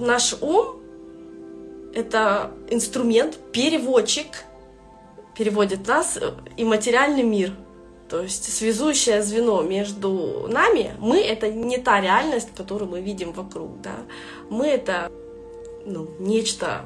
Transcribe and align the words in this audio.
наш 0.00 0.34
ум— 0.40 0.80
это 1.94 2.50
инструмент, 2.70 3.38
переводчик, 3.52 4.44
переводит 5.36 5.86
нас 5.86 6.18
и 6.56 6.64
материальный 6.64 7.22
мир. 7.22 7.52
То 8.08 8.22
есть 8.22 8.52
связующее 8.52 9.22
звено 9.22 9.62
между 9.62 10.46
нами, 10.48 10.94
мы— 10.98 11.20
это 11.20 11.48
не 11.48 11.78
та 11.78 12.00
реальность, 12.00 12.48
которую 12.56 12.90
мы 12.90 13.00
видим 13.00 13.32
вокруг, 13.32 13.80
да. 13.82 13.98
Мы— 14.48 14.66
это 14.68 15.10
ну, 15.86 16.08
нечто 16.18 16.84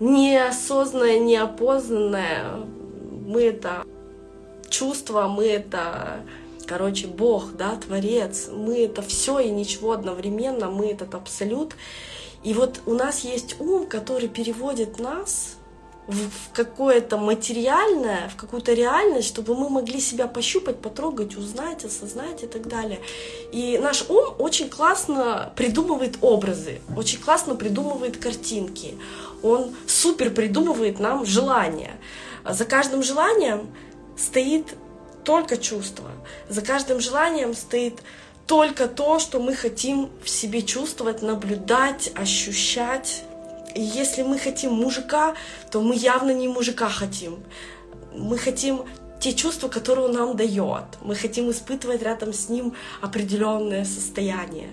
неосознанное, 0.00 1.18
неопознанное. 1.18 2.44
Мы— 3.26 3.42
это 3.44 3.84
чувство, 4.68 5.26
мы— 5.28 5.46
это 5.46 6.20
короче, 6.66 7.06
Бог, 7.06 7.52
да, 7.52 7.76
Творец, 7.76 8.48
мы 8.52 8.84
это 8.84 9.02
все 9.02 9.38
и 9.38 9.50
ничего 9.50 9.92
одновременно, 9.92 10.70
мы 10.70 10.86
этот 10.86 11.14
абсолют. 11.14 11.76
И 12.42 12.52
вот 12.52 12.80
у 12.86 12.94
нас 12.94 13.20
есть 13.20 13.60
ум, 13.60 13.86
который 13.86 14.28
переводит 14.28 14.98
нас 14.98 15.56
в 16.06 16.52
какое-то 16.52 17.16
материальное, 17.16 18.28
в 18.28 18.36
какую-то 18.36 18.74
реальность, 18.74 19.28
чтобы 19.28 19.54
мы 19.54 19.70
могли 19.70 20.00
себя 20.00 20.26
пощупать, 20.26 20.78
потрогать, 20.80 21.36
узнать, 21.36 21.84
осознать 21.84 22.42
и 22.42 22.46
так 22.46 22.68
далее. 22.68 23.00
И 23.52 23.78
наш 23.78 24.08
ум 24.10 24.34
очень 24.38 24.68
классно 24.68 25.52
придумывает 25.56 26.18
образы, 26.20 26.80
очень 26.94 27.20
классно 27.20 27.54
придумывает 27.54 28.18
картинки. 28.18 28.98
Он 29.42 29.74
супер 29.86 30.30
придумывает 30.30 31.00
нам 31.00 31.24
желания. 31.24 31.98
За 32.46 32.66
каждым 32.66 33.02
желанием 33.02 33.68
стоит 34.16 34.74
только 35.24 35.56
чувство. 35.56 36.10
За 36.48 36.62
каждым 36.62 37.00
желанием 37.00 37.54
стоит 37.54 38.00
только 38.46 38.86
то, 38.86 39.18
что 39.18 39.40
мы 39.40 39.54
хотим 39.54 40.10
в 40.22 40.28
себе 40.28 40.62
чувствовать, 40.62 41.22
наблюдать, 41.22 42.12
ощущать. 42.14 43.24
И 43.74 43.80
если 43.80 44.22
мы 44.22 44.38
хотим 44.38 44.72
мужика, 44.72 45.34
то 45.70 45.80
мы 45.80 45.96
явно 45.96 46.30
не 46.32 46.48
мужика 46.48 46.88
хотим. 46.88 47.42
Мы 48.12 48.38
хотим 48.38 48.84
те 49.24 49.32
чувства, 49.32 49.68
которые 49.68 50.06
он 50.06 50.12
нам 50.12 50.36
дает. 50.36 50.84
Мы 51.00 51.14
хотим 51.14 51.50
испытывать 51.50 52.02
рядом 52.02 52.34
с 52.34 52.50
ним 52.50 52.74
определенное 53.00 53.86
состояние. 53.86 54.68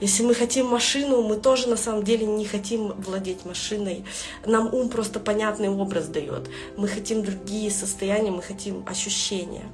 Если 0.00 0.22
мы 0.24 0.34
хотим 0.34 0.66
машину, 0.66 1.20
мы 1.22 1.36
тоже 1.36 1.68
на 1.68 1.76
самом 1.76 2.02
деле 2.02 2.24
не 2.24 2.46
хотим 2.46 2.92
владеть 2.92 3.44
машиной. 3.44 4.06
Нам 4.46 4.72
ум 4.72 4.88
просто 4.88 5.20
понятный 5.20 5.68
образ 5.68 6.06
дает. 6.06 6.48
Мы 6.78 6.88
хотим 6.88 7.22
другие 7.22 7.70
состояния, 7.70 8.30
мы 8.30 8.40
хотим 8.40 8.82
ощущения. 8.86 9.66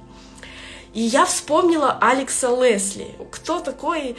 И 0.93 1.01
я 1.01 1.25
вспомнила 1.25 1.97
Алекса 2.01 2.49
Лесли. 2.49 3.15
Кто 3.31 3.59
такой 3.59 4.15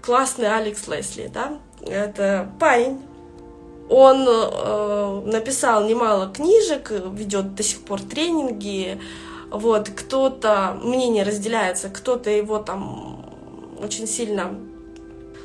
классный 0.00 0.54
Алекс 0.54 0.86
Лесли, 0.88 1.30
да? 1.32 1.58
Это 1.86 2.50
парень. 2.58 3.00
Он 3.88 4.26
э, 4.26 5.22
написал 5.26 5.84
немало 5.84 6.32
книжек, 6.32 6.90
ведет 6.90 7.54
до 7.54 7.62
сих 7.62 7.80
пор 7.82 8.00
тренинги. 8.00 9.00
Вот, 9.50 9.90
кто-то, 9.90 10.78
мнение 10.82 11.24
разделяется, 11.24 11.90
кто-то 11.90 12.30
его 12.30 12.58
там 12.58 13.26
очень 13.82 14.06
сильно 14.06 14.58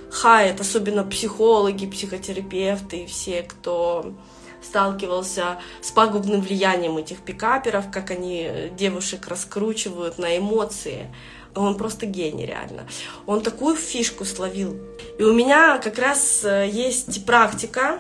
хает, 0.09 0.62
особенно 0.62 1.03
психологи, 1.03 1.88
психотерапевты 1.88 3.03
и 3.03 3.06
все, 3.06 3.44
кто 3.44 4.14
сталкивался 4.61 5.58
с 5.81 5.91
пагубным 5.91 6.41
влиянием 6.41 6.97
этих 6.97 7.22
пикаперов, 7.22 7.91
как 7.91 8.11
они 8.11 8.72
девушек 8.77 9.27
раскручивают 9.27 10.17
на 10.17 10.38
эмоции. 10.38 11.13
Он 11.55 11.75
просто 11.75 12.05
гений, 12.05 12.45
реально. 12.45 12.88
Он 13.25 13.41
такую 13.41 13.75
фишку 13.75 14.25
словил. 14.25 14.80
И 15.17 15.23
у 15.23 15.33
меня 15.33 15.80
как 15.80 15.97
раз 15.97 16.44
э, 16.44 16.69
есть 16.72 17.25
практика, 17.25 18.00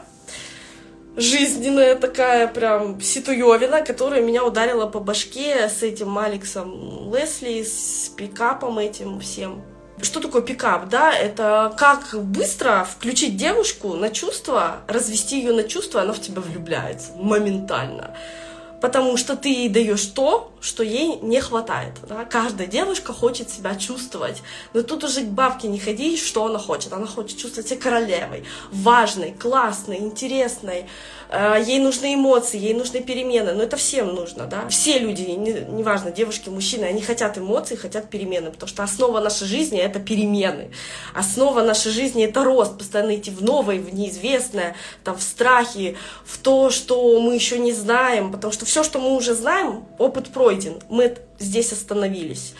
жизненная 1.15 1.95
такая 1.95 2.47
прям 2.47 3.01
ситуевина, 3.01 3.81
которая 3.81 4.21
меня 4.21 4.45
ударила 4.45 4.85
по 4.85 4.99
башке 4.99 5.67
с 5.67 5.81
этим 5.81 6.17
Алексом 6.17 7.11
Лесли, 7.13 7.63
с 7.63 8.09
пикапом 8.15 8.77
этим 8.77 9.19
всем. 9.19 9.63
Что 10.01 10.19
такое 10.19 10.43
пикап, 10.43 10.89
да? 10.89 11.11
Это 11.11 11.73
как 11.75 12.13
быстро 12.23 12.87
включить 12.89 13.35
девушку 13.35 13.95
на 13.95 14.09
чувства, 14.09 14.77
развести 14.87 15.39
ее 15.39 15.53
на 15.53 15.63
чувства, 15.63 16.01
она 16.01 16.13
в 16.13 16.21
тебя 16.21 16.41
влюбляется 16.41 17.13
моментально. 17.15 18.15
Потому 18.79 19.17
что 19.17 19.35
ты 19.35 19.49
ей 19.49 19.69
даешь 19.69 20.05
то, 20.05 20.51
что 20.61 20.83
ей 20.83 21.17
не 21.21 21.41
хватает. 21.41 21.93
Да? 22.07 22.25
Каждая 22.25 22.67
девушка 22.67 23.11
хочет 23.11 23.49
себя 23.49 23.75
чувствовать. 23.75 24.43
Но 24.73 24.83
тут 24.83 25.03
уже 25.03 25.21
к 25.21 25.29
бабке 25.29 25.67
не 25.67 25.79
ходи, 25.79 26.15
что 26.15 26.45
она 26.45 26.59
хочет. 26.59 26.93
Она 26.93 27.07
хочет 27.07 27.39
чувствовать 27.39 27.67
себя 27.67 27.81
королевой, 27.81 28.45
важной, 28.71 29.31
классной, 29.31 29.97
интересной. 29.97 30.85
Э, 31.29 31.61
ей 31.65 31.79
нужны 31.79 32.15
эмоции, 32.15 32.57
ей 32.59 32.73
нужны 32.73 33.01
перемены. 33.01 33.53
Но 33.53 33.63
это 33.63 33.77
всем 33.77 34.15
нужно. 34.15 34.45
Да? 34.45 34.67
Все 34.69 34.99
люди, 34.99 35.21
неважно, 35.21 36.11
девушки, 36.11 36.49
мужчины, 36.49 36.85
они 36.85 37.01
хотят 37.01 37.37
эмоций, 37.37 37.77
хотят 37.77 38.09
перемены. 38.09 38.51
Потому 38.51 38.69
что 38.69 38.83
основа 38.83 39.19
нашей 39.19 39.47
жизни— 39.47 39.79
это 39.79 39.99
перемены. 39.99 40.71
Основа 41.13 41.61
нашей 41.63 41.91
жизни— 41.91 42.23
это 42.25 42.43
рост. 42.43 42.77
Постоянно 42.77 43.15
идти 43.15 43.31
в 43.31 43.43
новое, 43.43 43.79
в 43.79 43.93
неизвестное, 43.93 44.75
там, 45.03 45.17
в 45.17 45.21
страхе, 45.23 45.95
в 46.25 46.37
то, 46.37 46.69
что 46.69 47.19
мы 47.19 47.35
еще 47.35 47.59
не 47.59 47.73
знаем. 47.73 48.31
Потому 48.31 48.53
что 48.53 48.65
все, 48.65 48.83
что 48.83 48.99
мы 48.99 49.15
уже 49.15 49.33
знаем, 49.33 49.85
опыт 49.97 50.29
пройден, 50.29 50.81
мы 50.89 51.15
здесь 51.39 51.71
остановились. 51.71 52.53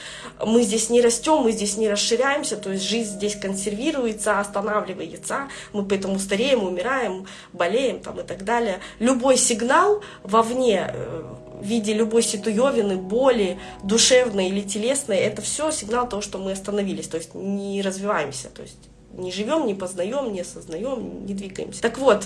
Мы 0.45 0.63
здесь 0.63 0.89
не 0.89 1.01
растем, 1.01 1.37
мы 1.43 1.51
здесь 1.51 1.77
не 1.77 1.89
расширяемся, 1.89 2.57
то 2.57 2.71
есть 2.71 2.83
жизнь 2.83 3.15
здесь 3.15 3.35
консервируется, 3.35 4.39
останавливается, 4.39 5.49
мы 5.73 5.83
поэтому 5.83 6.19
стареем, 6.19 6.63
умираем, 6.63 7.25
болеем 7.53 7.99
там, 7.99 8.19
и 8.19 8.23
так 8.23 8.43
далее. 8.43 8.79
Любой 8.99 9.37
сигнал 9.37 10.01
вовне, 10.23 10.91
э, 10.93 11.23
в 11.59 11.65
виде 11.65 11.93
любой 11.93 12.21
ситуевины, 12.21 12.97
боли, 12.97 13.59
душевной 13.83 14.49
или 14.49 14.61
телесной, 14.61 15.17
это 15.17 15.41
все 15.41 15.71
сигнал 15.71 16.07
того, 16.07 16.21
что 16.21 16.37
мы 16.37 16.51
остановились, 16.51 17.07
то 17.07 17.17
есть 17.17 17.33
не 17.33 17.81
развиваемся, 17.81 18.49
то 18.49 18.61
есть 18.61 18.77
не 19.13 19.31
живем, 19.31 19.65
не 19.65 19.73
познаем, 19.73 20.31
не 20.31 20.41
осознаем, 20.41 21.25
не 21.25 21.33
двигаемся. 21.33 21.81
Так 21.81 21.97
вот, 21.97 22.25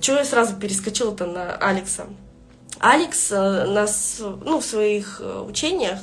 что 0.00 0.12
я 0.14 0.24
сразу 0.24 0.54
перескочила-то 0.56 1.26
на 1.26 1.56
Алекса? 1.56 2.06
Алекс 2.78 3.32
э, 3.32 3.64
нас 3.66 4.20
ну, 4.20 4.60
в 4.60 4.64
своих 4.64 5.20
э, 5.20 5.40
учениях 5.40 5.98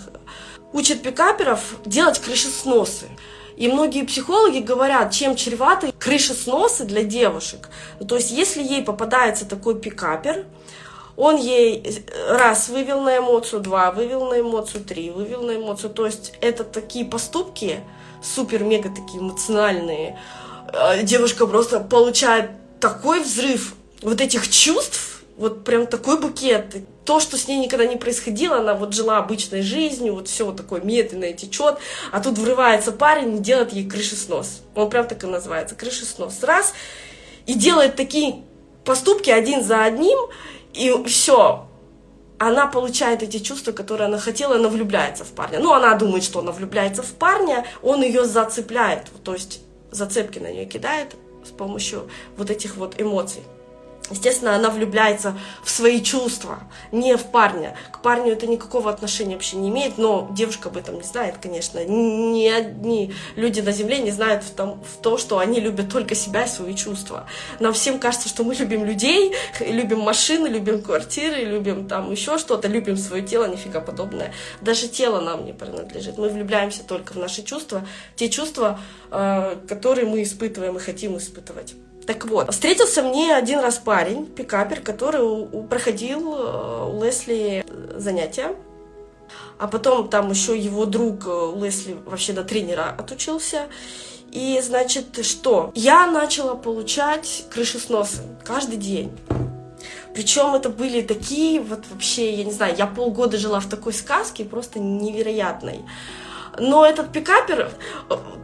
учит 0.75 1.01
пикаперов 1.01 1.61
делать 1.85 2.19
крышесносы. 2.19 3.05
И 3.55 3.69
многие 3.69 4.03
психологи 4.03 4.59
говорят, 4.59 5.11
чем 5.13 5.37
чреваты 5.37 5.93
крышесносы 5.97 6.83
для 6.83 7.03
девушек. 7.03 7.69
То 8.05 8.17
есть, 8.17 8.31
если 8.31 8.61
ей 8.61 8.83
попадается 8.83 9.45
такой 9.47 9.79
пикапер, 9.79 10.45
он 11.15 11.37
ей 11.37 11.81
э, 11.81 12.35
раз 12.35 12.67
вывел 12.67 12.99
на 12.99 13.17
эмоцию, 13.19 13.61
два 13.61 13.91
вывел 13.91 14.25
на 14.25 14.41
эмоцию, 14.41 14.83
три 14.83 15.11
вывел 15.11 15.43
на 15.43 15.55
эмоцию. 15.55 15.91
То 15.91 16.05
есть, 16.05 16.33
это 16.41 16.65
такие 16.65 17.05
поступки, 17.05 17.79
супер-мега 18.21 18.89
такие 18.89 19.19
эмоциональные. 19.19 20.19
Девушка 21.03 21.47
просто 21.47 21.79
получает 21.79 22.51
такой 22.81 23.21
взрыв 23.21 23.75
вот 24.01 24.19
этих 24.19 24.49
чувств, 24.49 25.14
вот 25.37 25.63
прям 25.63 25.87
такой 25.87 26.19
букет. 26.19 26.75
То, 27.03 27.19
что 27.19 27.37
с 27.37 27.47
ней 27.47 27.57
никогда 27.57 27.85
не 27.85 27.97
происходило, 27.97 28.57
она 28.57 28.73
вот 28.73 28.93
жила 28.93 29.17
обычной 29.17 29.61
жизнью, 29.61 30.15
вот 30.15 30.27
все 30.27 30.45
вот 30.45 30.57
такое 30.57 30.81
медленное 30.81 31.33
течет, 31.33 31.77
а 32.11 32.19
тут 32.19 32.37
врывается 32.37 32.91
парень 32.91 33.35
и 33.35 33.39
делает 33.39 33.73
ей 33.73 33.87
крышеснос. 33.87 34.61
Он 34.73 34.89
прям 34.89 35.07
так 35.07 35.23
и 35.23 35.27
называется, 35.27 35.75
крышеснос. 35.75 36.41
Раз, 36.41 36.73
и 37.45 37.53
делает 37.53 37.95
такие 37.95 38.43
поступки 38.83 39.29
один 39.29 39.63
за 39.63 39.83
одним, 39.83 40.17
и 40.73 40.91
все, 41.05 41.67
она 42.39 42.67
получает 42.67 43.23
эти 43.23 43.37
чувства, 43.39 43.71
которые 43.71 44.07
она 44.07 44.17
хотела, 44.17 44.55
она 44.55 44.69
влюбляется 44.69 45.23
в 45.23 45.29
парня. 45.29 45.59
Ну, 45.59 45.73
она 45.73 45.95
думает, 45.95 46.23
что 46.23 46.39
она 46.39 46.51
влюбляется 46.51 47.03
в 47.03 47.13
парня, 47.13 47.65
он 47.83 48.01
ее 48.01 48.25
зацепляет, 48.25 49.07
то 49.23 49.33
есть 49.33 49.61
зацепки 49.91 50.39
на 50.39 50.51
нее 50.51 50.65
кидает 50.65 51.15
с 51.45 51.49
помощью 51.49 52.09
вот 52.35 52.49
этих 52.49 52.77
вот 52.77 52.99
эмоций. 52.99 53.41
Естественно, 54.11 54.55
она 54.55 54.69
влюбляется 54.69 55.35
в 55.63 55.69
свои 55.71 55.99
чувства, 55.99 56.59
не 56.91 57.17
в 57.17 57.23
парня. 57.23 57.75
К 57.91 58.01
парню 58.01 58.33
это 58.33 58.45
никакого 58.45 58.91
отношения 58.91 59.33
вообще 59.33 59.57
не 59.57 59.69
имеет, 59.69 59.97
но 59.97 60.29
девушка 60.31 60.69
об 60.69 60.77
этом 60.77 60.95
не 60.95 61.03
знает, 61.03 61.37
конечно. 61.41 61.83
Ни 61.83 62.47
одни 62.47 63.15
люди 63.35 63.61
на 63.61 63.71
Земле 63.71 63.97
не 63.99 64.11
знают 64.11 64.43
в, 64.43 64.51
том, 64.51 64.83
в 64.83 65.01
то, 65.01 65.17
что 65.17 65.39
они 65.39 65.59
любят 65.59 65.91
только 65.91 66.13
себя 66.13 66.43
и 66.43 66.47
свои 66.47 66.75
чувства. 66.75 67.25
Нам 67.59 67.73
всем 67.73 67.97
кажется, 67.97 68.29
что 68.29 68.43
мы 68.43 68.53
любим 68.53 68.85
людей, 68.85 69.33
любим 69.59 70.01
машины, 70.01 70.47
любим 70.47 70.83
квартиры, 70.83 71.43
любим 71.43 71.87
там 71.87 72.11
еще 72.11 72.37
что-то, 72.37 72.67
любим 72.67 72.97
свое 72.97 73.23
тело, 73.23 73.45
нифига 73.45 73.81
подобное. 73.81 74.33
Даже 74.61 74.87
тело 74.87 75.19
нам 75.19 75.45
не 75.45 75.53
принадлежит. 75.53 76.19
Мы 76.19 76.29
влюбляемся 76.29 76.83
только 76.83 77.13
в 77.13 77.15
наши 77.15 77.41
чувства, 77.41 77.83
те 78.15 78.29
чувства, 78.29 78.79
э, 79.09 79.55
которые 79.67 80.05
мы 80.05 80.21
испытываем 80.21 80.77
и 80.77 80.79
хотим 80.79 81.17
испытывать. 81.17 81.73
Так 82.05 82.25
вот, 82.25 82.51
встретился 82.51 83.01
мне 83.01 83.35
один 83.35 83.59
раз 83.59 83.77
парень, 83.77 84.27
пикапер, 84.27 84.81
который 84.81 85.65
проходил 85.67 86.35
э, 86.35 86.89
у 86.91 87.03
Лесли 87.03 87.65
занятия. 87.95 88.55
А 89.57 89.67
потом 89.67 90.09
там 90.09 90.29
еще 90.29 90.57
его 90.57 90.85
друг 90.85 91.25
э, 91.25 91.53
Лесли 91.55 91.97
вообще 92.05 92.33
до 92.33 92.43
тренера 92.43 92.93
отучился. 92.97 93.67
И, 94.31 94.61
значит, 94.61 95.25
что? 95.25 95.71
Я 95.75 96.05
начала 96.07 96.55
получать 96.55 97.45
крышесносы 97.51 98.21
каждый 98.43 98.77
день. 98.77 99.11
Причем 100.13 100.53
это 100.55 100.69
были 100.69 101.01
такие, 101.01 101.59
вот 101.59 101.85
вообще, 101.89 102.33
я 102.33 102.43
не 102.43 102.51
знаю, 102.51 102.75
я 102.77 102.85
полгода 102.85 103.37
жила 103.37 103.59
в 103.59 103.67
такой 103.67 103.93
сказке, 103.93 104.45
просто 104.45 104.79
невероятной. 104.79 105.81
Но 106.57 106.85
этот 106.85 107.11
пикапер 107.11 107.71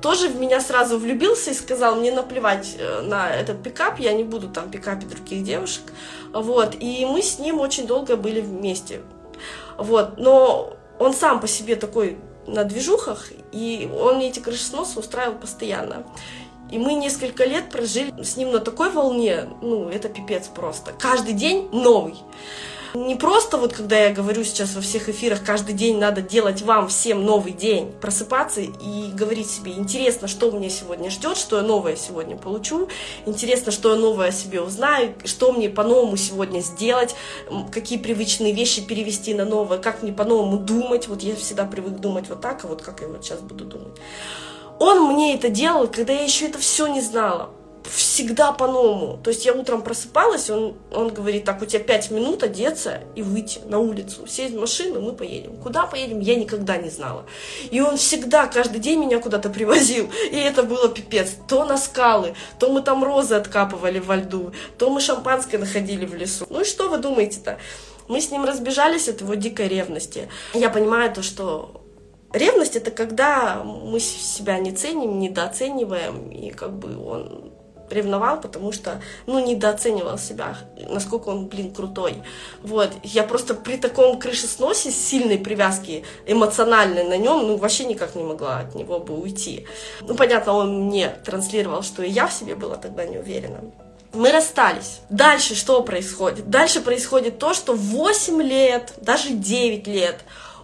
тоже 0.01 0.27
в 0.27 0.35
меня 0.39 0.59
сразу 0.59 0.97
влюбился 0.97 1.51
и 1.51 1.53
сказал, 1.53 1.95
мне 1.95 2.11
наплевать 2.11 2.75
э, 2.77 3.01
на 3.01 3.29
этот 3.29 3.61
пикап, 3.63 3.99
я 3.99 4.13
не 4.13 4.23
буду 4.23 4.49
там 4.49 4.69
пикапить 4.69 5.09
других 5.09 5.43
девушек. 5.43 5.83
Вот, 6.33 6.75
и 6.79 7.05
мы 7.05 7.21
с 7.21 7.39
ним 7.39 7.59
очень 7.59 7.87
долго 7.87 8.17
были 8.17 8.41
вместе. 8.41 9.01
Вот, 9.77 10.17
но 10.17 10.73
он 10.99 11.13
сам 11.13 11.39
по 11.39 11.47
себе 11.47 11.75
такой 11.75 12.17
на 12.47 12.63
движухах, 12.63 13.29
и 13.51 13.89
он 13.99 14.17
мне 14.17 14.29
эти 14.29 14.39
крышесносы 14.39 14.99
устраивал 14.99 15.35
постоянно. 15.35 16.03
И 16.71 16.79
мы 16.79 16.93
несколько 16.93 17.43
лет 17.43 17.69
прожили 17.69 18.13
с 18.23 18.37
ним 18.37 18.51
на 18.51 18.59
такой 18.59 18.91
волне, 18.91 19.49
ну, 19.61 19.89
это 19.89 20.07
пипец 20.07 20.47
просто. 20.47 20.93
Каждый 20.97 21.33
день 21.33 21.69
новый. 21.71 22.15
Не 22.93 23.15
просто 23.15 23.57
вот, 23.57 23.71
когда 23.71 23.97
я 23.97 24.13
говорю 24.13 24.43
сейчас 24.43 24.75
во 24.75 24.81
всех 24.81 25.07
эфирах, 25.07 25.45
каждый 25.45 25.73
день 25.73 25.97
надо 25.97 26.21
делать 26.21 26.61
вам 26.61 26.89
всем 26.89 27.23
новый 27.23 27.53
день, 27.53 27.89
просыпаться 28.01 28.59
и 28.59 29.11
говорить 29.13 29.49
себе, 29.49 29.71
интересно, 29.71 30.27
что 30.27 30.51
меня 30.51 30.69
сегодня 30.69 31.09
ждет, 31.09 31.37
что 31.37 31.55
я 31.55 31.63
новое 31.63 31.95
сегодня 31.95 32.35
получу, 32.35 32.89
интересно, 33.25 33.71
что 33.71 33.93
я 33.93 33.95
новое 33.95 34.27
о 34.29 34.31
себе 34.33 34.59
узнаю, 34.59 35.13
что 35.23 35.53
мне 35.53 35.69
по-новому 35.69 36.17
сегодня 36.17 36.59
сделать, 36.59 37.15
какие 37.71 37.97
привычные 37.97 38.51
вещи 38.51 38.85
перевести 38.85 39.33
на 39.33 39.45
новое, 39.45 39.77
как 39.77 40.03
мне 40.03 40.11
по-новому 40.11 40.57
думать, 40.57 41.07
вот 41.07 41.21
я 41.23 41.33
всегда 41.37 41.63
привык 41.63 41.93
думать 41.93 42.27
вот 42.27 42.41
так, 42.41 42.65
а 42.65 42.67
вот 42.67 42.81
как 42.81 42.99
я 42.99 43.07
вот 43.07 43.23
сейчас 43.23 43.39
буду 43.39 43.63
думать. 43.63 43.97
Он 44.79 45.13
мне 45.13 45.35
это 45.35 45.47
делал, 45.47 45.87
когда 45.87 46.11
я 46.11 46.23
еще 46.23 46.47
это 46.47 46.57
все 46.57 46.87
не 46.87 46.99
знала 46.99 47.51
всегда 47.89 48.51
по-новому. 48.51 49.17
То 49.23 49.29
есть 49.29 49.45
я 49.45 49.53
утром 49.53 49.81
просыпалась, 49.81 50.49
он, 50.49 50.75
он 50.91 51.09
говорит, 51.09 51.45
так, 51.45 51.61
у 51.61 51.65
тебя 51.65 51.79
пять 51.79 52.11
минут 52.11 52.43
одеться 52.43 53.01
и 53.15 53.21
выйти 53.21 53.59
на 53.65 53.79
улицу, 53.79 54.27
сесть 54.27 54.53
в 54.53 54.59
машину, 54.59 55.01
мы 55.01 55.13
поедем. 55.13 55.57
Куда 55.57 55.85
поедем, 55.85 56.19
я 56.19 56.35
никогда 56.35 56.77
не 56.77 56.89
знала. 56.89 57.25
И 57.69 57.81
он 57.81 57.97
всегда, 57.97 58.47
каждый 58.47 58.79
день 58.79 58.99
меня 58.99 59.19
куда-то 59.19 59.49
привозил, 59.49 60.09
и 60.31 60.37
это 60.37 60.63
было 60.63 60.89
пипец. 60.89 61.31
То 61.47 61.65
на 61.65 61.77
скалы, 61.77 62.35
то 62.59 62.71
мы 62.71 62.81
там 62.81 63.03
розы 63.03 63.35
откапывали 63.35 63.99
во 63.99 64.17
льду, 64.17 64.51
то 64.77 64.89
мы 64.89 65.01
шампанское 65.01 65.57
находили 65.57 66.05
в 66.05 66.13
лесу. 66.13 66.45
Ну 66.49 66.61
и 66.61 66.65
что 66.65 66.89
вы 66.89 66.97
думаете-то? 66.97 67.57
Мы 68.07 68.19
с 68.19 68.29
ним 68.31 68.43
разбежались 68.45 69.07
от 69.07 69.21
его 69.21 69.35
дикой 69.35 69.67
ревности. 69.67 70.27
Я 70.53 70.69
понимаю 70.69 71.13
то, 71.13 71.21
что 71.23 71.81
Ревность 72.33 72.77
это 72.77 72.91
когда 72.91 73.61
мы 73.63 73.99
себя 73.99 74.57
не 74.59 74.71
ценим, 74.71 75.19
недооцениваем, 75.19 76.29
и 76.29 76.51
как 76.51 76.71
бы 76.71 76.97
он 76.97 77.50
ревновал, 77.91 78.39
потому 78.39 78.71
что, 78.71 79.01
ну, 79.25 79.39
недооценивал 79.39 80.17
себя, 80.17 80.57
насколько 80.89 81.29
он, 81.29 81.47
блин, 81.47 81.73
крутой. 81.73 82.23
Вот, 82.63 82.91
я 83.03 83.23
просто 83.23 83.53
при 83.53 83.77
таком 83.77 84.19
крышесносе, 84.19 84.91
сильной 84.91 85.37
привязки 85.37 86.03
эмоциональной 86.25 87.03
на 87.03 87.17
нем, 87.17 87.47
ну, 87.47 87.57
вообще 87.57 87.85
никак 87.85 88.15
не 88.15 88.23
могла 88.23 88.59
от 88.59 88.75
него 88.75 88.99
бы 88.99 89.19
уйти. 89.19 89.65
Ну, 90.01 90.15
понятно, 90.15 90.53
он 90.53 90.85
мне 90.85 91.09
транслировал, 91.25 91.83
что 91.83 92.03
и 92.03 92.09
я 92.09 92.27
в 92.27 92.33
себе 92.33 92.55
была 92.55 92.75
тогда 92.75 93.05
не 93.05 93.17
уверена. 93.17 93.61
Мы 94.13 94.31
расстались. 94.31 94.99
Дальше 95.09 95.55
что 95.55 95.81
происходит? 95.83 96.49
Дальше 96.49 96.81
происходит 96.81 97.39
то, 97.39 97.53
что 97.53 97.73
8 97.73 98.41
лет, 98.41 98.93
даже 98.97 99.29
9 99.29 99.87
лет 99.87 100.19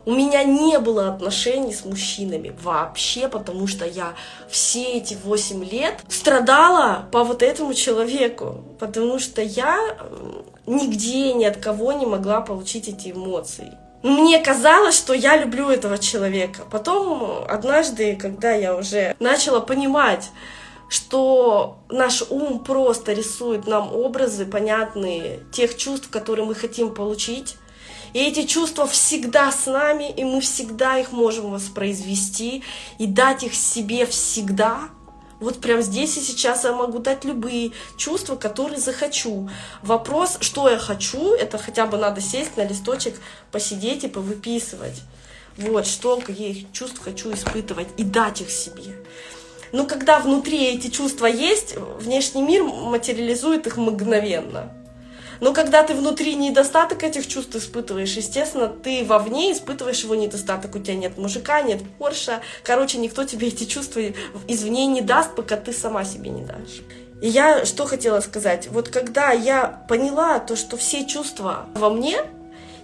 у 0.08 0.12
меня 0.12 0.46
не 0.46 0.80
было 0.80 1.10
отношений 1.10 1.74
с 1.74 1.84
мужчинами 1.84 2.56
вообще, 2.64 3.28
потому 3.28 3.68
что 3.68 3.86
я 3.86 4.14
все 4.50 4.94
эти 4.94 5.18
8 5.22 5.66
лет 5.66 5.96
страдала 6.08 7.10
по 7.12 7.26
вот 7.26 7.44
этому 7.44 7.74
человеку, 7.74 8.64
потому 8.80 9.20
что 9.20 9.42
я 9.42 9.98
нигде 10.66 11.34
ни 11.34 11.44
от 11.44 11.58
кого 11.58 11.92
не 11.92 12.06
могла 12.06 12.40
получить 12.40 12.88
эти 12.88 13.12
эмоции. 13.12 13.74
Мне 14.02 14.40
казалось, 14.40 14.96
что 14.96 15.12
я 15.12 15.36
люблю 15.36 15.70
этого 15.70 15.98
человека. 15.98 16.64
Потом 16.72 17.44
однажды, 17.46 18.16
когда 18.16 18.54
я 18.54 18.78
уже 18.78 19.14
начала 19.20 19.60
понимать, 19.60 20.30
что 20.88 21.80
наш 21.90 22.24
ум 22.30 22.60
просто 22.60 23.12
рисует 23.12 23.68
нам 23.68 23.94
образы 23.94 24.46
понятные 24.46 25.42
тех 25.52 25.76
чувств, 25.76 26.10
которые 26.10 26.46
мы 26.46 26.56
хотим 26.56 26.94
получить, 26.94 27.58
и 28.14 28.20
эти 28.20 28.46
чувства 28.46 28.88
всегда 28.88 29.52
с 29.52 29.66
нами, 29.66 30.12
и 30.12 30.24
мы 30.24 30.42
всегда 30.42 30.98
их 30.98 31.12
можем 31.12 31.52
воспроизвести 31.52 32.64
и 32.98 33.06
дать 33.06 33.44
их 33.44 33.54
себе 33.54 34.06
всегда. 34.06 34.90
Вот 35.40 35.62
прямо 35.62 35.82
здесь 35.82 36.18
и 36.18 36.22
сейчас 36.22 36.64
я 36.64 36.74
могу 36.74 37.00
дать 37.00 37.24
любые 37.24 37.72
чувства, 37.96 38.36
которые 38.36 38.80
захочу. 38.80 39.50
Вопрос, 39.84 40.38
что 40.42 40.68
я 40.68 40.80
хочу, 40.80 41.34
это 41.34 41.58
хотя 41.58 41.86
бы 41.86 41.98
надо 41.98 42.22
сесть 42.22 42.58
на 42.58 42.66
листочек, 42.66 43.16
посидеть 43.52 44.04
и 44.04 44.08
повыписывать. 44.08 45.02
Вот, 45.58 45.86
что, 45.86 46.20
какие 46.20 46.68
чувства 46.72 47.06
хочу 47.06 47.32
испытывать 47.34 47.88
и 47.98 48.04
дать 48.04 48.42
их 48.42 48.50
себе. 48.50 48.96
Но 49.72 49.86
когда 49.86 50.20
внутри 50.20 50.66
эти 50.66 50.88
чувства 50.88 51.26
есть, 51.26 51.76
внешний 52.00 52.42
мир 52.42 52.64
материализует 52.64 53.68
их 53.68 53.78
мгновенно. 53.78 54.74
Но 55.40 55.54
когда 55.54 55.84
ты 55.84 55.94
внутри 55.94 56.36
недостаток 56.36 57.04
этих 57.04 57.28
чувств 57.28 57.56
испытываешь, 57.56 58.16
естественно, 58.16 58.68
ты 58.68 59.04
вовне 59.06 59.52
испытываешь 59.54 60.04
его 60.04 60.16
недостаток. 60.16 60.76
У 60.76 60.80
тебя 60.80 60.96
нет 60.96 61.18
мужика, 61.18 61.62
нет 61.62 61.82
Порша. 61.98 62.42
Короче, 62.64 62.98
никто 62.98 63.24
тебе 63.24 63.48
эти 63.48 63.66
чувства 63.66 64.02
извне 64.48 64.88
не 64.88 65.02
даст, 65.02 65.36
пока 65.36 65.58
ты 65.58 65.74
сама 65.74 66.04
себе 66.04 66.30
не 66.30 66.44
дашь. 66.44 66.82
И 67.22 67.28
я 67.28 67.66
что 67.66 67.86
хотела 67.86 68.20
сказать? 68.20 68.68
Вот 68.68 68.90
когда 68.90 69.32
я 69.32 69.84
поняла 69.90 70.40
то, 70.40 70.56
что 70.56 70.78
все 70.78 71.06
чувства 71.06 71.66
во 71.74 71.90
мне, 71.90 72.20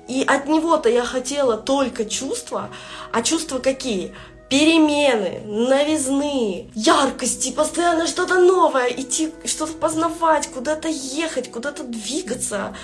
и 0.07 0.23
от 0.27 0.47
него-то 0.47 0.89
я 0.89 1.05
хотела 1.05 1.55
только 1.57 2.05
чувства, 2.05 2.69
а 3.11 3.21
чувства 3.21 3.59
какие? 3.59 4.13
Перемены, 4.50 5.42
новизны, 5.45 6.69
яркости, 6.75 7.51
постоянно 7.51 8.07
что-то 8.07 8.40
новое, 8.40 8.88
идти 8.88 9.34
что-то 9.45 9.74
познавать, 9.74 10.48
куда-то 10.48 10.88
ехать, 10.88 11.51
куда-то 11.51 11.84
двигаться. 11.84 12.75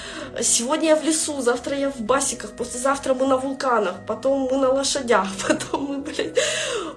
Сегодня 0.41 0.89
я 0.89 0.95
в 0.95 1.03
лесу, 1.03 1.41
завтра 1.41 1.77
я 1.77 1.91
в 1.91 1.99
басиках, 2.01 2.53
послезавтра 2.53 3.13
мы 3.13 3.27
на 3.27 3.37
вулканах, 3.37 3.95
потом 4.07 4.49
мы 4.51 4.57
на 4.57 4.71
лошадях, 4.71 5.27
потом 5.47 5.85
мы, 5.85 5.97
блядь, 5.97 6.37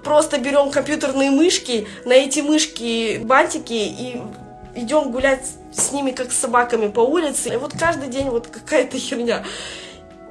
просто 0.03 0.39
берем 0.39 0.71
компьютерные 0.71 1.31
мышки, 1.31 1.87
на 2.05 2.13
эти 2.13 2.41
мышки 2.41 3.21
бантики 3.23 3.73
и 3.73 4.23
идем 4.75 5.11
гулять 5.11 5.47
с 5.73 5.93
ними 5.93 6.11
как 6.13 6.33
с 6.33 6.39
собаками 6.39 6.89
по 6.89 7.01
улице. 7.01 7.51
И 7.51 7.57
вот 7.57 7.73
каждый 7.79 8.09
день 8.09 8.29
вот 8.31 8.47
какая-то 8.47 8.99
херня. 8.99 9.45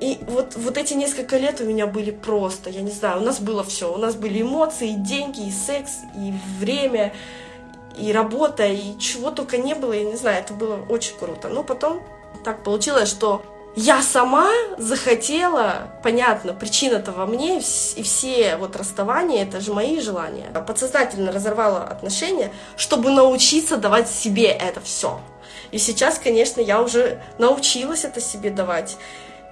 И 0.02 0.18
вот, 0.28 0.56
вот 0.56 0.78
эти 0.80 0.96
несколько 0.96 1.38
лет 1.38 1.62
у 1.62 1.64
меня 1.64 1.86
были 1.86 2.10
просто, 2.10 2.72
я 2.72 2.82
не 2.82 2.90
знаю, 2.90 3.22
у 3.22 3.24
нас 3.24 3.40
было 3.40 3.64
все. 3.64 3.94
У 3.94 3.98
нас 3.98 4.16
были 4.16 4.42
эмоции, 4.42 4.94
и 4.94 4.96
деньги, 4.96 5.48
и 5.48 5.52
секс, 5.52 6.00
и 6.18 6.34
время, 6.60 7.14
и 7.96 8.12
работа, 8.12 8.66
и 8.66 8.98
чего 8.98 9.30
только 9.30 9.58
не 9.58 9.76
было, 9.76 9.94
я 9.94 10.04
не 10.04 10.16
знаю, 10.16 10.40
это 10.40 10.56
было 10.56 10.80
очень 10.90 11.16
круто. 11.20 11.50
Но 11.50 11.64
потом 11.64 12.02
так 12.44 12.64
получилось, 12.64 13.10
что 13.10 13.44
я 13.76 14.02
сама 14.02 14.50
захотела, 14.80 15.94
понятно, 16.02 16.54
причина-то 16.54 17.12
во 17.12 17.28
мне, 17.28 17.60
и 17.60 18.02
все 18.02 18.58
вот 18.58 18.76
расставания, 18.76 19.44
это 19.44 19.62
же 19.62 19.72
мои 19.72 20.02
желания. 20.02 20.50
Подсознательно 20.68 21.32
разорвала 21.32 21.84
отношения, 21.84 22.52
чтобы 22.76 23.12
научиться 23.12 23.78
давать 23.78 24.10
себе 24.10 24.48
это 24.48 24.82
все. 24.82 25.22
И 25.72 25.78
сейчас, 25.78 26.18
конечно, 26.18 26.60
я 26.60 26.82
уже 26.82 27.22
научилась 27.38 28.04
это 28.04 28.20
себе 28.20 28.50
давать 28.50 28.98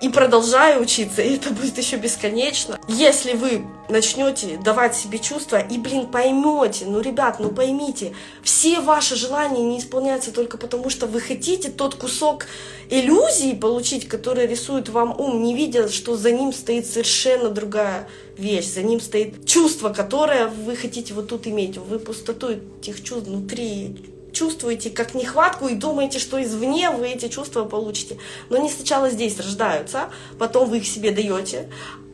и 0.02 0.10
продолжаю 0.10 0.82
учиться, 0.82 1.22
и 1.22 1.36
это 1.36 1.52
будет 1.52 1.78
еще 1.78 1.98
бесконечно. 1.98 2.80
Если 2.88 3.34
вы 3.34 3.66
начнете 3.90 4.58
давать 4.64 4.96
себе 4.96 5.20
чувства 5.20 5.58
и, 5.58 5.78
блин, 5.78 6.08
поймете, 6.08 6.86
ну, 6.86 7.02
ребят, 7.02 7.40
ну 7.40 7.50
поймите, 7.50 8.14
все 8.44 8.80
ваши 8.80 9.16
желания 9.16 9.64
не 9.64 9.80
исполняются 9.80 10.32
только 10.32 10.58
потому, 10.58 10.90
что 10.90 11.08
вы 11.08 11.20
хотите 11.20 11.70
тот 11.70 11.96
кусок 11.96 12.46
иллюзии 12.90 13.54
получить, 13.54 14.08
который 14.08 14.48
рисует 14.48 14.90
вам 14.90 15.20
ум, 15.20 15.44
не 15.44 15.56
видя, 15.56 15.90
что 15.90 16.16
за 16.16 16.32
ним 16.32 16.54
стоит 16.54 16.88
совершенно 16.88 17.50
другая 17.50 18.08
вещь, 18.38 18.68
за 18.68 18.84
ним 18.84 19.02
стоит 19.02 19.46
чувство, 19.46 19.90
которое 19.90 20.48
вы 20.48 20.76
хотите 20.76 21.14
вот 21.14 21.28
тут 21.28 21.48
иметь. 21.48 21.78
Вы 21.78 22.00
пустоту 22.00 22.50
этих 22.82 23.04
чувств 23.04 23.28
внутри 23.28 23.98
чувствуете 24.32 24.90
как 24.90 25.14
нехватку 25.14 25.68
и 25.68 25.76
думаете, 25.76 26.20
что 26.20 26.42
извне 26.42 26.90
вы 26.90 27.10
эти 27.10 27.28
чувства 27.28 27.66
получите. 27.66 28.18
Но 28.50 28.58
они 28.58 28.70
сначала 28.70 29.10
здесь 29.10 29.38
рождаются, 29.38 30.10
потом 30.38 30.70
вы 30.70 30.78
их 30.78 30.88
себе 30.88 31.12
даете, 31.12 31.70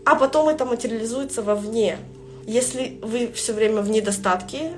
а 0.06 0.16
потом 0.16 0.50
это 0.50 0.66
материализуется 0.66 1.42
вовне. 1.42 1.98
Если 2.48 3.00
вы 3.02 3.32
все 3.34 3.54
время 3.54 3.82
в 3.82 3.90
недостатке, 3.90 4.74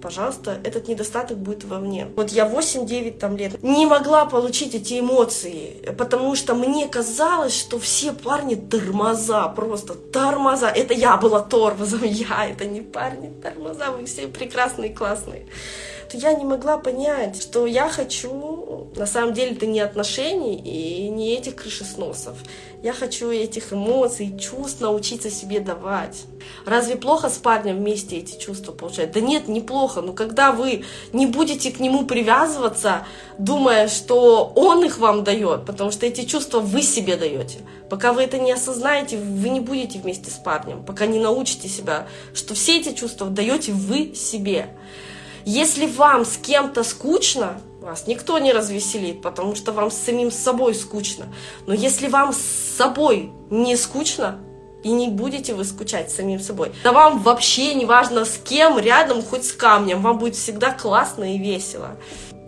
пожалуйста, 0.00 0.58
этот 0.64 0.88
недостаток 0.88 1.38
будет 1.38 1.64
во 1.64 1.78
мне. 1.78 2.08
Вот 2.16 2.30
я 2.30 2.46
8-9 2.46 3.18
там 3.18 3.36
лет 3.36 3.62
не 3.62 3.86
могла 3.86 4.24
получить 4.24 4.74
эти 4.74 5.00
эмоции, 5.00 5.82
потому 5.98 6.34
что 6.36 6.54
мне 6.54 6.88
казалось, 6.88 7.56
что 7.56 7.78
все 7.78 8.12
парни 8.12 8.54
тормоза, 8.54 9.48
просто 9.48 9.94
тормоза. 9.94 10.68
Это 10.68 10.94
я 10.94 11.16
была 11.16 11.40
тормозом, 11.40 12.02
я, 12.04 12.48
это 12.48 12.64
не 12.64 12.80
парни 12.80 13.30
тормоза, 13.42 13.90
вы 13.90 14.06
все 14.06 14.28
прекрасные, 14.28 14.90
классные 14.90 15.46
то 16.10 16.18
я 16.18 16.34
не 16.34 16.44
могла 16.44 16.76
понять, 16.76 17.40
что 17.40 17.66
я 17.66 17.88
хочу, 17.88 18.90
на 18.96 19.06
самом 19.06 19.32
деле, 19.32 19.52
это 19.52 19.66
не 19.66 19.78
отношений 19.78 20.56
и 20.56 21.08
не 21.08 21.34
этих 21.34 21.54
крышесносов. 21.54 22.36
Я 22.82 22.92
хочу 22.92 23.30
этих 23.30 23.72
эмоций, 23.72 24.36
чувств 24.36 24.80
научиться 24.80 25.30
себе 25.30 25.60
давать. 25.60 26.24
Разве 26.66 26.96
плохо 26.96 27.28
с 27.28 27.36
парнем 27.38 27.76
вместе 27.76 28.16
эти 28.16 28.38
чувства 28.38 28.72
получать? 28.72 29.12
Да 29.12 29.20
нет, 29.20 29.46
неплохо. 29.46 30.00
Но 30.00 30.12
когда 30.12 30.50
вы 30.50 30.84
не 31.12 31.26
будете 31.26 31.70
к 31.70 31.78
нему 31.78 32.04
привязываться, 32.04 33.06
думая, 33.38 33.86
что 33.86 34.52
он 34.56 34.84
их 34.84 34.98
вам 34.98 35.22
дает, 35.22 35.64
потому 35.64 35.92
что 35.92 36.06
эти 36.06 36.24
чувства 36.24 36.58
вы 36.58 36.82
себе 36.82 37.16
даете. 37.16 37.58
Пока 37.88 38.12
вы 38.12 38.22
это 38.22 38.38
не 38.38 38.50
осознаете, 38.50 39.18
вы 39.18 39.50
не 39.50 39.60
будете 39.60 40.00
вместе 40.00 40.30
с 40.30 40.34
парнем, 40.34 40.84
пока 40.84 41.06
не 41.06 41.20
научите 41.20 41.68
себя, 41.68 42.08
что 42.34 42.54
все 42.54 42.80
эти 42.80 42.94
чувства 42.94 43.28
даете 43.28 43.72
вы 43.72 44.14
себе. 44.14 44.70
Если 45.44 45.86
вам 45.86 46.24
с 46.24 46.36
кем-то 46.36 46.82
скучно, 46.84 47.60
вас 47.80 48.06
никто 48.06 48.38
не 48.38 48.52
развеселит, 48.52 49.22
потому 49.22 49.54
что 49.54 49.72
вам 49.72 49.90
с 49.90 49.96
самим 49.96 50.30
собой 50.30 50.74
скучно. 50.74 51.26
Но 51.66 51.74
если 51.74 52.08
вам 52.08 52.32
с 52.32 52.38
собой 52.76 53.32
не 53.50 53.76
скучно, 53.76 54.38
и 54.82 54.90
не 54.90 55.08
будете 55.08 55.54
вы 55.54 55.64
скучать 55.64 56.10
самим 56.10 56.40
собой. 56.40 56.72
Да 56.84 56.92
вам 56.92 57.18
вообще 57.18 57.74
не 57.74 57.84
важно 57.84 58.24
с 58.24 58.38
кем, 58.38 58.78
рядом, 58.78 59.22
хоть 59.22 59.44
с 59.44 59.52
камнем, 59.52 60.00
вам 60.00 60.18
будет 60.18 60.36
всегда 60.36 60.72
классно 60.72 61.34
и 61.34 61.38
весело 61.38 61.98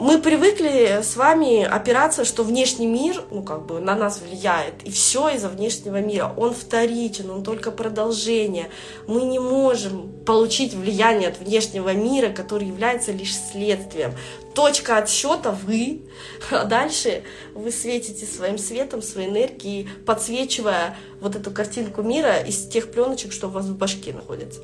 мы 0.03 0.19
привыкли 0.21 1.01
с 1.01 1.15
вами 1.15 1.63
опираться, 1.63 2.25
что 2.25 2.43
внешний 2.43 2.89
мир, 2.89 3.23
ну, 3.31 3.45
как 3.45 3.67
бы 3.67 3.79
на 3.79 3.95
нас 3.95 4.21
влияет, 4.21 4.83
и 4.83 4.91
все 4.91 5.29
из-за 5.29 5.49
внешнего 5.49 6.01
мира. 6.01 6.35
Он 6.37 6.53
вторичен, 6.55 7.31
он 7.31 7.45
только 7.45 7.71
продолжение. 7.71 8.69
Мы 9.07 9.23
не 9.23 9.39
можем 9.39 10.11
получить 10.25 10.75
влияние 10.75 11.29
от 11.29 11.39
внешнего 11.39 11.93
мира, 11.93 12.31
который 12.31 12.67
является 12.67 13.13
лишь 13.13 13.37
следствием. 13.37 14.13
Точка 14.57 14.97
отсчета 14.97 15.53
вы, 15.53 16.03
а 16.51 16.65
дальше 16.65 17.23
вы 17.55 17.71
светите 17.71 18.27
своим 18.27 18.59
светом, 18.59 19.03
своей 19.03 19.29
энергией, 19.29 19.89
подсвечивая 20.05 20.97
вот 21.21 21.37
эту 21.37 21.53
картинку 21.53 22.03
мира 22.03 22.39
из 22.39 22.67
тех 22.67 22.91
пленочек, 22.91 23.33
что 23.33 23.47
у 23.47 23.51
вас 23.51 23.67
в 23.67 23.77
башке 23.77 24.13
находится. 24.13 24.63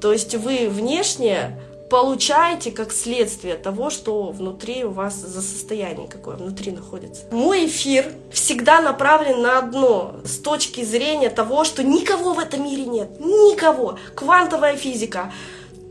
То 0.00 0.12
есть 0.12 0.34
вы 0.34 0.68
внешне 0.68 1.60
получаете 1.90 2.70
как 2.70 2.92
следствие 2.92 3.56
того, 3.56 3.90
что 3.90 4.30
внутри 4.30 4.84
у 4.84 4.90
вас 4.90 5.14
за 5.14 5.42
состояние 5.42 6.08
какое 6.08 6.36
внутри 6.36 6.72
находится. 6.72 7.24
Мой 7.30 7.66
эфир 7.66 8.12
всегда 8.32 8.80
направлен 8.80 9.42
на 9.42 9.58
одно, 9.58 10.16
с 10.24 10.38
точки 10.38 10.82
зрения 10.82 11.30
того, 11.30 11.64
что 11.64 11.82
никого 11.82 12.34
в 12.34 12.38
этом 12.38 12.64
мире 12.64 12.86
нет, 12.86 13.20
никого. 13.20 13.98
Квантовая 14.14 14.76
физика, 14.76 15.32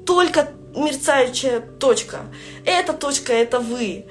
только 0.05 0.49
мерцающая 0.75 1.59
точка. 1.59 2.21
Эта 2.65 2.93
точка— 2.93 3.33
это 3.33 3.59
вы. 3.59 4.05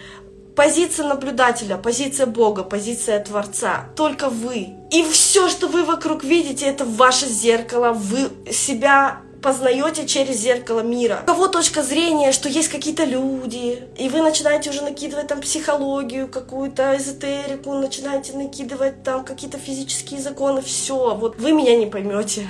Позиция 0.55 1.07
наблюдателя, 1.07 1.79
позиция 1.79 2.27
Бога, 2.27 2.63
позиция 2.63 3.25
Творца. 3.25 3.89
Только 3.97 4.29
вы. 4.29 4.69
И 4.91 5.03
все, 5.05 5.49
что 5.49 5.67
вы 5.67 5.85
вокруг 5.85 6.25
видите, 6.25 6.67
это 6.67 6.85
ваше 6.85 7.27
зеркало. 7.27 7.93
Вы 7.93 8.31
себя 8.53 9.23
познаете 9.43 10.07
через 10.07 10.37
зеркало 10.37 10.81
мира. 10.81 11.21
У 11.25 11.27
кого 11.27 11.49
точка 11.49 11.83
зрения, 11.83 12.33
что 12.33 12.49
есть 12.49 12.69
какие-то 12.69 13.05
люди, 13.05 13.83
и 13.99 14.09
вы 14.09 14.23
начинаете 14.23 14.71
уже 14.71 14.83
накидывать 14.83 15.27
там 15.27 15.41
психологию, 15.41 16.29
какую-то 16.29 16.97
эзотерику, 16.97 17.73
начинаете 17.75 18.35
накидывать 18.35 19.03
там 19.03 19.25
какие-то 19.25 19.59
физические 19.59 20.21
законы, 20.21 20.63
все, 20.63 21.15
вот 21.15 21.39
вы 21.39 21.53
меня 21.53 21.77
не 21.77 21.87
поймете. 21.87 22.47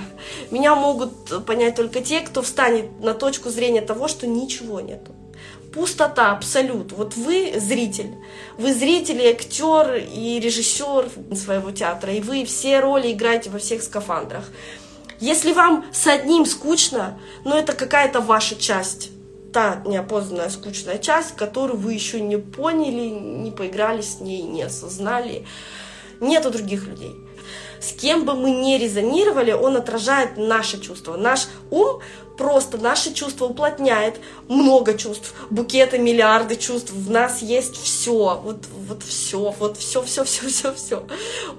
Меня 0.50 0.74
могут 0.74 1.46
понять 1.46 1.74
только 1.74 2.00
те, 2.00 2.20
кто 2.20 2.42
встанет 2.42 3.00
на 3.00 3.14
точку 3.14 3.50
зрения 3.50 3.80
того, 3.80 4.08
что 4.08 4.26
ничего 4.26 4.80
нету 4.80 5.12
пустота, 5.72 6.32
абсолют. 6.32 6.92
Вот 6.92 7.16
вы 7.16 7.54
зритель, 7.56 8.10
вы 8.58 8.72
зритель, 8.74 9.20
и 9.22 9.28
актер 9.28 9.94
и 9.96 10.38
режиссер 10.38 11.08
своего 11.34 11.70
театра, 11.70 12.12
и 12.12 12.20
вы 12.20 12.44
все 12.44 12.80
роли 12.80 13.12
играете 13.12 13.50
во 13.50 13.58
всех 13.58 13.82
скафандрах. 13.82 14.44
Если 15.22 15.52
вам 15.52 15.84
с 15.92 16.08
одним 16.08 16.44
скучно, 16.44 17.16
но 17.44 17.56
это 17.56 17.74
какая-то 17.74 18.20
ваша 18.20 18.56
часть, 18.56 19.12
та 19.52 19.80
неопознанная 19.86 20.50
скучная 20.50 20.98
часть, 20.98 21.36
которую 21.36 21.78
вы 21.78 21.92
еще 21.92 22.20
не 22.20 22.38
поняли, 22.38 23.08
не 23.08 23.52
поиграли 23.52 24.00
с 24.00 24.18
ней, 24.18 24.42
не 24.42 24.62
осознали. 24.62 25.46
Нету 26.18 26.50
других 26.50 26.88
людей. 26.88 27.14
С 27.80 27.92
кем 27.92 28.24
бы 28.24 28.34
мы 28.34 28.50
ни 28.50 28.76
резонировали, 28.76 29.52
он 29.52 29.76
отражает 29.76 30.38
наши 30.38 30.80
чувства. 30.80 31.16
Наш 31.16 31.46
ум 31.70 32.00
просто 32.36 32.78
наши 32.78 33.12
чувства 33.12 33.46
уплотняет, 33.46 34.20
много 34.48 34.94
чувств, 34.94 35.34
букеты, 35.50 35.98
миллиарды 35.98 36.56
чувств, 36.56 36.92
в 36.92 37.10
нас 37.10 37.42
есть 37.42 37.76
все, 37.76 38.40
вот, 38.42 38.66
вот 38.88 39.02
все, 39.02 39.54
вот 39.58 39.76
все, 39.76 40.02
все, 40.02 40.24
все, 40.24 40.46
все, 40.48 40.72
все. 40.74 41.06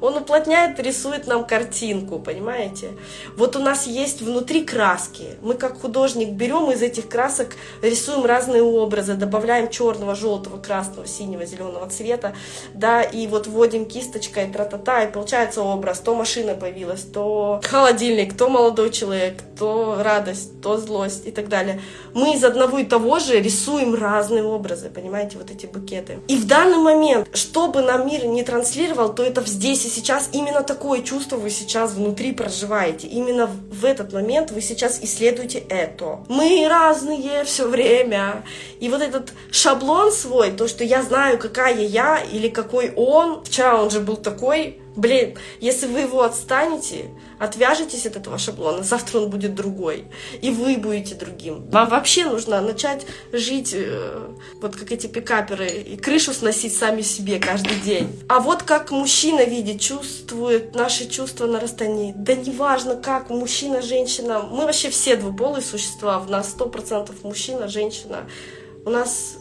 Он 0.02 0.18
уплотняет, 0.18 0.80
рисует 0.80 1.28
нам 1.28 1.46
картинку, 1.46 2.20
понимаете? 2.20 2.92
Вот 3.38 3.56
у 3.56 3.60
нас 3.60 3.88
есть 3.88 4.22
внутри 4.22 4.64
краски, 4.64 5.38
мы 5.42 5.54
как 5.56 5.82
художник 5.82 6.30
берем 6.30 6.72
из 6.72 6.82
этих 6.82 7.10
красок, 7.10 7.56
рисуем 7.82 8.26
разные 8.26 8.64
образы, 8.64 9.14
добавляем 9.14 9.70
черного, 9.70 10.16
желтого, 10.16 10.58
красного, 10.58 11.08
синего, 11.08 11.46
зеленого 11.46 11.88
цвета, 11.90 12.34
да, 12.74 13.02
и 13.02 13.28
вот 13.28 13.48
вводим 13.48 13.86
кисточкой, 13.86 14.52
тра-та-та, 14.52 15.04
и 15.04 15.12
получается 15.12 15.62
образ, 15.62 16.00
то 16.00 16.16
машина 16.16 16.56
появилась, 16.56 17.02
то 17.02 17.62
холодильник, 17.64 18.36
то 18.36 18.50
молодой 18.50 18.92
человек, 18.92 19.42
то 19.58 19.98
радость, 20.00 20.62
то 20.64 20.78
злость 20.78 21.28
и 21.28 21.32
так 21.32 21.50
далее. 21.50 21.82
Мы 22.14 22.34
из 22.34 22.44
одного 22.44 22.80
и 22.80 22.86
того 22.86 23.20
же 23.20 23.40
рисуем 23.40 23.94
разные 23.94 24.44
образы, 24.44 24.90
понимаете, 24.90 25.38
вот 25.38 25.52
эти 25.52 25.66
букеты. 25.66 26.20
И 26.28 26.38
в 26.38 26.48
данный 26.48 26.78
момент, 26.78 27.28
что 27.34 27.68
бы 27.68 27.82
нам 27.82 28.08
мир 28.08 28.26
не 28.26 28.44
транслировал, 28.44 29.14
то 29.14 29.24
это 29.24 29.44
здесь 29.46 29.86
и 29.86 29.90
сейчас 29.90 30.30
именно 30.32 30.64
такое 30.64 31.02
чувство 31.02 31.36
вы 31.36 31.50
сейчас 31.50 31.94
внутри 31.94 32.32
проживаете. 32.32 33.08
Именно 33.08 33.48
в 33.48 33.86
этот 33.86 34.14
момент 34.14 34.52
вы 34.52 34.62
сейчас 34.62 35.00
исследуете 35.02 35.60
это. 35.70 36.20
Мы 36.30 36.66
разные 36.70 37.44
все 37.44 37.68
время. 37.68 38.44
И 38.80 38.90
вот 38.90 39.02
этот 39.02 39.34
шаблон 39.52 40.12
свой, 40.12 40.52
то, 40.52 40.68
что 40.68 40.84
я 40.84 41.04
знаю, 41.04 41.38
какая 41.38 41.84
я 41.84 42.20
или 42.20 42.48
какой 42.48 42.94
он, 42.96 43.44
вчера 43.44 43.82
он 43.82 43.90
же 43.90 44.00
был 44.00 44.16
такой, 44.16 44.80
Блин, 44.96 45.36
если 45.60 45.88
вы 45.88 46.02
его 46.02 46.22
отстанете, 46.22 47.10
отвяжетесь 47.40 48.06
от 48.06 48.16
этого 48.16 48.38
шаблона, 48.38 48.84
завтра 48.84 49.20
он 49.20 49.30
будет 49.30 49.56
другой, 49.56 50.06
и 50.42 50.52
вы 50.52 50.78
будете 50.78 51.16
другим. 51.16 51.68
Вам 51.70 51.90
вообще 51.90 52.26
нужно 52.26 52.62
начать 52.62 53.06
жить, 53.32 53.72
э, 53.74 54.28
вот 54.62 54.76
как 54.76 54.92
эти 54.92 55.08
пикаперы, 55.08 55.68
и 55.68 55.98
крышу 55.98 56.32
сносить 56.32 56.76
сами 56.76 57.02
себе 57.02 57.40
каждый 57.40 57.76
день. 57.80 58.08
А 58.30 58.40
вот 58.40 58.64
как 58.64 58.92
мужчина 58.92 59.44
видит, 59.44 59.82
чувствует 59.82 60.76
наши 60.76 61.10
чувства 61.10 61.48
на 61.48 61.60
расстоянии. 61.60 62.14
Да 62.16 62.36
неважно 62.36 62.96
как, 62.96 63.32
мужчина, 63.32 63.82
женщина, 63.82 64.44
мы 64.44 64.66
вообще 64.66 64.92
все 64.92 65.16
двуполые 65.16 65.64
существа, 65.64 66.20
в 66.20 66.30
нас 66.30 66.52
сто 66.52 66.68
процентов 66.68 67.24
мужчина, 67.24 67.68
женщина. 67.68 68.30
У 68.86 68.90
нас 68.92 69.38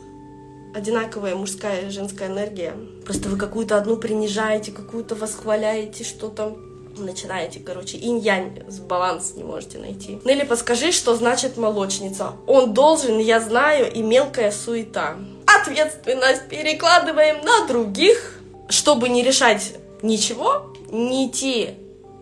одинаковая 0.74 1.34
мужская 1.34 1.86
и 1.86 1.90
женская 1.90 2.28
энергия. 2.28 2.74
Просто 3.04 3.28
вы 3.28 3.36
какую-то 3.36 3.76
одну 3.76 3.96
принижаете, 3.96 4.72
какую-то 4.72 5.14
восхваляете, 5.14 6.04
что-то 6.04 6.56
начинаете, 6.96 7.60
короче, 7.60 7.96
инь-янь 7.96 8.62
баланс 8.88 9.32
не 9.36 9.44
можете 9.44 9.78
найти. 9.78 10.20
Нелли, 10.24 10.44
подскажи, 10.44 10.92
что 10.92 11.14
значит 11.14 11.56
молочница? 11.56 12.32
Он 12.46 12.74
должен, 12.74 13.18
я 13.18 13.40
знаю, 13.40 13.90
и 13.90 14.02
мелкая 14.02 14.50
суета. 14.50 15.16
Ответственность 15.46 16.48
перекладываем 16.48 17.44
на 17.44 17.66
других, 17.66 18.38
чтобы 18.68 19.08
не 19.08 19.22
решать 19.22 19.74
ничего, 20.02 20.74
не 20.90 21.28
идти 21.28 21.70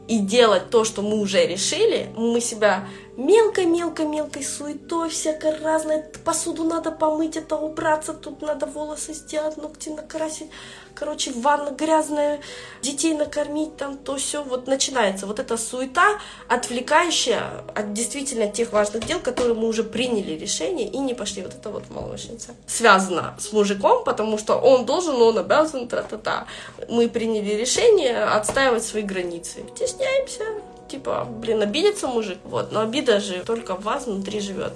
и 0.09 0.19
делать 0.19 0.71
то, 0.71 0.85
что 0.85 1.03
мы 1.03 1.21
уже 1.21 1.47
решили, 1.47 2.09
мы 2.17 2.41
себя 2.41 2.89
мелкой-мелкой-мелкой 3.21 4.43
суетой 4.43 5.11
всякой 5.11 5.59
разной. 5.59 6.03
Посуду 6.25 6.65
надо 6.65 6.91
помыть, 6.91 7.37
это 7.37 7.57
убраться, 7.57 8.15
тут 8.15 8.43
надо 8.43 8.67
волосы 8.67 9.13
сделать, 9.13 9.57
ногти 9.57 9.91
накрасить. 9.91 10.51
Короче, 10.95 11.33
ванна 11.33 11.71
грязная, 11.71 12.41
детей 12.83 13.15
накормить, 13.15 13.77
там 13.77 13.97
то 13.97 14.17
все. 14.17 14.43
Вот 14.43 14.67
начинается 14.67 15.27
вот 15.27 15.39
эта 15.39 15.57
суета, 15.57 16.19
отвлекающая 16.49 17.65
от 17.75 17.93
действительно 17.93 18.49
тех 18.49 18.73
важных 18.73 19.07
дел, 19.07 19.21
которые 19.21 19.55
мы 19.55 19.69
уже 19.69 19.85
приняли 19.85 20.33
решение 20.33 20.89
и 20.89 20.99
не 20.99 21.15
пошли. 21.15 21.43
Вот 21.43 21.55
это 21.55 21.71
вот 21.71 21.91
молочница. 21.91 22.55
Связано 22.67 23.35
с 23.39 23.53
мужиком, 23.53 24.05
потому 24.05 24.39
что 24.39 24.57
он 24.57 24.85
должен, 24.85 25.15
он 25.23 25.39
обязан, 25.39 25.89
тра-та-та. 25.89 26.47
Мы 26.89 27.09
приняли 27.09 27.55
решение 27.55 28.25
отстаивать 28.25 28.85
свои 28.85 29.03
границы. 29.03 29.65
Стесняемся, 29.77 30.45
типа, 30.91 31.27
блин, 31.29 31.63
обидится 31.63 32.09
мужик, 32.09 32.39
вот, 32.45 32.73
но 32.73 32.81
обида 32.81 33.21
же 33.21 33.43
только 33.45 33.75
в 33.75 33.83
вас 33.83 34.07
внутри 34.07 34.41
живет. 34.41 34.75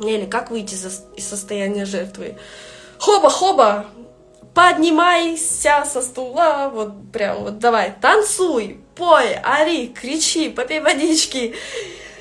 Или 0.00 0.26
как 0.26 0.50
выйти 0.50 0.74
из 0.74 1.28
состояния 1.28 1.84
жертвы? 1.84 2.36
Хоба-хоба, 2.98 3.86
поднимайся 4.54 5.84
со 5.86 6.02
стула, 6.02 6.70
вот 6.72 6.92
прям 7.12 7.44
вот 7.44 7.58
давай, 7.58 7.94
танцуй, 8.00 8.80
пой, 8.94 9.34
ори, 9.34 9.88
кричи, 9.88 10.48
попей 10.48 10.80
водички, 10.80 11.54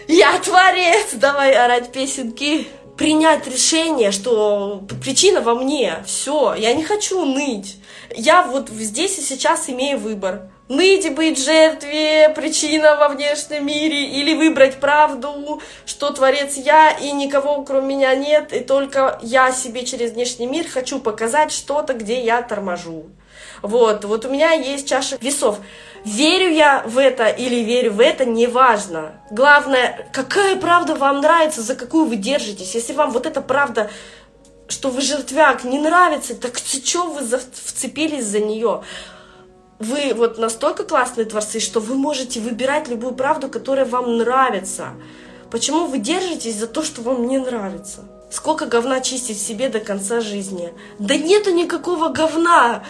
я 0.08 0.40
творец, 0.40 1.14
давай 1.14 1.54
орать 1.54 1.92
песенки, 1.92 2.68
принять 2.98 3.48
решение, 3.48 4.12
что 4.12 4.84
причина 5.04 5.42
во 5.42 5.56
мне, 5.56 6.04
все, 6.06 6.54
я 6.54 6.74
не 6.74 6.84
хочу 6.84 7.26
ныть, 7.26 7.78
я 8.16 8.44
вот 8.44 8.70
здесь 8.70 9.18
и 9.20 9.22
сейчас 9.22 9.70
имею 9.70 10.00
выбор, 10.00 10.50
ныть 10.70 11.14
быть 11.16 11.44
жертве, 11.44 12.30
причина 12.30 12.96
во 12.96 13.10
внешнем 13.10 13.66
мире, 13.66 14.06
или 14.06 14.36
выбрать 14.36 14.80
правду, 14.80 15.62
что 15.86 16.12
творец 16.12 16.56
я, 16.56 16.92
и 16.92 17.12
никого 17.12 17.64
кроме 17.64 17.96
меня 17.96 18.16
нет, 18.16 18.54
и 18.54 18.60
только 18.60 19.20
я 19.22 19.52
себе 19.52 19.84
через 19.84 20.12
внешний 20.12 20.46
мир 20.46 20.68
хочу 20.70 21.00
показать 21.00 21.52
что-то, 21.52 21.94
где 21.94 22.24
я 22.24 22.42
торможу. 22.44 23.08
Вот, 23.62 24.06
вот 24.06 24.26
у 24.26 24.30
меня 24.30 24.52
есть 24.52 24.88
чаша 24.88 25.18
весов. 25.20 25.58
Верю 26.06 26.50
я 26.50 26.84
в 26.86 26.98
это 26.98 27.28
или 27.28 27.58
верю 27.58 27.94
в 27.94 28.00
это, 28.00 28.24
неважно. 28.24 29.22
Главное, 29.32 30.08
какая 30.14 30.56
правда 30.56 30.96
вам 30.96 31.20
нравится, 31.20 31.62
за 31.62 31.76
какую 31.76 32.06
вы 32.06 32.16
держитесь. 32.16 32.76
Если 32.76 32.94
вам 32.94 33.12
вот 33.12 33.26
эта 33.26 33.42
правда, 33.42 33.90
что 34.70 34.90
вы 34.90 35.02
жертвяк, 35.02 35.64
не 35.66 35.80
нравится, 35.80 36.36
так 36.36 36.58
что 36.58 37.08
вы 37.08 37.22
вцепились 37.26 38.26
за 38.26 38.40
нее? 38.40 38.84
Вы 39.80 40.14
вот 40.14 40.38
настолько 40.38 40.84
классные 40.84 41.26
творцы, 41.26 41.60
что 41.60 41.80
вы 41.80 41.96
можете 41.96 42.42
выбирать 42.42 42.90
любую 42.90 43.16
правду, 43.16 43.50
которая 43.50 43.86
вам 43.86 44.18
нравится. 44.18 44.90
Почему 45.50 45.88
вы 45.88 46.00
держитесь 46.00 46.56
за 46.56 46.68
то, 46.68 46.84
что 46.84 47.02
вам 47.02 47.28
не 47.28 47.38
нравится? 47.38 48.04
Сколько 48.30 48.66
говна 48.66 49.00
чистить 49.00 49.42
себе 49.42 49.70
до 49.70 49.80
конца 49.80 50.20
жизни? 50.20 50.74
Да 51.00 51.16
нету 51.16 51.52
никакого 51.52 52.10
говна! 52.10 52.84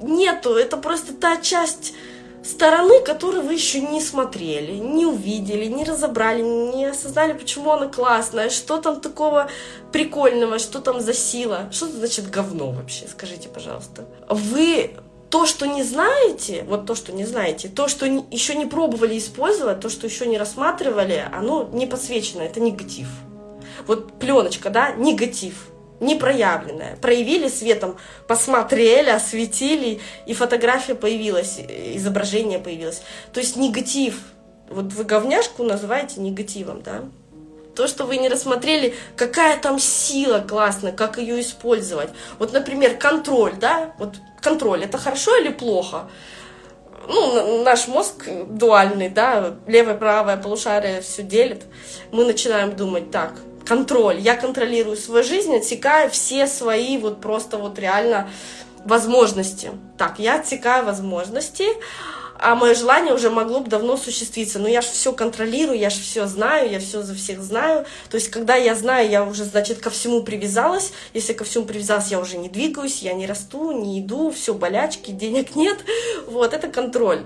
Нету, 0.00 0.54
это 0.54 0.76
просто 0.76 1.14
та 1.14 1.38
часть 1.38 1.94
стороны, 2.44 3.00
которую 3.00 3.42
вы 3.42 3.54
еще 3.54 3.80
не 3.80 4.00
смотрели, 4.00 4.72
не 4.72 5.06
увидели, 5.06 5.64
не 5.64 5.84
разобрали, 5.84 6.42
не 6.42 6.84
осознали, 6.84 7.32
почему 7.32 7.72
она 7.72 7.88
классная, 7.88 8.50
что 8.50 8.76
там 8.76 9.00
такого 9.00 9.48
прикольного, 9.90 10.58
что 10.58 10.80
там 10.80 11.00
за 11.00 11.14
сила, 11.14 11.68
что 11.72 11.86
значит 11.86 12.30
говно 12.30 12.70
вообще, 12.70 13.06
скажите, 13.08 13.48
пожалуйста. 13.48 14.04
Вы 14.28 14.92
то, 15.30 15.46
что 15.46 15.66
не 15.66 15.82
знаете, 15.82 16.64
вот 16.68 16.86
то, 16.86 16.94
что 16.94 17.12
не 17.12 17.24
знаете, 17.24 17.68
то, 17.68 17.88
что 17.88 18.06
еще 18.06 18.54
не 18.54 18.66
пробовали 18.66 19.18
использовать, 19.18 19.80
то, 19.80 19.88
что 19.88 20.06
еще 20.06 20.26
не 20.26 20.38
рассматривали, 20.38 21.24
оно 21.32 21.68
не 21.72 21.86
подсвечено, 21.86 22.42
это 22.42 22.60
негатив. 22.60 23.08
Вот 23.86 24.18
пленочка, 24.18 24.70
да, 24.70 24.92
негатив, 24.92 25.68
непроявленная. 26.00 26.96
Проявили 26.96 27.48
светом, 27.48 27.96
посмотрели, 28.26 29.10
осветили, 29.10 30.00
и 30.26 30.34
фотография 30.34 30.94
появилась, 30.94 31.58
изображение 31.58 32.58
появилось. 32.58 33.02
То 33.32 33.40
есть 33.40 33.56
негатив. 33.56 34.18
Вот 34.68 34.92
вы 34.92 35.04
говняшку 35.04 35.62
называете 35.62 36.20
негативом, 36.20 36.82
да? 36.82 37.04
То, 37.76 37.86
что 37.86 38.04
вы 38.04 38.16
не 38.16 38.28
рассмотрели, 38.28 38.94
какая 39.16 39.58
там 39.58 39.78
сила 39.78 40.38
классная, 40.40 40.92
как 40.92 41.18
ее 41.18 41.40
использовать. 41.40 42.08
Вот, 42.38 42.52
например, 42.52 42.96
контроль, 42.96 43.54
да, 43.60 43.94
вот 43.98 44.16
контроль, 44.40 44.84
это 44.84 44.98
хорошо 44.98 45.36
или 45.36 45.50
плохо? 45.50 46.08
Ну, 47.06 47.62
наш 47.62 47.86
мозг 47.86 48.28
дуальный, 48.48 49.08
да, 49.08 49.54
левое, 49.66 49.94
правое 49.94 50.36
полушарие 50.36 51.02
все 51.02 51.22
делит. 51.22 51.64
Мы 52.10 52.24
начинаем 52.24 52.74
думать, 52.74 53.10
так, 53.10 53.34
контроль, 53.64 54.18
я 54.18 54.36
контролирую 54.36 54.96
свою 54.96 55.22
жизнь, 55.22 55.54
отсекаю 55.54 56.10
все 56.10 56.46
свои 56.46 56.98
вот 56.98 57.20
просто 57.20 57.58
вот 57.58 57.78
реально 57.78 58.28
возможности. 58.84 59.70
Так, 59.98 60.18
я 60.18 60.36
отсекаю 60.36 60.84
возможности, 60.84 61.66
а 62.38 62.54
мое 62.54 62.74
желание 62.74 63.14
уже 63.14 63.30
могло 63.30 63.60
бы 63.60 63.68
давно 63.68 63.94
осуществиться. 63.94 64.58
Но 64.58 64.68
я 64.68 64.80
же 64.80 64.88
все 64.88 65.12
контролирую, 65.12 65.78
я 65.78 65.90
же 65.90 66.00
все 66.00 66.26
знаю, 66.26 66.70
я 66.70 66.80
все 66.80 67.02
за 67.02 67.14
всех 67.14 67.42
знаю. 67.42 67.86
То 68.10 68.16
есть, 68.16 68.28
когда 68.28 68.56
я 68.56 68.74
знаю, 68.74 69.08
я 69.08 69.24
уже, 69.24 69.44
значит, 69.44 69.78
ко 69.78 69.90
всему 69.90 70.22
привязалась. 70.22 70.92
Если 71.14 71.32
ко 71.32 71.44
всему 71.44 71.64
привязалась, 71.64 72.08
я 72.08 72.20
уже 72.20 72.38
не 72.38 72.48
двигаюсь, 72.48 73.02
я 73.02 73.12
не 73.12 73.26
расту, 73.26 73.72
не 73.72 74.00
иду, 74.00 74.30
все 74.30 74.54
болячки, 74.54 75.10
денег 75.10 75.56
нет. 75.56 75.78
Вот, 76.26 76.52
это 76.52 76.68
контроль. 76.68 77.22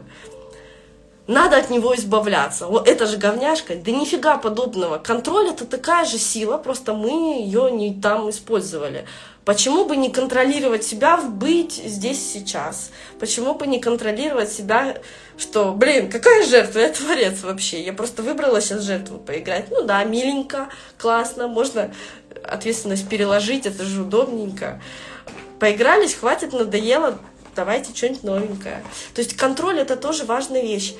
Надо 1.30 1.58
от 1.58 1.70
него 1.70 1.94
избавляться. 1.94 2.66
Вот 2.66 2.88
это 2.88 3.06
же 3.06 3.16
говняшка. 3.16 3.76
Да 3.76 3.92
нифига 3.92 4.37
подобного. 4.37 4.98
Контроль 4.98 5.50
это 5.50 5.64
такая 5.64 6.04
же 6.04 6.18
сила, 6.18 6.58
просто 6.58 6.92
мы 6.92 7.40
ее 7.40 7.70
не 7.70 7.94
там 7.94 8.30
использовали. 8.30 9.06
Почему 9.44 9.87
бы 9.87 9.96
не 9.96 10.11
контролировать 10.11 10.85
себя 10.85 11.16
в 11.16 11.31
быть 11.31 11.72
здесь 11.72 12.20
сейчас? 12.33 12.90
Почему 13.18 13.55
бы 13.55 13.66
не 13.66 13.81
контролировать 13.81 14.53
себя, 14.53 14.98
что, 15.38 15.72
блин, 15.72 16.11
какая 16.11 16.44
жертва, 16.44 16.81
я 16.81 16.90
творец 16.90 17.42
вообще. 17.42 17.83
Я 17.83 17.92
просто 17.94 18.22
выбрала 18.22 18.61
сейчас 18.61 18.83
жертву 18.83 19.18
поиграть. 19.18 19.70
Ну 19.70 19.83
да, 19.83 20.05
миленько, 20.05 20.68
классно, 20.98 21.48
можно 21.48 21.92
ответственность 22.44 23.09
переложить, 23.09 23.66
это 23.66 23.85
же 23.85 24.03
удобненько. 24.03 24.81
Поигрались, 25.59 26.14
хватит, 26.14 26.53
надоело, 26.53 27.18
давайте 27.57 27.94
что-нибудь 27.94 28.22
новенькое. 28.22 28.85
То 29.14 29.20
есть 29.20 29.37
контроль 29.37 29.81
это 29.81 29.96
тоже 29.96 30.24
важная 30.24 30.62
вещь. 30.62 30.94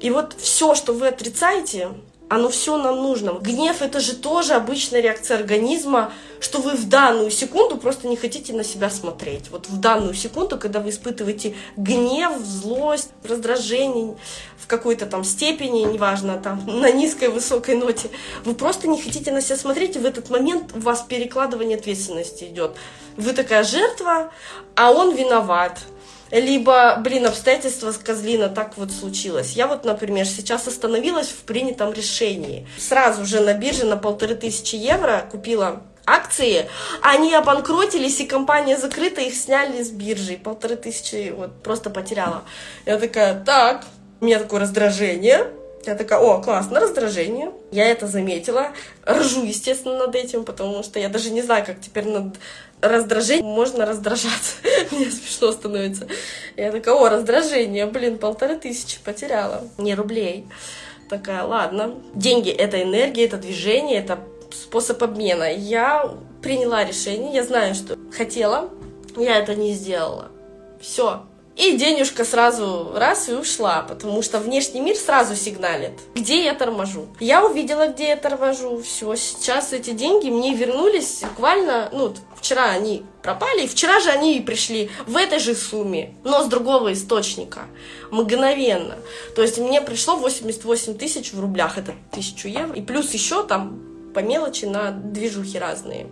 И 0.00 0.10
вот 0.10 0.34
все, 0.38 0.74
что 0.74 0.92
вы 0.92 1.08
отрицаете, 1.08 1.88
оно 2.34 2.48
все 2.48 2.78
нам 2.78 2.96
нужно. 2.96 3.32
Гнев 3.32 3.82
это 3.82 4.00
же 4.00 4.14
тоже 4.14 4.54
обычная 4.54 5.02
реакция 5.02 5.36
организма, 5.36 6.12
что 6.40 6.62
вы 6.62 6.72
в 6.72 6.88
данную 6.88 7.30
секунду 7.30 7.76
просто 7.76 8.08
не 8.08 8.16
хотите 8.16 8.54
на 8.54 8.64
себя 8.64 8.88
смотреть. 8.88 9.50
Вот 9.50 9.68
в 9.68 9.78
данную 9.78 10.14
секунду, 10.14 10.58
когда 10.58 10.80
вы 10.80 10.88
испытываете 10.88 11.54
гнев, 11.76 12.38
злость, 12.38 13.10
раздражение 13.22 14.16
в 14.56 14.66
какой-то 14.66 15.04
там 15.04 15.24
степени, 15.24 15.82
неважно, 15.82 16.38
там 16.38 16.64
на 16.66 16.90
низкой, 16.90 17.28
высокой 17.28 17.74
ноте, 17.74 18.08
вы 18.46 18.54
просто 18.54 18.88
не 18.88 19.00
хотите 19.00 19.30
на 19.30 19.42
себя 19.42 19.56
смотреть, 19.56 19.96
и 19.96 19.98
в 19.98 20.06
этот 20.06 20.30
момент 20.30 20.72
у 20.74 20.80
вас 20.80 21.02
перекладывание 21.02 21.76
ответственности 21.76 22.44
идет. 22.44 22.76
Вы 23.18 23.34
такая 23.34 23.62
жертва, 23.62 24.32
а 24.74 24.90
он 24.90 25.14
виноват 25.14 25.80
либо, 26.32 26.96
блин, 26.96 27.26
обстоятельства 27.26 27.92
с 27.92 27.98
козлина, 27.98 28.48
так 28.48 28.76
вот 28.78 28.90
случилось. 28.90 29.52
Я 29.52 29.66
вот, 29.66 29.84
например, 29.84 30.26
сейчас 30.26 30.66
остановилась 30.66 31.28
в 31.28 31.42
принятом 31.42 31.92
решении. 31.92 32.66
Сразу 32.78 33.24
же 33.26 33.40
на 33.40 33.52
бирже 33.52 33.84
на 33.84 33.98
полторы 33.98 34.34
тысячи 34.34 34.74
евро 34.74 35.26
купила 35.30 35.82
акции, 36.06 36.68
они 37.02 37.34
обанкротились, 37.34 38.18
и 38.20 38.26
компания 38.26 38.76
закрыта, 38.76 39.20
их 39.20 39.34
сняли 39.34 39.82
с 39.82 39.90
биржи. 39.90 40.36
Полторы 40.42 40.76
тысячи 40.76 41.30
вот 41.36 41.62
просто 41.62 41.90
потеряла. 41.90 42.42
Я 42.86 42.98
такая, 42.98 43.38
так, 43.38 43.84
у 44.20 44.24
меня 44.24 44.38
такое 44.38 44.60
раздражение, 44.60 45.48
я 45.84 45.96
такая, 45.96 46.20
о, 46.20 46.40
классно, 46.40 46.78
раздражение. 46.78 47.50
Я 47.72 47.86
это 47.86 48.06
заметила. 48.06 48.68
Ржу, 49.04 49.42
естественно, 49.42 49.98
над 49.98 50.14
этим, 50.14 50.44
потому 50.44 50.82
что 50.84 51.00
я 51.00 51.08
даже 51.08 51.30
не 51.30 51.42
знаю, 51.42 51.66
как 51.66 51.80
теперь 51.80 52.06
над 52.06 52.36
раздражением 52.82 53.46
можно 53.46 53.86
раздражаться. 53.86 54.56
Мне 54.90 55.10
смешно 55.10 55.52
становится. 55.52 56.06
Я 56.56 56.72
такая, 56.72 56.94
о, 56.94 57.08
раздражение, 57.08 57.86
блин, 57.86 58.18
полторы 58.18 58.58
тысячи 58.58 58.98
потеряла. 59.02 59.62
Не 59.78 59.94
рублей. 59.94 60.46
Такая, 61.08 61.44
ладно. 61.44 61.94
Деньги— 62.14 62.50
это 62.50 62.82
энергия, 62.82 63.26
это 63.26 63.36
движение, 63.38 63.98
это 63.98 64.18
способ 64.50 65.02
обмена. 65.02 65.52
Я 65.52 66.12
приняла 66.42 66.84
решение, 66.84 67.34
я 67.34 67.44
знаю, 67.44 67.74
что 67.74 67.96
хотела, 68.16 68.68
я 69.16 69.38
это 69.38 69.54
не 69.54 69.72
сделала. 69.74 70.30
Все, 70.80 71.22
и 71.56 71.76
денежка 71.76 72.24
сразу 72.24 72.92
раз 72.94 73.28
и 73.28 73.34
ушла, 73.34 73.82
потому 73.82 74.22
что 74.22 74.38
внешний 74.38 74.80
мир 74.80 74.96
сразу 74.96 75.36
сигналит, 75.36 75.92
где 76.14 76.44
я 76.44 76.54
торможу. 76.54 77.06
Я 77.20 77.44
увидела, 77.44 77.88
где 77.88 78.08
я 78.08 78.16
торможу, 78.16 78.82
все, 78.82 79.14
сейчас 79.16 79.72
эти 79.72 79.90
деньги 79.90 80.30
мне 80.30 80.54
вернулись 80.54 81.20
буквально, 81.22 81.90
ну, 81.92 82.14
вчера 82.36 82.70
они 82.70 83.04
пропали, 83.22 83.64
и 83.64 83.68
вчера 83.68 84.00
же 84.00 84.10
они 84.10 84.38
и 84.38 84.42
пришли 84.42 84.90
в 85.06 85.16
этой 85.16 85.38
же 85.38 85.54
сумме, 85.54 86.14
но 86.24 86.42
с 86.42 86.46
другого 86.46 86.92
источника, 86.92 87.60
мгновенно. 88.10 88.96
То 89.36 89.42
есть 89.42 89.58
мне 89.58 89.80
пришло 89.82 90.16
88 90.16 90.96
тысяч 90.96 91.32
в 91.32 91.40
рублях, 91.40 91.76
это 91.76 91.94
тысячу 92.10 92.48
евро, 92.48 92.74
и 92.74 92.82
плюс 92.82 93.12
еще 93.12 93.44
там 93.44 93.80
по 94.14 94.20
мелочи 94.20 94.64
на 94.64 94.90
движухи 94.90 95.58
разные 95.58 96.08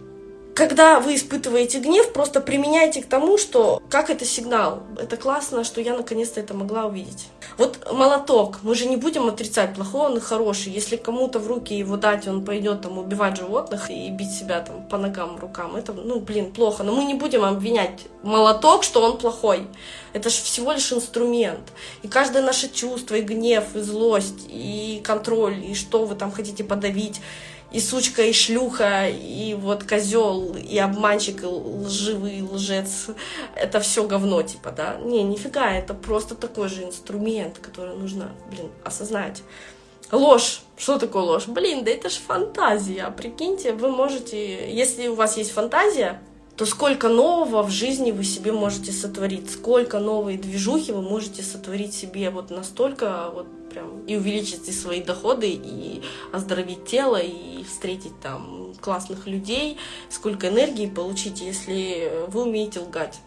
когда 0.55 1.01
вы 1.01 1.15
испытываете 1.15 1.79
гнев, 1.79 2.13
просто 2.13 2.41
применяйте 2.41 3.03
к 3.03 3.07
тому, 3.07 3.39
что 3.39 3.83
как 3.89 4.11
это 4.11 4.25
сигнал. 4.25 4.83
Это 4.99 5.17
классно, 5.17 5.65
что 5.65 5.81
я 5.81 5.97
наконец-то 5.97 6.41
это 6.41 6.55
могла 6.55 6.87
увидеть. 6.87 7.29
Вот 7.57 7.93
молоток, 7.93 8.59
мы 8.63 8.75
же 8.75 8.87
не 8.87 8.97
будем 8.97 9.27
отрицать, 9.29 9.75
плохой 9.75 10.11
он 10.11 10.17
и 10.17 10.21
хороший. 10.21 10.73
Если 10.73 10.97
кому-то 10.97 11.39
в 11.39 11.47
руки 11.47 11.75
его 11.75 11.97
дать, 11.97 12.27
он 12.27 12.45
пойдет 12.45 12.83
там 12.83 12.99
убивать 12.99 13.37
животных 13.37 13.91
и 13.91 14.11
бить 14.11 14.33
себя 14.33 14.61
там 14.61 14.87
по 14.87 14.99
ногам, 14.99 15.37
рукам. 15.39 15.77
Это, 15.77 15.93
ну, 15.93 16.21
блин, 16.21 16.53
плохо. 16.53 16.83
Но 16.83 16.93
мы 16.93 17.05
не 17.05 17.15
будем 17.15 17.45
обвинять 17.45 18.01
молоток, 18.23 18.83
что 18.83 19.03
он 19.03 19.19
плохой. 19.19 19.67
Это 20.13 20.31
же 20.31 20.43
всего 20.43 20.73
лишь 20.73 20.93
инструмент. 20.93 21.73
И 22.03 22.09
каждое 22.09 22.43
наше 22.43 22.69
чувство, 22.69 23.15
и 23.15 23.23
гнев, 23.23 23.77
и 23.77 23.81
злость, 23.81 24.47
и 24.49 25.01
контроль, 25.05 25.65
и 25.65 25.75
что 25.75 26.05
вы 26.05 26.15
там 26.15 26.33
хотите 26.33 26.65
подавить, 26.65 27.21
и 27.73 27.81
сучка, 27.81 28.23
и 28.23 28.33
шлюха, 28.33 29.09
и 29.09 29.55
вот 29.55 29.85
козел, 29.85 30.55
и 30.55 30.79
обманщик, 30.79 31.43
и 31.43 31.47
лживый 31.47 32.43
лжец, 32.43 33.07
это 33.55 33.81
все 33.81 34.07
говно, 34.07 34.43
типа, 34.43 34.73
да? 34.73 34.97
Не, 34.97 35.23
нифига, 35.23 35.73
это 35.73 35.95
просто 35.95 36.35
такой 36.35 36.69
же 36.69 36.85
инструмент, 36.85 37.59
который 37.59 37.97
нужно, 37.97 38.31
блин, 38.51 38.71
осознать. 38.85 39.43
Ложь. 40.13 40.63
Что 40.77 40.99
такое 40.99 41.23
ложь? 41.23 41.47
Блин, 41.47 41.85
да 41.85 41.91
это 41.91 42.09
же 42.09 42.19
фантазия. 42.19 43.13
Прикиньте, 43.17 43.73
вы 43.73 43.91
можете, 43.91 44.73
если 44.73 45.09
у 45.09 45.15
вас 45.15 45.37
есть 45.37 45.53
фантазия, 45.53 46.21
то 46.57 46.67
сколько 46.67 47.09
нового 47.09 47.63
в 47.63 47.71
жизни 47.71 48.11
вы 48.11 48.25
себе 48.25 48.51
можете 48.51 48.93
сотворить, 48.93 49.51
сколько 49.51 49.99
новой 49.99 50.37
движухи 50.37 50.93
вы 50.93 51.03
можете 51.03 51.43
сотворить 51.43 51.95
себе 51.95 52.31
вот 52.31 52.51
настолько 52.51 53.31
вот 53.33 53.47
прям 53.71 54.05
и 54.07 54.17
увеличить 54.17 54.67
свои 54.79 55.03
доходы, 55.03 55.49
и 55.51 56.03
оздоровить 56.33 56.85
тело, 56.85 57.17
и 57.17 57.65
встретить 57.65 58.19
там 58.21 58.75
классных 58.81 59.27
людей, 59.27 59.79
сколько 60.09 60.49
энергии 60.49 60.87
получить, 60.87 61.41
если 61.41 62.27
вы 62.29 62.43
умеете 62.43 62.81
лгать. 62.81 63.21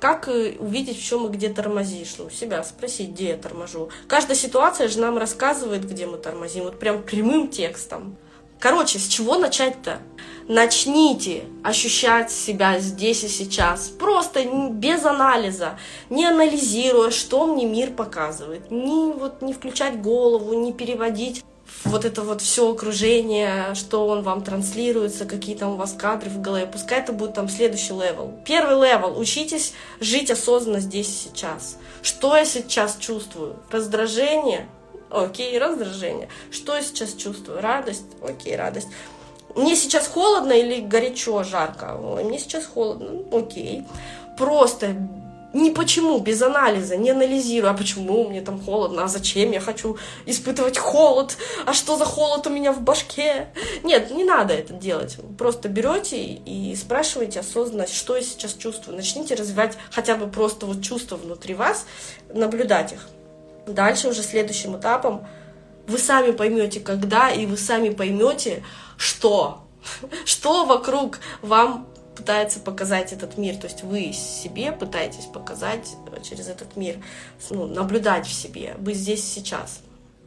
Как 0.00 0.28
э, 0.28 0.56
увидеть, 0.58 0.98
в 0.98 1.04
чем 1.04 1.26
и 1.26 1.28
где 1.28 1.50
тормозишь? 1.50 2.14
Ну, 2.18 2.30
себя 2.30 2.64
спросить, 2.64 3.10
где 3.10 3.28
я 3.28 3.36
торможу. 3.36 3.90
Каждая 4.08 4.36
ситуация 4.36 4.88
же 4.88 4.98
нам 4.98 5.18
рассказывает, 5.18 5.86
где 5.86 6.06
мы 6.06 6.16
тормозим, 6.16 6.64
вот 6.64 6.78
прям 6.78 7.02
прямым 7.02 7.48
текстом. 7.48 8.16
Короче, 8.58 8.98
с 8.98 9.06
чего 9.06 9.36
начать-то? 9.36 10.00
Начните 10.50 11.44
ощущать 11.62 12.32
себя 12.32 12.80
здесь 12.80 13.22
и 13.22 13.28
сейчас. 13.28 13.86
Просто 13.86 14.44
без 14.72 15.04
анализа, 15.04 15.78
не 16.08 16.26
анализируя, 16.26 17.12
что 17.12 17.46
мне 17.46 17.66
мир 17.66 17.92
показывает. 17.92 18.68
Не, 18.68 19.12
вот, 19.12 19.42
не 19.42 19.52
включать 19.52 20.02
голову, 20.02 20.52
не 20.54 20.72
переводить 20.72 21.44
вот 21.84 22.04
это 22.04 22.22
вот 22.22 22.40
все 22.42 22.68
окружение, 22.68 23.76
что 23.76 24.08
он 24.08 24.22
вам 24.24 24.42
транслируется, 24.42 25.24
какие 25.24 25.54
там 25.54 25.74
у 25.74 25.76
вас 25.76 25.92
кадры 25.92 26.30
в 26.30 26.40
голове. 26.40 26.66
Пускай 26.66 26.98
это 26.98 27.12
будет 27.12 27.34
там 27.34 27.48
следующий 27.48 27.92
level. 27.92 28.34
Первый 28.44 28.74
level. 28.74 29.16
Учитесь 29.20 29.72
жить 30.00 30.32
осознанно 30.32 30.80
здесь 30.80 31.06
и 31.06 31.28
сейчас. 31.28 31.76
Что 32.02 32.36
я 32.36 32.44
сейчас 32.44 32.96
чувствую? 32.96 33.54
Раздражение? 33.70 34.68
Окей, 35.10 35.56
раздражение. 35.60 36.28
Что 36.50 36.74
я 36.74 36.82
сейчас 36.82 37.14
чувствую? 37.14 37.60
Радость? 37.60 38.06
Окей, 38.20 38.56
радость. 38.56 38.88
Мне 39.56 39.76
сейчас 39.76 40.06
холодно 40.06 40.52
или 40.52 40.80
горячо, 40.80 41.42
жарко? 41.42 41.98
Ой, 42.00 42.24
мне 42.24 42.38
сейчас 42.38 42.66
холодно. 42.66 43.22
Окей. 43.32 43.84
Просто 44.36 44.94
ни 45.52 45.70
почему, 45.70 46.18
без 46.20 46.40
анализа, 46.42 46.96
не 46.96 47.10
анализирую, 47.10 47.70
а 47.70 47.74
почему 47.74 48.28
мне 48.28 48.40
там 48.40 48.60
холодно, 48.62 49.04
а 49.04 49.08
зачем 49.08 49.50
я 49.50 49.60
хочу 49.60 49.96
испытывать 50.24 50.78
холод, 50.78 51.36
а 51.66 51.72
что 51.72 51.96
за 51.96 52.04
холод 52.04 52.46
у 52.46 52.50
меня 52.50 52.72
в 52.72 52.80
башке. 52.82 53.48
Нет, 53.82 54.12
не 54.12 54.22
надо 54.22 54.54
это 54.54 54.72
делать. 54.72 55.16
Просто 55.38 55.68
берете 55.68 56.22
и 56.22 56.74
спрашиваете 56.76 57.40
осознанно, 57.40 57.88
что 57.88 58.16
я 58.16 58.22
сейчас 58.22 58.54
чувствую. 58.54 58.96
Начните 58.96 59.34
развивать 59.34 59.76
хотя 59.90 60.14
бы 60.14 60.28
просто 60.28 60.66
вот 60.66 60.82
чувства 60.82 61.16
внутри 61.16 61.54
вас, 61.54 61.84
наблюдать 62.32 62.92
их. 62.92 63.08
Дальше 63.66 64.08
уже 64.08 64.22
следующим 64.22 64.78
этапом 64.78 65.26
вы 65.90 65.98
сами 65.98 66.30
поймете, 66.30 66.78
когда, 66.78 67.30
и 67.30 67.46
вы 67.46 67.56
сами 67.56 67.90
поймете, 67.90 68.62
что, 69.00 69.62
что 70.26 70.66
вокруг 70.66 71.20
вам 71.40 71.88
пытается 72.14 72.60
показать 72.60 73.14
этот 73.14 73.38
мир. 73.38 73.56
То 73.56 73.66
есть 73.66 73.82
вы 73.82 74.12
себе 74.12 74.72
пытаетесь 74.72 75.24
показать 75.24 75.96
через 76.22 76.48
этот 76.48 76.76
мир, 76.76 77.02
ну, 77.48 77.66
наблюдать 77.66 78.26
в 78.26 78.32
себе, 78.32 78.74
быть 78.78 78.96
здесь 78.96 79.24
сейчас. 79.24 79.80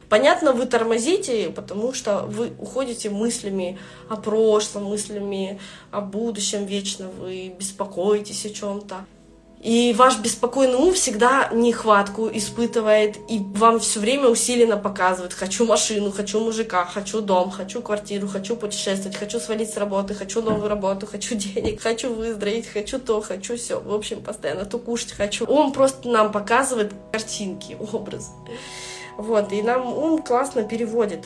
Понятно, 0.10 0.54
вы 0.54 0.66
тормозите, 0.66 1.50
потому 1.50 1.94
что 1.94 2.24
вы 2.24 2.54
уходите 2.60 3.12
мыслями 3.12 3.80
о 4.10 4.16
прошлом, 4.18 4.86
мыслями 4.86 5.60
о 5.92 6.02
будущем 6.02 6.66
вечно, 6.66 7.10
вы 7.10 7.50
беспокоитесь 7.58 8.46
о 8.46 8.50
чем-то. 8.50 9.06
И 9.64 9.94
ваш 9.98 10.20
беспокойный 10.20 10.76
ум 10.76 10.94
всегда 10.94 11.48
нехватку 11.54 12.30
испытывает, 12.30 13.16
и 13.30 13.40
вам 13.40 13.80
все 13.80 14.02
время 14.02 14.28
усиленно 14.28 14.76
показывает, 14.76 15.32
хочу 15.32 15.66
машину, 15.66 16.12
хочу 16.12 16.42
мужика, 16.42 16.84
хочу 16.84 17.22
дом, 17.22 17.50
хочу 17.50 17.82
квартиру, 17.82 18.28
хочу 18.28 18.58
путешествовать, 18.58 19.16
хочу 19.16 19.40
свалить 19.40 19.74
с 19.74 19.78
работы, 19.78 20.16
хочу 20.16 20.42
новую 20.42 20.68
работу, 20.68 21.08
хочу 21.08 21.36
денег, 21.36 21.82
хочу 21.82 22.14
выздороветь, 22.14 22.68
хочу 22.68 23.00
то, 23.00 23.22
хочу 23.22 23.56
все. 23.56 23.80
В 23.80 23.94
общем, 23.94 24.22
постоянно 24.22 24.66
то 24.66 24.78
кушать 24.78 25.14
хочу. 25.14 25.46
Он 25.46 25.72
просто 25.72 26.10
нам 26.10 26.34
показывает 26.34 26.92
картинки, 27.14 27.78
образы. 27.94 28.32
Вот, 29.18 29.54
и 29.54 29.62
нам 29.62 29.88
ум 29.98 30.22
классно 30.22 30.64
переводит. 30.64 31.24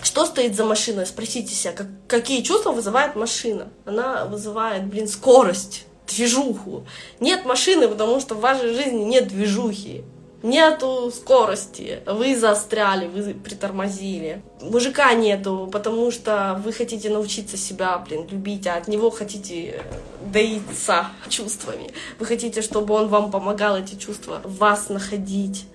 Что 0.00 0.24
стоит 0.24 0.56
за 0.56 0.64
машиной? 0.64 1.04
Спросите 1.04 1.54
себя, 1.54 1.74
как, 1.74 1.88
какие 2.06 2.40
чувства 2.40 2.72
вызывает 2.72 3.14
машина? 3.14 3.68
Она 3.84 4.24
вызывает, 4.24 4.86
блин, 4.86 5.06
скорость 5.06 5.84
движуху. 6.08 6.84
Нет 7.20 7.44
машины, 7.44 7.88
потому 7.88 8.20
что 8.20 8.34
в 8.34 8.40
вашей 8.40 8.74
жизни 8.74 9.04
нет 9.04 9.28
движухи. 9.28 10.04
Нету 10.42 11.10
скорости, 11.10 11.98
вы 12.06 12.36
застряли, 12.36 13.08
вы 13.08 13.34
притормозили. 13.34 14.40
Мужика 14.60 15.12
нету, 15.12 15.68
потому 15.72 16.12
что 16.12 16.60
вы 16.64 16.72
хотите 16.72 17.10
научиться 17.10 17.56
себя, 17.56 17.98
блин, 17.98 18.28
любить, 18.30 18.68
а 18.68 18.76
от 18.76 18.86
него 18.86 19.10
хотите 19.10 19.82
доиться 20.24 21.08
чувствами. 21.28 21.90
Вы 22.20 22.26
хотите, 22.26 22.62
чтобы 22.62 22.94
он 22.94 23.08
вам 23.08 23.32
помогал 23.32 23.76
эти 23.78 23.96
чувства 23.96 24.40
вас 24.44 24.90
находить. 24.90 25.66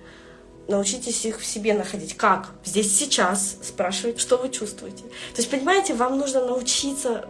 Научитесь 0.66 1.26
их 1.26 1.40
в 1.40 1.44
себе 1.44 1.74
находить. 1.74 2.16
Как? 2.16 2.52
Здесь 2.64 2.96
сейчас 2.96 3.58
спрашивать, 3.62 4.18
что 4.18 4.38
вы 4.38 4.48
чувствуете. 4.48 5.02
То 5.34 5.42
есть, 5.42 5.50
понимаете, 5.50 5.92
вам 5.92 6.16
нужно 6.16 6.42
научиться 6.42 7.28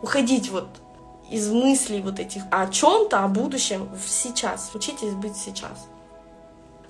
уходить 0.00 0.48
вот 0.48 0.68
из 1.32 1.48
мыслей 1.48 2.00
вот 2.00 2.20
этих 2.20 2.42
о 2.50 2.66
чем-то, 2.66 3.24
о 3.24 3.28
будущем 3.28 3.88
в 3.96 4.08
сейчас. 4.08 4.70
Учитесь 4.74 5.14
быть 5.14 5.36
сейчас. 5.36 5.88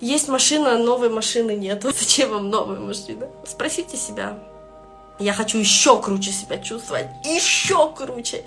Есть 0.00 0.28
машина, 0.28 0.78
новой 0.78 1.08
машины 1.08 1.54
нет. 1.54 1.82
Зачем 1.98 2.30
вам 2.30 2.50
новая 2.50 2.80
машина? 2.80 3.28
Спросите 3.46 3.96
себя. 3.96 4.38
Я 5.18 5.32
хочу 5.32 5.58
еще 5.58 6.02
круче 6.02 6.32
себя 6.32 6.58
чувствовать, 6.58 7.06
еще 7.24 7.92
круче. 7.94 8.44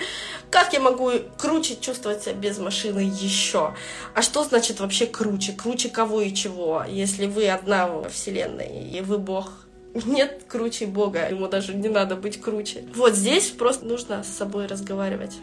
Как 0.49 0.73
я 0.73 0.81
могу 0.81 1.11
круче 1.37 1.77
чувствовать 1.79 2.23
себя 2.23 2.33
без 2.33 2.57
машины 2.57 2.99
еще? 2.99 3.73
А 4.13 4.21
что 4.21 4.43
значит 4.43 4.81
вообще 4.81 5.05
круче? 5.05 5.53
Круче 5.53 5.89
кого 5.89 6.21
и 6.21 6.33
чего? 6.33 6.83
Если 6.89 7.27
вы 7.27 7.47
одна 7.47 7.87
во 7.87 8.09
Вселенной, 8.09 8.89
и 8.89 8.99
вы 8.99 9.17
Бог, 9.17 9.51
нет 9.93 10.43
круче 10.49 10.87
Бога, 10.87 11.29
ему 11.29 11.47
даже 11.47 11.73
не 11.73 11.87
надо 11.87 12.17
быть 12.17 12.41
круче. 12.41 12.83
Вот 12.95 13.13
здесь 13.13 13.51
просто 13.51 13.85
нужно 13.85 14.23
с 14.23 14.37
собой 14.37 14.65
разговаривать. 14.65 15.37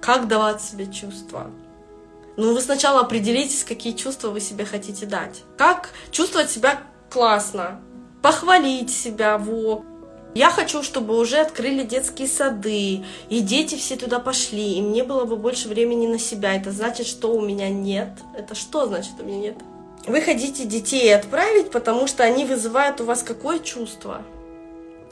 Как 0.00 0.28
давать 0.28 0.62
себе 0.62 0.86
чувства? 0.86 1.50
Ну, 2.36 2.54
вы 2.54 2.60
сначала 2.60 3.00
определитесь, 3.00 3.64
какие 3.64 3.94
чувства 3.94 4.28
вы 4.28 4.40
себе 4.40 4.64
хотите 4.64 5.06
дать. 5.06 5.42
Как 5.56 5.90
чувствовать 6.12 6.50
себя 6.50 6.80
классно, 7.10 7.80
похвалить 8.22 8.90
себя, 8.90 9.38
во. 9.38 9.84
Я 10.34 10.50
хочу, 10.50 10.84
чтобы 10.84 11.18
уже 11.18 11.38
открыли 11.38 11.82
детские 11.82 12.28
сады, 12.28 13.04
и 13.28 13.40
дети 13.40 13.74
все 13.74 13.96
туда 13.96 14.20
пошли, 14.20 14.74
и 14.74 14.82
мне 14.82 15.02
было 15.02 15.24
бы 15.24 15.36
больше 15.36 15.68
времени 15.68 16.06
на 16.06 16.18
себя. 16.18 16.54
Это 16.54 16.70
значит, 16.70 17.06
что 17.06 17.32
у 17.34 17.40
меня 17.40 17.70
нет. 17.70 18.10
Это 18.36 18.54
что 18.54 18.86
значит 18.86 19.14
у 19.18 19.24
меня 19.24 19.38
нет? 19.38 19.56
Вы 20.06 20.20
хотите 20.20 20.64
детей 20.64 21.14
отправить, 21.14 21.70
потому 21.70 22.06
что 22.06 22.22
они 22.22 22.44
вызывают 22.44 23.00
у 23.00 23.04
вас 23.04 23.22
какое 23.22 23.58
чувство? 23.58 24.22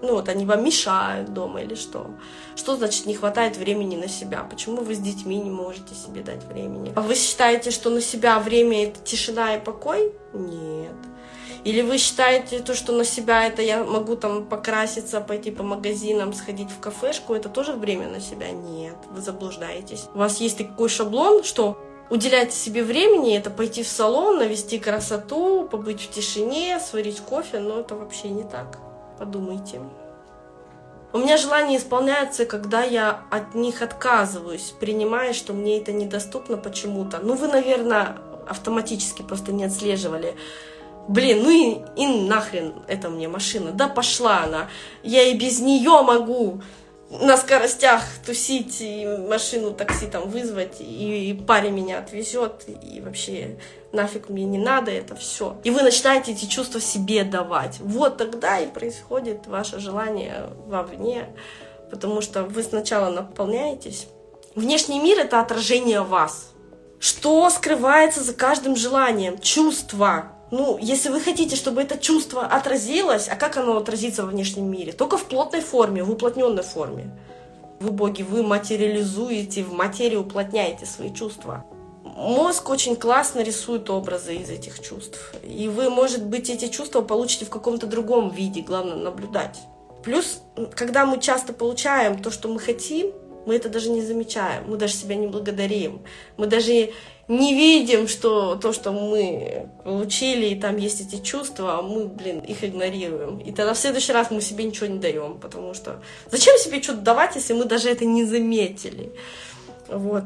Ну 0.03 0.15
вот 0.15 0.29
они 0.29 0.45
вам 0.45 0.65
мешают 0.65 1.33
дома 1.33 1.63
или 1.63 1.75
что? 1.75 2.07
Что 2.55 2.77
значит 2.77 3.07
не 3.07 3.15
хватает 3.15 3.57
времени 3.57 3.97
на 3.97 4.09
себя? 4.09 4.47
Почему 4.49 4.83
вы 4.83 4.95
с 4.95 4.99
детьми 4.99 5.37
не 5.37 5.51
можете 5.51 5.95
себе 5.95 6.23
дать 6.23 6.45
времени? 6.45 6.93
А 6.95 7.01
вы 7.01 7.15
считаете, 7.15 7.71
что 7.71 7.91
на 7.91 8.01
себя 8.01 8.39
время 8.39 8.89
это 8.89 9.01
тишина 9.01 9.57
и 9.57 9.61
покой? 9.61 10.13
Нет. 10.35 10.95
Или 11.65 11.83
вы 11.83 11.99
считаете 11.99 12.61
то, 12.61 12.75
что 12.75 12.93
на 12.93 13.05
себя 13.05 13.45
это 13.45 13.61
я 13.61 13.83
могу 13.83 14.15
там 14.15 14.47
покраситься, 14.47 15.21
пойти 15.21 15.51
по 15.51 15.65
магазинам, 15.65 16.33
сходить 16.33 16.71
в 16.71 16.79
кафешку, 16.79 17.35
это 17.35 17.49
тоже 17.49 17.73
время 17.73 18.09
на 18.09 18.21
себя? 18.21 18.53
Нет, 18.53 18.95
вы 19.11 19.21
заблуждаетесь. 19.21 20.05
У 20.15 20.19
вас 20.19 20.41
есть 20.41 20.59
такой 20.59 20.89
шаблон, 20.89 21.43
что 21.43 21.77
уделять 22.09 22.53
себе 22.53 22.85
времени, 22.85 23.37
это 23.37 23.51
пойти 23.51 23.83
в 23.83 23.89
салон, 23.89 24.39
навести 24.39 24.79
красоту, 24.79 25.67
побыть 25.69 26.03
в 26.03 26.11
тишине, 26.11 26.79
сварить 26.79 27.19
кофе, 27.21 27.59
но 27.59 27.81
это 27.81 27.97
вообще 27.97 28.29
не 28.29 28.45
так. 28.45 28.79
Подумайте. 29.19 29.81
У 31.13 31.19
меня 31.19 31.37
желание 31.37 31.79
исполняется, 31.79 32.45
когда 32.45 32.83
я 32.83 33.23
от 33.31 33.55
них 33.55 33.81
отказываюсь, 33.81 34.75
принимая, 34.79 35.33
что 35.33 35.53
мне 35.53 35.79
это 35.79 35.93
недоступно 35.93 36.59
почему-то. 36.59 37.21
Ну, 37.23 37.35
вы, 37.35 37.49
наверное, 37.49 38.19
автоматически 38.47 39.23
просто 39.23 39.53
не 39.53 39.65
отслеживали. 39.65 40.35
Блин, 41.09 41.43
ну 41.43 41.51
и, 41.51 41.79
и 41.97 42.07
нахрен 42.27 42.75
это 42.89 43.09
мне 43.09 43.29
машина. 43.29 43.71
Да 43.71 43.89
пошла 43.89 44.43
она. 44.43 44.69
Я 45.03 45.23
и 45.23 45.39
без 45.39 45.61
нее 45.61 46.03
могу 46.03 46.61
на 47.21 47.37
скоростях 47.37 48.03
тусить 48.25 48.79
и 48.81 49.07
машину 49.07 49.73
такси 49.73 50.07
там 50.07 50.29
вызвать, 50.29 50.77
и, 50.81 51.39
парень 51.47 51.73
меня 51.73 51.99
отвезет, 51.99 52.65
и 52.67 53.01
вообще 53.01 53.59
нафиг 53.93 54.29
мне 54.29 54.45
не 54.45 54.59
надо 54.59 54.91
это 54.91 55.15
все. 55.17 55.57
И 55.65 55.71
вы 55.71 55.83
начинаете 55.83 56.33
эти 56.33 56.45
чувства 56.47 56.81
себе 56.81 57.25
давать. 57.25 57.79
Вот 57.81 58.17
тогда 58.17 58.59
и 58.59 58.67
происходит 58.67 59.47
ваше 59.47 59.79
желание 59.79 60.51
вовне, 60.67 61.29
потому 61.91 62.21
что 62.21 62.45
вы 62.45 62.63
сначала 62.63 63.11
наполняетесь. 63.11 64.07
Внешний 64.55 65.01
мир— 65.01 65.19
это 65.21 65.41
отражение 65.41 66.03
вас. 66.03 66.53
Что 66.99 67.49
скрывается 67.51 68.23
за 68.23 68.33
каждым 68.33 68.75
желанием? 68.75 69.39
Чувства. 69.39 70.33
Ну, 70.51 70.79
если 70.81 71.09
вы 71.09 71.21
хотите, 71.21 71.57
чтобы 71.57 71.83
это 71.83 71.99
чувство 71.99 72.47
отразилось, 72.47 73.29
а 73.29 73.35
как 73.35 73.57
оно 73.57 73.77
отразится 73.77 74.23
во 74.23 74.29
внешнем 74.29 74.71
мире? 74.71 74.93
Только 74.93 75.17
в 75.17 75.25
плотной 75.25 75.61
форме, 75.61 76.05
в 76.05 76.11
уплотненной 76.11 76.63
форме. 76.63 77.11
Вы, 77.81 77.91
боги, 77.91 78.23
вы 78.23 78.43
материализуете, 78.43 79.65
в 79.65 79.73
материи 79.73 80.17
уплотняете 80.17 80.87
свои 80.87 81.13
чувства. 81.13 81.65
Мозг 82.05 82.71
очень 82.71 82.97
классно 82.97 83.41
рисует 83.41 83.91
образы 83.91 84.37
из 84.37 84.49
этих 84.49 84.81
чувств. 84.81 85.35
И 85.43 85.69
вы, 85.69 85.91
может 85.91 86.25
быть, 86.25 86.49
эти 86.49 86.69
чувства 86.69 87.03
получите 87.03 87.45
в 87.45 87.51
каком-то 87.51 87.87
другом 87.87 88.31
виде, 88.31 88.63
главное 88.63 88.97
наблюдать. 88.97 89.59
Плюс, 90.05 90.41
когда 90.75 91.05
мы 91.05 91.21
часто 91.21 91.53
получаем 91.53 92.23
то, 92.23 92.31
что 92.31 92.49
мы 92.49 92.61
хотим, 92.61 93.13
мы 93.47 93.55
это 93.55 93.69
даже 93.69 93.91
не 93.91 94.03
замечаем, 94.03 94.65
мы 94.69 94.77
даже 94.77 94.95
себя 94.95 95.15
не 95.15 95.29
благодарим, 95.29 96.03
мы 96.37 96.47
даже 96.47 96.93
не 97.29 97.55
видим, 97.55 98.07
что 98.07 98.57
то, 98.57 98.73
что 98.73 98.93
мы 98.93 99.69
получили, 99.85 100.47
и 100.47 100.61
там 100.61 100.77
есть 100.77 101.01
эти 101.01 101.21
чувства, 101.23 101.79
а 101.79 101.83
мы, 101.83 102.07
блин, 102.07 102.41
их 102.41 102.63
игнорируем. 102.63 103.39
И 103.39 103.53
тогда 103.53 103.75
в 103.75 103.79
следующий 103.79 104.13
раз 104.13 104.31
мы 104.31 104.41
себе 104.41 104.65
ничего 104.65 104.87
не 104.87 104.99
даем, 104.99 105.39
потому 105.39 105.75
что 105.75 106.03
зачем 106.31 106.57
себе 106.59 106.83
что-то 106.83 107.01
давать, 107.01 107.35
если 107.35 107.53
мы 107.53 107.65
даже 107.65 107.89
это 107.89 108.05
не 108.05 108.25
заметили? 108.25 109.13
Вот. 109.89 110.25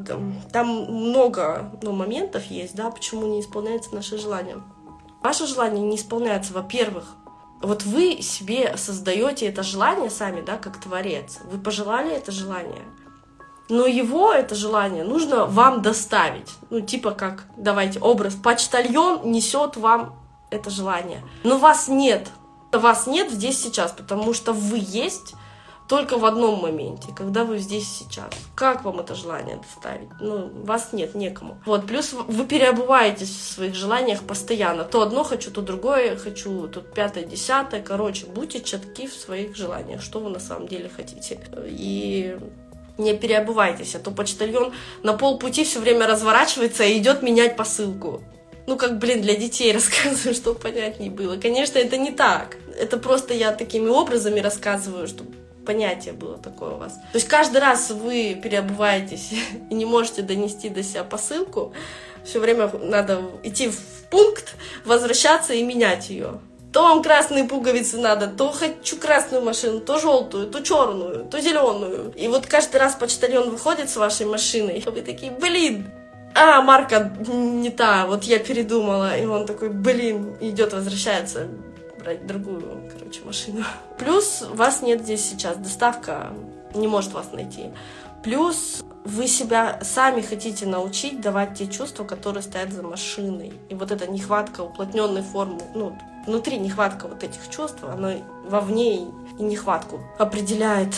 Там 0.51 0.67
много 0.67 1.71
ну, 1.81 1.91
моментов 1.91 2.43
есть, 2.45 2.75
да, 2.75 2.91
почему 2.91 3.27
не 3.27 3.41
исполняется 3.41 3.93
наше 3.95 4.17
желание. 4.17 4.57
Ваше 5.23 5.47
желание 5.47 5.83
не 5.83 5.95
исполняется, 5.95 6.53
во-первых, 6.53 7.15
вот 7.61 7.83
вы 7.83 8.21
себе 8.21 8.75
создаете 8.75 9.47
это 9.47 9.61
желание 9.61 10.09
сами, 10.09 10.41
да, 10.41 10.57
как 10.57 10.81
творец. 10.81 11.37
Вы 11.51 11.59
пожелали 11.59 12.11
это 12.11 12.31
желание– 12.31 12.81
но 13.71 13.87
его, 13.87 14.33
это 14.33 14.53
желание, 14.53 15.05
нужно 15.05 15.45
вам 15.45 15.81
доставить. 15.81 16.49
Ну, 16.69 16.81
типа 16.81 17.11
как, 17.11 17.45
давайте, 17.55 17.99
образ, 17.99 18.35
почтальон 18.35 19.31
несет 19.31 19.77
вам 19.77 20.13
это 20.49 20.69
желание. 20.69 21.23
Но 21.45 21.57
вас 21.57 21.87
нет. 21.87 22.27
Вас 22.73 23.07
нет 23.07 23.31
здесь 23.31 23.61
сейчас, 23.61 23.93
потому 23.93 24.33
что 24.33 24.51
вы 24.51 24.79
есть 24.81 25.35
только 25.87 26.17
в 26.17 26.25
одном 26.25 26.61
моменте, 26.61 27.09
когда 27.15 27.45
вы 27.45 27.59
здесь 27.59 27.87
сейчас. 27.87 28.29
Как 28.55 28.83
вам 28.83 28.99
это 28.99 29.15
желание 29.15 29.57
доставить? 29.57 30.09
Ну, 30.19 30.49
вас 30.63 30.93
нет, 30.93 31.15
некому. 31.15 31.57
Вот, 31.65 31.85
плюс 31.85 32.13
вы 32.13 32.45
переобуваетесь 32.45 33.29
в 33.29 33.53
своих 33.53 33.75
желаниях 33.75 34.21
постоянно. 34.23 34.83
То 34.83 35.01
одно 35.01 35.23
хочу, 35.23 35.49
то 35.49 35.61
другое 35.61 36.17
хочу, 36.17 36.67
тут 36.67 36.93
пятое, 36.93 37.23
десятое. 37.23 37.81
Короче, 37.81 38.25
будьте 38.25 38.61
четки 38.61 39.07
в 39.07 39.13
своих 39.13 39.55
желаниях, 39.55 40.01
что 40.01 40.19
вы 40.19 40.29
на 40.29 40.39
самом 40.39 40.67
деле 40.67 40.89
хотите. 40.89 41.39
И 41.67 42.37
не 43.01 43.13
переобувайтесь, 43.13 43.95
а 43.95 43.99
то 43.99 44.11
почтальон 44.11 44.73
на 45.03 45.13
полпути 45.13 45.63
все 45.63 45.79
время 45.79 46.07
разворачивается 46.07 46.83
и 46.83 46.97
идет 46.97 47.21
менять 47.21 47.55
посылку. 47.55 48.21
Ну, 48.67 48.77
как, 48.77 48.99
блин, 48.99 49.21
для 49.21 49.35
детей 49.35 49.71
рассказываю, 49.73 50.35
чтобы 50.35 50.59
понятнее 50.59 51.11
было. 51.11 51.37
Конечно, 51.37 51.79
это 51.79 51.97
не 51.97 52.11
так. 52.11 52.57
Это 52.79 52.97
просто 52.97 53.33
я 53.33 53.51
такими 53.51 53.87
образами 53.89 54.39
рассказываю, 54.39 55.07
чтобы 55.07 55.33
понятие 55.65 56.13
было 56.13 56.37
такое 56.37 56.71
у 56.71 56.77
вас. 56.77 56.93
То 56.93 57.15
есть 57.15 57.27
каждый 57.27 57.61
раз 57.61 57.91
вы 57.91 58.39
переобуваетесь 58.41 59.31
и 59.69 59.73
не 59.73 59.85
можете 59.85 60.21
донести 60.21 60.69
до 60.69 60.83
себя 60.83 61.03
посылку, 61.03 61.73
все 62.23 62.39
время 62.39 62.71
надо 62.81 63.21
идти 63.43 63.69
в 63.69 63.79
пункт, 64.09 64.55
возвращаться 64.85 65.53
и 65.53 65.63
менять 65.63 66.09
ее. 66.09 66.39
То 66.71 66.83
вам 66.83 67.03
красные 67.03 67.43
пуговицы 67.43 67.97
надо, 67.97 68.27
то 68.27 68.51
хочу 68.51 68.97
красную 68.97 69.43
машину, 69.43 69.81
то 69.81 69.99
желтую, 69.99 70.47
то 70.47 70.61
черную, 70.61 71.25
то 71.25 71.41
зеленую. 71.41 72.13
И 72.15 72.29
вот 72.29 72.45
каждый 72.45 72.77
раз 72.77 72.95
почтальон 72.95 73.49
выходит 73.49 73.89
с 73.89 73.97
вашей 73.97 74.25
машиной, 74.25 74.79
и 74.79 74.89
вы 74.89 75.01
такие, 75.01 75.31
блин, 75.31 75.91
а, 76.33 76.61
марка 76.61 77.13
не 77.27 77.71
та, 77.71 78.05
вот 78.07 78.23
я 78.23 78.39
передумала. 78.39 79.17
И 79.17 79.25
он 79.25 79.45
такой, 79.45 79.69
блин, 79.69 80.37
идет, 80.39 80.71
возвращается 80.71 81.47
брать 81.99 82.25
другую, 82.25 82.89
короче, 82.97 83.19
машину. 83.25 83.63
Плюс 83.99 84.43
вас 84.49 84.81
нет 84.81 85.01
здесь 85.01 85.25
сейчас, 85.25 85.57
доставка 85.57 86.31
не 86.73 86.87
может 86.87 87.13
вас 87.13 87.31
найти. 87.31 87.71
Плюс 88.23 88.83
вы 89.03 89.27
себя 89.27 89.79
сами 89.81 90.21
хотите 90.21 90.65
научить 90.65 91.21
давать 91.21 91.55
те 91.57 91.67
чувства, 91.67 92.03
которые 92.03 92.43
стоят 92.43 92.71
за 92.71 92.83
машиной. 92.83 93.53
И 93.69 93.75
вот 93.75 93.91
эта 93.91 94.07
нехватка 94.07 94.61
уплотненной 94.61 95.23
формы, 95.23 95.59
ну, 95.73 95.97
внутри 96.27 96.57
нехватка 96.57 97.07
вот 97.07 97.23
этих 97.23 97.49
чувств, 97.49 97.83
она 97.83 98.15
вовне 98.47 99.07
и 99.39 99.43
нехватку 99.43 99.99
определяет. 100.19 100.93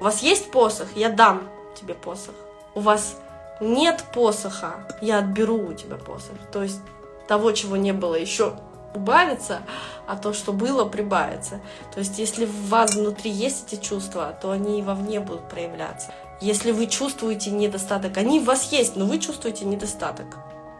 У 0.00 0.04
вас 0.04 0.22
есть 0.22 0.50
посох, 0.50 0.88
я 0.94 1.08
дам 1.08 1.48
тебе 1.80 1.94
посох. 1.94 2.34
У 2.74 2.80
вас 2.80 3.16
нет 3.60 4.04
посоха, 4.12 4.86
я 5.00 5.18
отберу 5.18 5.68
у 5.68 5.72
тебя 5.72 5.96
посох. 5.96 6.36
То 6.52 6.62
есть 6.62 6.80
того, 7.26 7.52
чего 7.52 7.76
не 7.76 7.92
было 7.92 8.14
еще 8.14 8.54
убавится, 8.94 9.62
а 10.06 10.16
то, 10.16 10.32
что 10.32 10.52
было, 10.52 10.84
прибавится. 10.84 11.60
То 11.92 12.00
есть, 12.00 12.18
если 12.18 12.46
в 12.46 12.68
вас 12.68 12.94
внутри 12.94 13.30
есть 13.30 13.72
эти 13.72 13.80
чувства, 13.80 14.36
то 14.40 14.50
они 14.50 14.78
и 14.78 14.82
вовне 14.82 15.20
будут 15.20 15.48
проявляться. 15.48 16.12
Если 16.40 16.72
вы 16.72 16.86
чувствуете 16.86 17.50
недостаток, 17.50 18.16
они 18.16 18.40
в 18.40 18.44
вас 18.44 18.72
есть, 18.72 18.96
но 18.96 19.06
вы 19.06 19.18
чувствуете 19.18 19.64
недостаток 19.64 20.38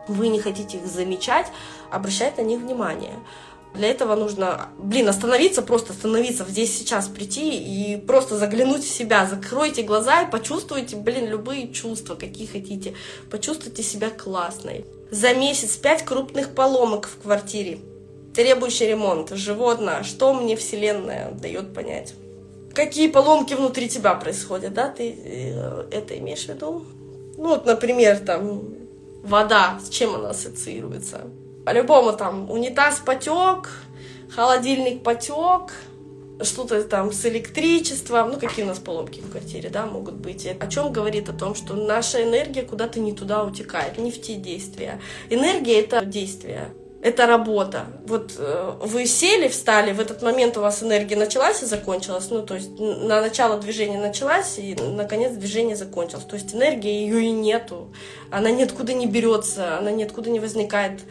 вы 0.09 0.29
не 0.29 0.41
хотите 0.41 0.79
их 0.79 0.87
замечать, 0.87 1.47
обращать 1.91 2.39
на 2.39 2.43
них 2.43 2.61
внимание. 2.61 3.15
Для 3.75 3.89
этого 3.89 4.15
нужно, 4.15 4.69
блин, 4.79 5.09
остановиться, 5.09 5.61
просто 5.61 5.93
остановиться, 5.93 6.45
здесь 6.49 6.77
сейчас 6.79 7.09
прийти 7.09 7.59
и 7.59 7.97
просто 7.97 8.37
заглянуть 8.37 8.85
в 8.85 8.89
себя. 8.89 9.27
Закройте 9.27 9.83
глаза 9.83 10.23
и 10.23 10.31
почувствуйте, 10.31 10.95
блин, 10.95 11.27
любые 11.27 11.73
чувства, 11.73 12.15
какие 12.15 12.47
хотите. 12.47 12.95
Почувствуйте 13.31 13.83
себя 13.83 14.11
классной. 14.11 14.85
За 15.11 15.35
месяц 15.35 15.77
пять 15.77 16.05
крупных 16.05 16.55
поломок 16.55 17.09
в 17.09 17.23
квартире, 17.23 17.81
требующий 18.35 18.89
ремонт, 18.89 19.31
животное, 19.31 20.03
что 20.03 20.35
мне 20.35 20.57
Вселенная 20.57 21.31
дает 21.33 21.73
понять. 21.73 22.15
Какие 22.75 23.09
поломки 23.09 23.55
внутри 23.55 23.89
тебя 23.89 24.15
происходят, 24.15 24.75
да, 24.75 24.89
ты 24.89 25.17
э, 25.25 25.85
это 25.93 26.19
имеешь 26.19 26.45
в 26.45 26.49
виду? 26.49 26.85
Ну, 27.37 27.51
вот, 27.51 27.67
например, 27.67 28.19
там, 28.19 28.65
вода, 29.23 29.79
с 29.85 29.89
чем 29.89 30.17
она 30.17 30.31
ассоциируется. 30.31 31.23
По-любому 31.65 32.13
там 32.13 32.51
унитаз 32.51 33.01
потек, 33.05 33.71
холодильник 34.29 35.03
потек, 35.05 35.73
что-то 36.43 36.83
там 36.83 37.13
с 37.13 37.25
электричеством, 37.27 38.33
ну 38.33 38.41
какие 38.41 38.65
у 38.65 38.69
нас 38.69 38.81
поломки 38.81 39.21
в 39.21 39.31
квартире, 39.31 39.71
да, 39.71 39.87
могут 39.87 40.15
быть. 40.15 40.47
О 40.47 40.67
чем 40.67 40.93
говорит 40.93 41.29
о 41.29 41.33
том, 41.33 41.55
что 41.55 41.75
наша 41.75 42.25
энергия 42.25 42.63
куда-то 42.63 42.99
не 42.99 43.13
туда 43.13 43.45
утекает, 43.45 43.99
не 43.99 44.11
в 44.11 44.21
те 44.21 44.35
действия. 44.35 45.01
Энергия 45.31 45.81
это 45.81 46.05
действие 46.05 46.75
это 47.05 47.27
работа. 47.27 47.85
Вот 48.07 48.33
э, 48.39 48.73
вы 48.81 49.05
сели, 49.05 49.49
встали, 49.49 49.93
в 49.93 50.01
этот 50.01 50.23
момент 50.23 50.57
у 50.57 50.63
вас 50.63 50.83
энергия 50.83 51.17
началась 51.17 51.63
и 51.63 51.67
закончилась. 51.67 52.31
Ну, 52.31 52.43
то 52.43 52.55
есть 52.55 52.71
на 52.79 53.21
начало 53.21 53.61
движения 53.61 54.01
началась, 54.01 54.59
и 54.59 54.75
наконец 54.75 55.33
движение 55.33 55.77
закончилось. 55.77 56.25
То 56.25 56.37
есть 56.37 56.55
энергия 56.55 57.05
ее 57.05 57.27
и 57.27 57.31
нету. 57.31 57.93
Она 58.31 58.51
ниоткуда 58.51 58.95
не 58.95 59.07
берется, 59.07 59.77
она 59.77 59.91
ниоткуда 59.91 60.31
не 60.31 60.41
возникает, 60.41 61.03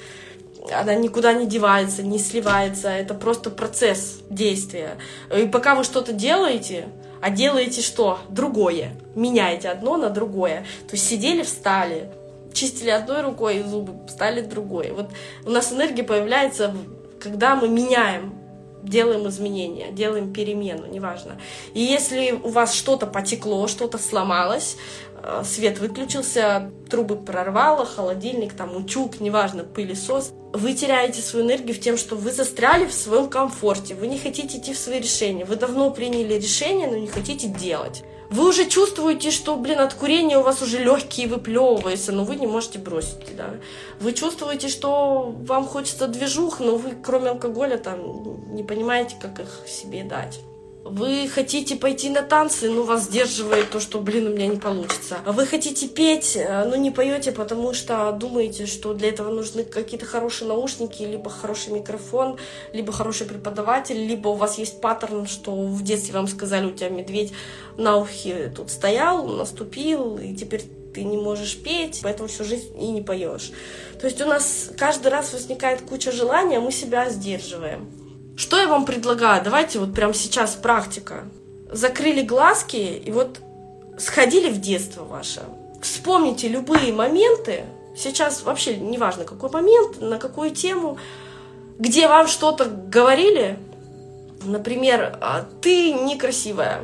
она 0.71 0.95
никуда 0.95 1.31
не 1.33 1.45
девается, 1.45 2.01
не 2.01 2.17
сливается. 2.17 2.89
Это 2.89 3.13
просто 3.13 3.51
процесс 3.51 4.21
действия. 4.31 4.97
И 5.31 5.45
пока 5.45 5.75
вы 5.75 5.83
что-то 5.83 6.11
делаете, 6.11 6.87
а 7.21 7.29
делаете 7.29 7.81
что? 7.81 8.17
Другое. 8.29 8.95
Меняете 9.13 9.69
одно 9.69 9.97
на 9.97 10.09
другое. 10.09 10.65
То 10.87 10.95
есть 10.95 11.07
сидели, 11.07 11.43
встали, 11.43 12.09
чистили 12.53 12.89
одной 12.89 13.21
рукой 13.21 13.63
зубы, 13.63 14.07
стали 14.09 14.41
другой. 14.41 14.91
Вот 14.91 15.09
у 15.45 15.49
нас 15.49 15.71
энергия 15.71 16.03
появляется, 16.03 16.73
когда 17.19 17.55
мы 17.55 17.67
меняем 17.67 18.43
делаем 18.83 19.27
изменения, 19.29 19.91
делаем 19.91 20.33
перемену, 20.33 20.85
неважно. 20.87 21.39
И 21.73 21.79
если 21.79 22.31
у 22.31 22.49
вас 22.49 22.73
что-то 22.73 23.07
потекло, 23.07 23.67
что-то 23.67 23.97
сломалось, 23.97 24.77
э, 25.21 25.43
свет 25.45 25.79
выключился, 25.79 26.69
трубы 26.89 27.15
прорвало, 27.15 27.85
холодильник, 27.85 28.53
там 28.53 28.75
утюг, 28.75 29.19
неважно, 29.21 29.63
пылесос, 29.63 30.33
вы 30.51 30.73
теряете 30.73 31.21
свою 31.21 31.45
энергию 31.45 31.75
в 31.75 31.79
тем, 31.79 31.97
что 31.97 32.15
вы 32.15 32.31
застряли 32.31 32.85
в 32.85 32.93
своем 32.93 33.29
комфорте, 33.29 33.95
вы 33.95 34.07
не 34.07 34.19
хотите 34.19 34.57
идти 34.57 34.73
в 34.73 34.77
свои 34.77 34.99
решения, 34.99 35.45
вы 35.45 35.55
давно 35.55 35.89
приняли 35.89 36.33
решение, 36.33 36.87
но 36.87 36.97
не 36.97 37.07
хотите 37.07 37.47
делать. 37.47 38.03
Вы 38.33 38.49
уже 38.49 38.65
чувствуете, 38.65 39.29
что, 39.29 39.55
блин, 39.55 39.79
от 39.79 39.93
курения 39.93 40.39
у 40.39 40.41
вас 40.41 40.59
уже 40.63 40.79
легкие 40.79 41.27
выплевываются, 41.27 42.11
но 42.11 42.23
вы 42.23 42.35
не 42.35 42.47
можете 42.47 42.79
бросить, 42.79 43.35
да. 43.37 43.51
Вы 43.99 44.13
чувствуете, 44.13 44.69
что 44.69 45.35
вам 45.45 45.67
хочется 45.67 46.07
движух, 46.07 46.59
но 46.59 46.77
вы, 46.77 46.95
кроме 46.95 47.29
алкоголя, 47.29 47.77
там, 47.77 48.55
не 48.55 48.63
понимаете, 48.63 49.17
как 49.21 49.39
их 49.39 49.67
себе 49.67 50.03
дать. 50.03 50.39
Вы 50.83 51.29
хотите 51.29 51.77
пойти 51.77 52.09
на 52.09 52.23
танцы, 52.23 52.69
но 52.69 52.83
вас 52.83 53.05
сдерживает 53.05 53.71
то, 53.71 53.79
что, 53.79 53.99
блин, 53.99 54.27
у 54.27 54.29
меня 54.31 54.47
не 54.47 54.57
получится. 54.57 55.19
А 55.25 55.31
вы 55.31 55.45
хотите 55.45 55.87
петь, 55.87 56.35
э, 56.35 56.65
но 56.65 56.75
не 56.75 56.91
поете, 56.91 57.31
потому 57.31 57.73
что 57.73 58.11
думаете, 58.11 58.65
что 58.65 58.93
для 58.93 59.07
этого 59.07 59.29
нужны 59.29 59.63
какие-то 59.63 60.05
хорошие 60.05 60.49
наушники, 60.49 61.01
либо 61.03 61.29
хороший 61.29 61.71
микрофон, 61.71 62.37
либо 62.73 62.91
хороший 62.91 63.25
преподаватель, 63.25 63.95
либо 63.95 64.27
у 64.27 64.33
вас 64.33 64.57
есть 64.57 64.81
паттерн, 64.81 65.25
что 65.25 65.55
в 65.55 65.81
детстве 65.83 66.15
вам 66.15 66.27
сказали, 66.27 66.65
у 66.65 66.71
тебя 66.71 66.89
медведь 66.89 67.31
на 67.77 67.95
ухе 67.95 68.51
тут 68.53 68.69
стоял, 68.69 69.25
наступил, 69.25 70.17
и 70.17 70.35
теперь 70.35 70.63
ты 70.93 71.05
не 71.05 71.17
можешь 71.17 71.57
петь, 71.57 72.01
поэтому 72.03 72.27
всю 72.27 72.43
жизнь 72.43 72.77
и 72.77 72.87
не 72.87 73.01
поешь. 73.01 73.51
То 74.01 74.07
есть 74.07 74.21
у 74.21 74.25
нас 74.25 74.69
каждый 74.77 75.13
раз 75.13 75.31
возникает 75.31 75.81
куча 75.81 76.11
желаний, 76.11 76.57
а 76.57 76.59
мы 76.61 76.73
себя 76.73 77.09
сдерживаем. 77.09 78.02
Что 78.35 78.57
я 78.59 78.67
вам 78.67 78.85
предлагаю? 78.85 79.43
Давайте 79.43 79.79
вот 79.79 79.93
прямо 79.93 80.13
сейчас 80.13 80.55
практика. 80.55 81.25
Закрыли 81.71 82.21
глазки 82.21 82.77
и 82.77 83.11
вот 83.11 83.39
сходили 83.97 84.49
в 84.49 84.59
детство 84.59 85.03
ваше. 85.03 85.43
Вспомните 85.81 86.47
любые 86.47 86.93
моменты, 86.93 87.65
сейчас 87.95 88.43
вообще 88.43 88.77
неважно 88.77 89.25
какой 89.25 89.49
момент, 89.49 90.01
на 90.01 90.17
какую 90.17 90.51
тему, 90.51 90.97
где 91.77 92.07
вам 92.07 92.27
что-то 92.27 92.65
говорили, 92.65 93.59
например, 94.43 95.17
«А 95.21 95.45
ты 95.61 95.91
некрасивая, 95.93 96.81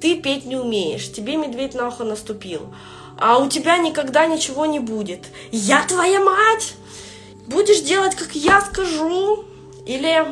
ты 0.00 0.16
петь 0.20 0.44
не 0.44 0.56
умеешь, 0.56 1.10
тебе 1.12 1.36
медведь 1.36 1.74
на 1.74 1.88
ухо 1.88 2.04
наступил, 2.04 2.74
а 3.18 3.38
у 3.38 3.48
тебя 3.48 3.78
никогда 3.78 4.26
ничего 4.26 4.66
не 4.66 4.80
будет. 4.80 5.26
Я 5.52 5.86
твоя 5.86 6.20
мать! 6.20 6.74
Будешь 7.46 7.80
делать, 7.80 8.14
как 8.14 8.34
я 8.34 8.60
скажу, 8.60 9.44
или 9.86 10.26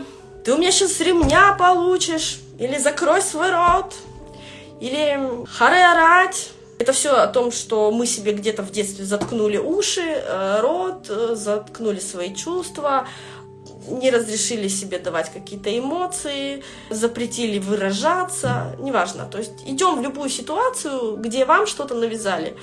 ты 0.45 0.53
у 0.55 0.59
меня 0.59 0.71
сейчас 0.71 1.01
ремня 1.01 1.55
получишь, 1.55 2.41
или 2.59 2.79
закрой 2.79 3.23
свой 3.23 3.51
рот, 3.51 3.95
или 4.81 5.45
харе 5.47 5.85
орать. 5.85 6.51
Это 6.79 6.93
все 6.93 7.11
о 7.11 7.27
том, 7.27 7.53
что 7.53 7.91
мы 7.91 8.07
себе 8.07 8.33
где-то 8.33 8.63
в 8.63 8.71
детстве 8.71 9.05
заткнули 9.05 9.59
уши, 9.59 10.01
э, 10.03 10.61
рот, 10.61 11.07
э, 11.11 11.35
заткнули 11.35 12.01
свои 12.01 12.35
чувства, 12.35 13.07
не 13.89 14.11
разрешили 14.11 14.69
себе 14.69 14.99
давать 14.99 15.31
какие-то 15.31 15.77
эмоции, 15.77 16.63
запретили 16.89 17.59
выражаться, 17.59 18.77
неважно. 18.79 19.27
То 19.27 19.39
есть 19.39 19.63
идем 19.67 19.99
в 19.99 20.03
любую 20.03 20.31
ситуацию, 20.31 21.17
где 21.17 21.45
вам 21.45 21.67
что-то 21.67 21.95
навязали. 21.95 22.57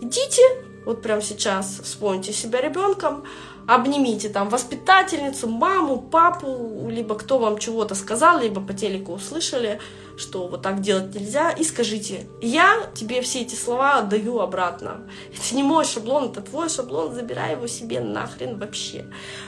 Идите, 0.00 0.42
вот 0.88 1.02
прямо 1.02 1.20
сейчас 1.20 1.80
вспомните 1.82 2.32
себя 2.32 2.62
ребенком, 2.62 3.24
обнимите 3.66 4.30
там 4.30 4.48
воспитательницу, 4.48 5.46
маму, 5.46 6.00
папу, 6.00 6.88
либо 6.88 7.14
кто 7.14 7.38
вам 7.38 7.58
чего-то 7.58 7.94
сказал, 7.94 8.40
либо 8.40 8.62
по 8.62 8.72
телеку 8.72 9.12
услышали, 9.12 9.80
что 10.16 10.48
вот 10.48 10.62
так 10.62 10.80
делать 10.80 11.14
нельзя, 11.14 11.50
и 11.50 11.62
скажите, 11.62 12.26
я 12.40 12.90
тебе 12.94 13.20
все 13.20 13.42
эти 13.42 13.54
слова 13.54 13.98
отдаю 13.98 14.40
обратно. 14.40 15.02
Это 15.30 15.54
не 15.54 15.62
мой 15.62 15.84
шаблон, 15.84 16.30
это 16.30 16.40
твой 16.40 16.70
шаблон, 16.70 17.14
забирай 17.14 17.52
его 17.52 17.66
себе 17.66 18.00
нахрен 18.00 18.58
вообще. 18.58 19.04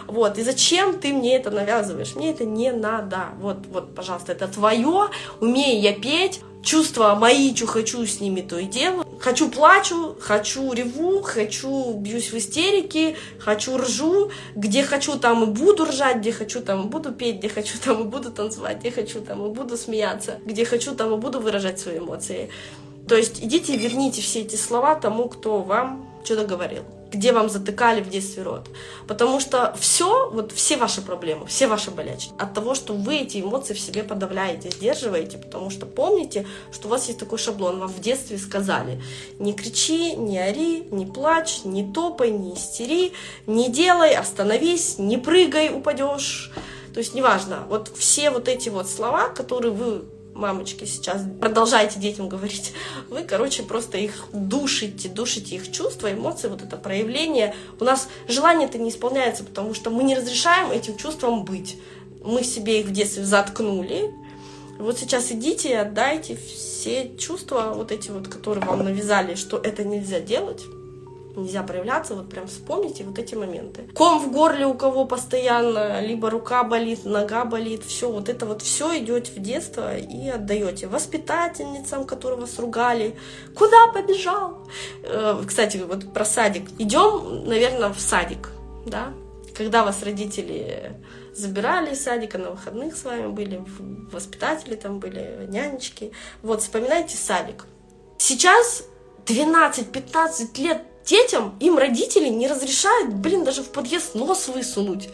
Вот, 0.07 0.37
и 0.37 0.43
зачем 0.43 1.01
ты 1.01 1.15
мне 1.15 1.37
это 1.37 1.51
навязываешь? 1.51 2.17
Мне 2.17 2.33
это 2.33 2.45
не 2.45 2.71
надо. 2.71 3.29
Вот, 3.39 3.67
вот, 3.69 3.95
пожалуйста, 3.95 4.33
это 4.33 4.47
твое, 4.47 5.09
умею 5.41 5.81
я 5.81 5.95
петь, 5.95 6.43
чувства 6.63 7.15
мои, 7.15 7.55
что 7.55 7.67
хочу, 7.67 8.05
с 8.07 8.21
ними 8.21 8.41
то 8.41 8.59
и 8.59 8.67
делаю. 8.67 9.07
Хочу 9.21 9.51
плачу, 9.51 10.17
хочу 10.21 10.73
реву, 10.73 11.23
хочу 11.23 11.95
бьюсь 11.95 12.33
в 12.33 12.39
истерике, 12.39 13.17
хочу 13.39 13.77
ржу, 13.77 14.31
где 14.55 14.83
хочу 14.83 15.19
там 15.19 15.45
и 15.45 15.47
буду 15.47 15.85
ржать, 15.85 16.19
где 16.19 16.33
хочу 16.33 16.61
там 16.61 16.87
и 16.87 16.89
буду 16.89 17.13
петь, 17.13 17.39
где 17.39 17.49
хочу 17.49 17.79
там 17.79 18.03
и 18.03 18.05
буду 18.05 18.31
танцевать, 18.31 18.79
где 18.81 18.91
хочу 18.91 19.21
там 19.21 19.47
и 19.47 19.51
буду 19.51 19.77
смеяться, 19.77 20.41
где 20.47 20.65
хочу 20.65 20.95
там 20.95 21.15
и 21.15 21.17
буду 21.19 21.41
выражать 21.41 21.79
свои 21.79 21.99
эмоции. 21.99 22.51
То 23.09 23.17
есть 23.17 23.43
идите 23.43 23.75
и 23.75 23.79
верните 23.79 24.23
все 24.23 24.41
эти 24.41 24.57
слова 24.57 24.95
тому, 24.95 25.29
кто 25.29 25.63
вам 25.63 26.09
что-то 26.25 26.47
говорил 26.47 26.85
где 27.11 27.33
вам 27.33 27.49
затыкали 27.49 28.01
в 28.01 28.09
детстве 28.09 28.43
рот. 28.43 28.69
Потому 29.07 29.41
что 29.41 29.75
все, 29.79 30.31
вот 30.31 30.53
все 30.53 30.77
ваши 30.77 31.03
проблемы, 31.03 31.47
все 31.47 31.67
ваши 31.67 31.91
болячки 31.91 32.33
от 32.39 32.55
того, 32.55 32.75
что 32.75 32.93
вы 32.95 33.17
эти 33.19 33.41
эмоции 33.41 33.75
в 33.75 33.81
себе 33.81 34.03
подавляете, 34.03 34.71
сдерживаете, 34.71 35.39
потому 35.39 35.71
что 35.71 35.87
помните, 35.87 36.47
что 36.73 36.89
у 36.89 36.91
вас 36.91 37.09
есть 37.09 37.19
такой 37.19 37.39
шаблон, 37.39 37.79
вам 37.79 37.89
в 37.89 38.01
детстве 38.01 38.39
сказали, 38.39 39.03
не 39.39 39.53
кричи, 39.53 40.15
не 40.17 40.39
ори, 40.39 40.85
не 40.91 41.07
плачь, 41.07 41.65
не 41.65 41.91
топай, 41.93 42.31
не 42.31 42.55
истери, 42.55 43.13
не 43.47 43.69
делай, 43.69 44.15
остановись, 44.15 44.99
не 44.99 45.19
прыгай, 45.19 45.71
упадешь. 45.75 46.53
То 46.95 46.99
есть 46.99 47.15
неважно, 47.15 47.67
вот 47.69 47.91
все 47.97 48.31
вот 48.31 48.49
эти 48.49 48.69
вот 48.69 48.89
слова, 48.89 49.29
которые 49.29 49.73
вы 49.73 50.05
мамочки 50.41 50.85
сейчас 50.85 51.23
продолжайте 51.41 52.01
детям 52.01 52.29
говорить, 52.29 52.73
вы, 53.09 53.23
короче, 53.23 53.63
просто 53.63 53.99
их 53.99 54.27
душите, 54.33 55.09
душите 55.09 55.57
их 55.57 55.71
чувства, 55.71 56.13
эмоции, 56.13 56.49
вот 56.49 56.63
это 56.63 56.77
проявление. 56.77 57.55
У 57.79 57.85
нас 57.85 58.09
желание-то 58.27 58.79
не 58.79 58.91
исполняется, 58.91 59.45
потому 59.45 59.75
что 59.75 59.91
мы 59.91 60.03
не 60.03 60.17
разрешаем 60.17 60.71
этим 60.71 60.97
чувствам 60.97 61.45
быть. 61.45 61.77
Мы 62.25 62.43
себе 62.43 62.81
их 62.81 62.87
в 62.87 62.93
детстве 62.93 63.25
заткнули. 63.25 64.11
Вот 64.79 64.99
сейчас 64.99 65.31
идите 65.31 65.71
и 65.71 65.75
отдайте 65.75 66.37
все 66.37 67.15
чувства, 67.19 67.73
вот 67.75 67.93
эти 67.93 68.11
вот, 68.11 68.29
которые 68.29 68.65
вам 68.65 68.83
навязали, 68.83 69.35
что 69.35 69.59
это 69.59 69.85
нельзя 69.85 70.21
делать 70.21 70.63
нельзя 71.37 71.63
проявляться, 71.63 72.15
вот 72.15 72.29
прям 72.29 72.47
вспомните 72.47 73.05
вот 73.05 73.19
эти 73.19 73.35
моменты. 73.35 73.89
Ком 73.95 74.19
в 74.21 74.33
горле 74.33 74.67
у 74.67 74.75
кого 74.75 75.05
постоянно, 75.05 76.01
либо 76.01 76.31
рука 76.31 76.65
болит, 76.65 77.05
нога 77.05 77.45
болит, 77.45 77.85
все, 77.85 78.11
вот 78.11 78.29
это 78.29 78.47
вот 78.47 78.63
все 78.63 78.99
идете 78.99 79.33
в 79.33 79.39
детство 79.39 79.97
и 79.97 80.29
отдаете 80.29 80.87
воспитательницам, 80.87 82.05
которые 82.05 82.41
вас 82.41 82.59
ругали, 82.59 83.17
куда 83.57 83.89
побежал. 83.89 84.67
Э, 85.03 85.43
кстати, 85.47 85.79
вот 85.79 86.13
про 86.13 86.25
садик. 86.25 86.69
Идем, 86.79 87.45
наверное, 87.47 87.91
в 87.91 88.01
садик, 88.01 88.51
да, 88.87 89.13
когда 89.55 89.85
вас 89.85 90.03
родители 90.03 90.97
забирали 91.35 91.93
из 91.93 92.03
садика, 92.03 92.39
на 92.39 92.51
выходных 92.51 92.97
с 92.97 93.05
вами 93.05 93.29
были, 93.29 93.63
воспитатели 94.13 94.75
там 94.75 95.01
были, 95.01 95.47
нянечки. 95.49 96.13
Вот, 96.43 96.63
вспоминайте 96.63 97.17
садик. 97.17 97.67
Сейчас 98.19 98.85
12-15 99.27 100.61
лет 100.61 100.83
детям, 101.05 101.57
им 101.61 101.79
родители 101.79 102.29
не 102.29 102.49
разрешают, 102.49 103.15
блин, 103.15 103.45
даже 103.45 103.63
в 103.63 103.71
подъезд 103.71 104.15
нос 104.15 104.49
высунуть. 104.49 105.09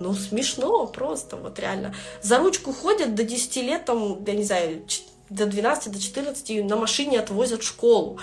Ну, 0.00 0.14
смешно 0.14 0.86
просто, 0.86 1.36
вот 1.36 1.58
реально. 1.58 1.94
За 2.22 2.38
ручку 2.38 2.72
ходят 2.72 3.14
до 3.14 3.24
10 3.24 3.56
лет, 3.56 3.84
там, 3.84 4.24
я 4.24 4.34
не 4.34 4.44
знаю, 4.44 4.84
до 5.28 5.46
12, 5.46 5.92
до 5.92 6.00
14 6.00 6.64
на 6.64 6.76
машине 6.76 7.18
отвозят 7.18 7.62
в 7.62 7.66
школу. 7.66 8.18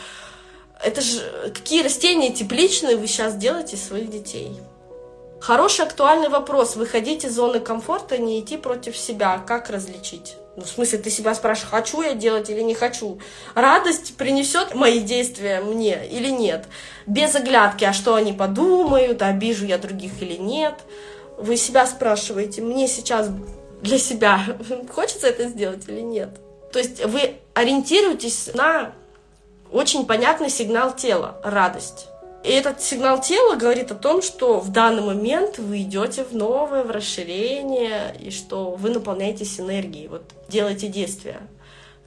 Это 0.84 1.02
же 1.02 1.52
какие 1.54 1.84
растения 1.84 2.34
тепличные 2.34 2.98
вы 2.98 3.08
сейчас 3.08 3.36
делаете 3.36 3.78
своих 3.78 4.10
детей? 4.10 4.60
Хороший 5.42 5.86
актуальный 5.86 6.30
вопрос. 6.30 6.76
Выходить 6.76 7.26
из 7.26 7.36
зоны 7.36 7.60
комфорта, 7.60 8.18
не 8.18 8.40
идти 8.40 8.58
против 8.58 8.98
себя. 8.98 9.38
Как 9.38 9.70
различить? 9.70 10.38
Ну, 10.56 10.64
в 10.64 10.68
смысле, 10.68 11.00
ты 11.00 11.10
себя 11.10 11.36
спрашиваешь, 11.36 11.70
хочу 11.70 12.02
я 12.02 12.14
делать 12.14 12.50
или 12.50 12.62
не 12.62 12.76
хочу. 12.76 13.20
Радость 13.56 14.16
принесет 14.16 14.74
мои 14.74 15.00
действия 15.00 15.60
мне 15.60 16.08
или 16.08 16.30
нет. 16.30 16.66
Без 17.06 17.36
оглядки, 17.36 17.84
а 17.84 17.92
что 17.92 18.16
они 18.16 18.32
подумают, 18.32 19.22
обижу 19.22 19.66
я 19.66 19.78
других 19.78 20.22
или 20.22 20.38
нет. 20.38 20.76
Вы 21.38 21.58
себя 21.58 21.86
спрашиваете, 21.86 22.62
мне 22.62 22.88
сейчас 22.88 23.30
для 23.82 24.00
себя 24.00 24.40
хочется 24.94 25.28
это 25.28 25.50
сделать 25.50 25.90
или 25.90 26.02
нет. 26.02 26.30
То 26.72 26.80
есть 26.80 27.04
вы 27.06 27.36
ориентируетесь 27.54 28.52
на 28.54 28.94
очень 29.72 30.06
понятный 30.06 30.50
сигнал 30.50 30.96
тела, 30.96 31.40
радость. 31.44 32.08
И 32.46 32.52
этот 32.52 32.80
сигнал 32.80 33.20
тела 33.20 33.56
говорит 33.56 33.92
о 33.92 33.96
том, 33.96 34.22
что 34.22 34.60
в 34.60 34.70
данный 34.72 35.02
момент 35.02 35.58
вы 35.58 35.82
идете 35.82 36.24
в 36.24 36.36
новое, 36.36 36.84
в 36.84 36.92
расширение, 36.92 38.16
и 38.20 38.30
что 38.30 38.70
вы 38.72 38.92
наполняетесь 38.92 39.60
энергией, 39.60 40.08
вот 40.08 40.32
делаете 40.48 40.88
действия. 40.88 41.40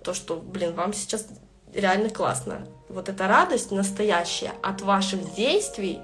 То, 0.04 0.14
что, 0.14 0.36
блин, 0.36 0.74
вам 0.74 0.92
сейчас 0.92 1.26
реально 1.74 2.10
классно. 2.10 2.68
Вот 2.88 3.08
эта 3.08 3.26
радость 3.26 3.72
настоящая 3.72 4.52
от 4.62 4.80
ваших 4.80 5.34
действий, 5.34 5.98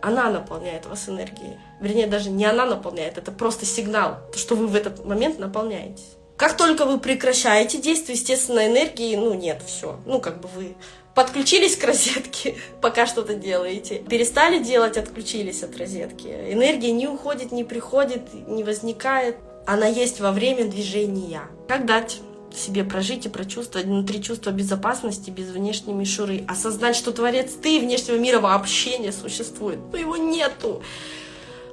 она 0.00 0.28
наполняет 0.28 0.86
вас 0.86 1.08
энергией. 1.08 1.56
Вернее, 1.80 2.08
даже 2.08 2.30
не 2.30 2.44
она 2.44 2.66
наполняет, 2.66 3.16
это 3.16 3.30
просто 3.30 3.64
сигнал, 3.64 4.18
что 4.34 4.56
вы 4.56 4.66
в 4.66 4.74
этот 4.74 5.04
момент 5.04 5.38
наполняетесь. 5.38 6.16
Как 6.36 6.56
только 6.56 6.84
вы 6.84 6.98
прекращаете 6.98 7.78
действие, 7.78 8.16
естественно, 8.16 8.66
энергии, 8.66 9.14
ну, 9.14 9.34
нет, 9.34 9.62
все. 9.64 10.00
Ну, 10.04 10.20
как 10.20 10.40
бы 10.40 10.48
вы 10.48 10.74
подключились 11.14 11.76
к 11.76 11.84
розетке, 11.84 12.56
пока 12.80 13.06
что-то 13.06 13.34
делаете. 13.34 14.02
Перестали 14.08 14.62
делать, 14.62 14.96
отключились 14.96 15.62
от 15.62 15.76
розетки. 15.76 16.28
Энергия 16.28 16.92
не 16.92 17.06
уходит, 17.06 17.52
не 17.52 17.64
приходит, 17.64 18.32
не 18.48 18.64
возникает. 18.64 19.36
Она 19.66 19.86
есть 19.86 20.20
во 20.20 20.32
время 20.32 20.64
движения. 20.64 21.42
Как 21.68 21.86
дать 21.86 22.20
себе 22.54 22.84
прожить 22.84 23.26
и 23.26 23.28
прочувствовать 23.28 23.86
внутри 23.86 24.22
чувства 24.22 24.50
безопасности 24.50 25.30
без 25.30 25.48
внешней 25.48 25.94
мишуры. 25.94 26.44
Осознать, 26.48 26.96
что 26.96 27.12
Творец 27.12 27.52
ты, 27.54 27.80
внешнего 27.80 28.16
мира 28.16 28.40
вообще 28.40 28.98
не 28.98 29.12
существует. 29.12 29.78
Но 29.90 29.98
его 29.98 30.16
нету. 30.16 30.82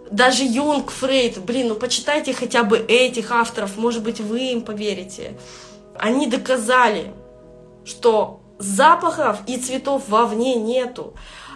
Даже 0.09 0.43
Юнг, 0.43 0.89
Фрейд, 0.89 1.39
блин, 1.39 1.67
ну 1.67 1.75
почитайте 1.75 2.33
хотя 2.33 2.63
бы 2.63 2.77
этих 2.77 3.31
авторов, 3.31 3.77
может 3.77 4.03
быть, 4.03 4.19
вы 4.19 4.53
им 4.53 4.61
поверите 4.63 5.37
Они 5.95 6.25
доказали, 6.25 7.11
что 7.85 8.38
запахов 8.59 9.37
и 9.47 9.57
цветов 9.57 10.07
вовне 10.07 10.55
нету. 10.55 11.13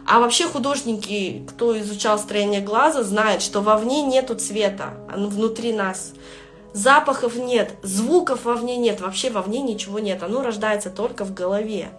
А 0.07 0.19
вообще 0.19 0.47
художники, 0.47 1.45
кто 1.47 1.79
изучал 1.79 2.17
строение 2.17 2.61
глаза, 2.61 3.03
знают, 3.03 3.41
что 3.41 3.61
вовне 3.61 4.01
нету 4.01 4.35
цвета, 4.35 4.95
он 5.13 5.29
внутри 5.29 5.71
нас. 5.71 6.13
Запахов 6.73 7.35
нет, 7.35 7.73
звуков 7.83 8.45
вовне 8.45 8.77
нет, 8.77 8.99
вообще 8.99 9.29
вовне 9.29 9.61
ничего 9.61 9.99
нет, 9.99 10.23
оно 10.23 10.41
рождается 10.41 10.89
только 10.89 11.23
в 11.23 11.33
голове. 11.33 11.89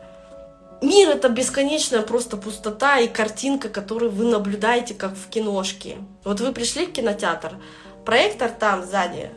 Мир 0.82 1.10
это 1.10 1.28
бесконечная 1.28 2.02
просто 2.02 2.36
пустота 2.36 2.98
и 2.98 3.06
картинка, 3.06 3.68
которую 3.68 4.10
вы 4.10 4.24
наблюдаете 4.24 4.92
как 4.94 5.14
в 5.14 5.28
киношке. 5.30 5.96
Вот 6.24 6.40
вы 6.40 6.52
пришли 6.52 6.86
в 6.86 6.92
кинотеатр, 6.92 7.56
проектор 8.04 8.50
там 8.50 8.84
сзади, 8.84 9.30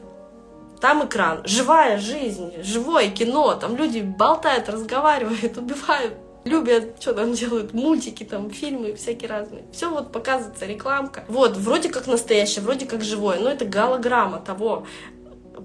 там 0.79 1.05
экран, 1.05 1.41
живая 1.45 1.99
жизнь, 1.99 2.53
живое 2.61 3.09
кино, 3.09 3.55
там 3.55 3.75
люди 3.75 3.99
болтают, 3.99 4.69
разговаривают, 4.69 5.57
убивают, 5.57 6.13
любят, 6.45 7.01
что 7.01 7.13
там 7.13 7.33
делают, 7.33 7.73
мультики, 7.73 8.23
там, 8.23 8.49
фильмы 8.51 8.95
всякие 8.95 9.29
разные. 9.29 9.65
Все 9.71 9.89
вот 9.89 10.11
показывается, 10.11 10.65
рекламка. 10.65 11.23
Вот, 11.27 11.57
вроде 11.57 11.89
как 11.89 12.07
настоящее, 12.07 12.63
вроде 12.63 12.85
как 12.85 13.03
живое, 13.03 13.39
но 13.39 13.49
это 13.49 13.65
голограмма 13.65 14.39
того, 14.39 14.85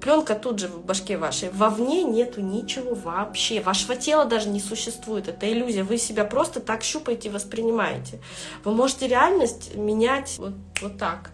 пленка 0.00 0.34
тут 0.34 0.58
же 0.58 0.68
в 0.68 0.84
башке 0.84 1.16
вашей. 1.16 1.50
Вовне 1.50 2.02
нету 2.02 2.40
ничего 2.40 2.94
вообще. 2.94 3.60
Вашего 3.60 3.96
тела 3.96 4.24
даже 4.24 4.48
не 4.48 4.60
существует. 4.60 5.28
Это 5.28 5.50
иллюзия. 5.50 5.84
Вы 5.84 5.98
себя 5.98 6.24
просто 6.24 6.60
так 6.60 6.82
щупаете 6.82 7.28
и 7.28 7.32
воспринимаете. 7.32 8.20
Вы 8.64 8.72
можете 8.72 9.06
реальность 9.06 9.74
менять 9.76 10.36
вот, 10.38 10.54
вот 10.80 10.98
так. 10.98 11.30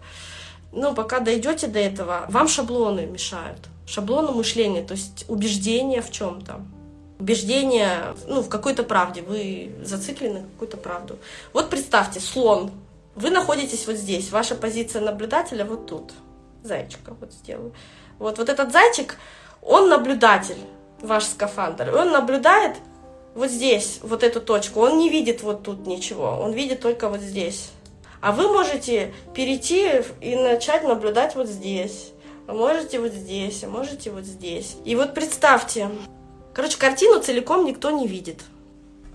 Но 0.71 0.93
пока 0.93 1.19
дойдете 1.19 1.67
до 1.67 1.79
этого, 1.79 2.25
вам 2.29 2.47
шаблоны 2.47 3.05
мешают. 3.05 3.69
Шаблоны 3.87 4.31
мышления, 4.31 4.83
то 4.83 4.93
есть 4.93 5.25
убеждения 5.27 6.01
в 6.01 6.11
чем-то. 6.11 6.61
Убеждения 7.19 8.15
ну, 8.27 8.41
в 8.41 8.49
какой-то 8.49 8.83
правде. 8.83 9.21
Вы 9.21 9.71
зациклены 9.83 10.41
на 10.41 10.47
какую-то 10.47 10.77
правду. 10.77 11.17
Вот 11.53 11.69
представьте, 11.69 12.19
слон. 12.19 12.71
Вы 13.15 13.31
находитесь 13.31 13.87
вот 13.87 13.95
здесь. 13.95 14.31
Ваша 14.31 14.55
позиция 14.55 15.01
наблюдателя 15.01 15.65
вот 15.65 15.87
тут. 15.87 16.13
Зайчика 16.63 17.13
вот 17.19 17.33
сделаю. 17.33 17.73
Вот, 18.19 18.37
вот 18.37 18.49
этот 18.49 18.71
зайчик, 18.71 19.17
он 19.61 19.89
наблюдатель, 19.89 20.59
ваш 21.01 21.25
скафандр. 21.25 21.93
Он 21.95 22.11
наблюдает 22.11 22.77
вот 23.33 23.49
здесь, 23.49 23.99
вот 24.03 24.23
эту 24.23 24.39
точку. 24.41 24.81
Он 24.81 24.97
не 24.97 25.09
видит 25.09 25.41
вот 25.41 25.63
тут 25.63 25.87
ничего. 25.87 26.37
Он 26.41 26.51
видит 26.51 26.81
только 26.81 27.09
вот 27.09 27.21
здесь. 27.21 27.71
А 28.21 28.31
вы 28.31 28.47
можете 28.51 29.13
перейти 29.33 30.03
и 30.21 30.35
начать 30.35 30.83
наблюдать 30.83 31.35
вот 31.35 31.47
здесь. 31.47 32.11
А 32.47 32.53
можете 32.53 32.99
вот 32.99 33.13
здесь, 33.13 33.63
а 33.63 33.67
можете 33.67 34.11
вот 34.11 34.25
здесь. 34.25 34.75
И 34.83 34.95
вот 34.95 35.13
представьте, 35.13 35.89
короче, 36.53 36.77
картину 36.77 37.21
целиком 37.21 37.65
никто 37.65 37.91
не 37.91 38.07
видит. 38.07 38.41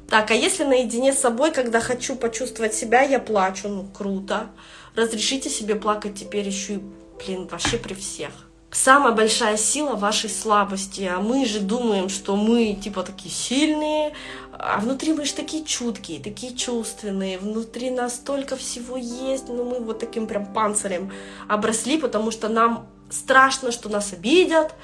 Так, 0.09 0.31
а 0.31 0.35
если 0.35 0.65
наедине 0.65 1.13
с 1.13 1.19
собой, 1.19 1.51
когда 1.51 1.81
хочу 1.81 2.15
почувствовать 2.15 2.75
себя, 2.75 3.03
я 3.03 3.19
плачу, 3.19 3.69
ну 3.69 3.87
круто. 3.97 4.51
Разрешите 4.95 5.51
себе 5.51 5.75
плакать 5.75 6.15
теперь 6.15 6.47
еще 6.47 6.75
и, 6.75 6.81
блин, 7.19 7.49
вообще 7.49 7.79
при 7.79 7.95
всех 7.95 8.31
самая 8.75 9.15
большая 9.15 9.57
сила 9.57 9.95
вашей 9.95 10.29
слабости, 10.29 11.03
а 11.03 11.21
мы 11.21 11.47
же 11.47 11.61
думаем, 11.61 12.09
что 12.09 12.37
мы 12.37 12.75
типа 12.75 13.03
такие 13.03 13.33
сильные, 13.33 14.13
а 14.59 14.79
внутри 14.81 15.13
мы 15.13 15.25
же 15.25 15.35
такие 15.35 15.65
чуткие, 15.65 16.21
такие 16.21 16.55
чувственные, 16.55 17.39
внутри 17.39 17.91
нас 17.91 18.17
столько 18.17 18.57
всего 18.57 18.97
есть, 18.97 19.49
но 19.49 19.65
мы 19.65 19.81
вот 19.81 19.99
таким 19.99 20.27
прям 20.27 20.53
панцирем 20.53 21.13
обросли, 21.49 21.99
потому 21.99 22.31
что 22.31 22.49
нам 22.49 22.87
страшно, 23.11 23.73
что 23.73 23.89
нас 23.89 24.13
обидят, 24.13 24.75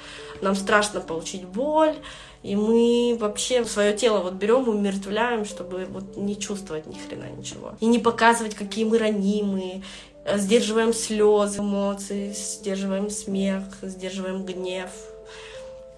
нам 0.41 0.55
страшно 0.55 0.99
получить 0.99 1.45
боль, 1.45 1.95
и 2.43 2.55
мы 2.55 3.17
вообще 3.19 3.63
свое 3.65 3.93
тело 3.93 4.19
вот 4.19 4.33
берем 4.33 4.67
умертвляем, 4.67 5.45
чтобы 5.45 5.85
вот 5.85 6.17
не 6.17 6.37
чувствовать 6.39 6.87
ни 6.87 6.95
хрена 6.95 7.29
ничего. 7.29 7.73
И 7.79 7.85
не 7.85 7.99
показывать, 7.99 8.55
какие 8.55 8.83
мы 8.85 8.97
ранимые, 8.97 9.83
сдерживаем 10.35 10.93
слезы, 10.93 11.59
эмоции, 11.59 12.33
сдерживаем 12.33 13.09
смех, 13.09 13.63
сдерживаем 13.81 14.43
гнев. 14.43 14.89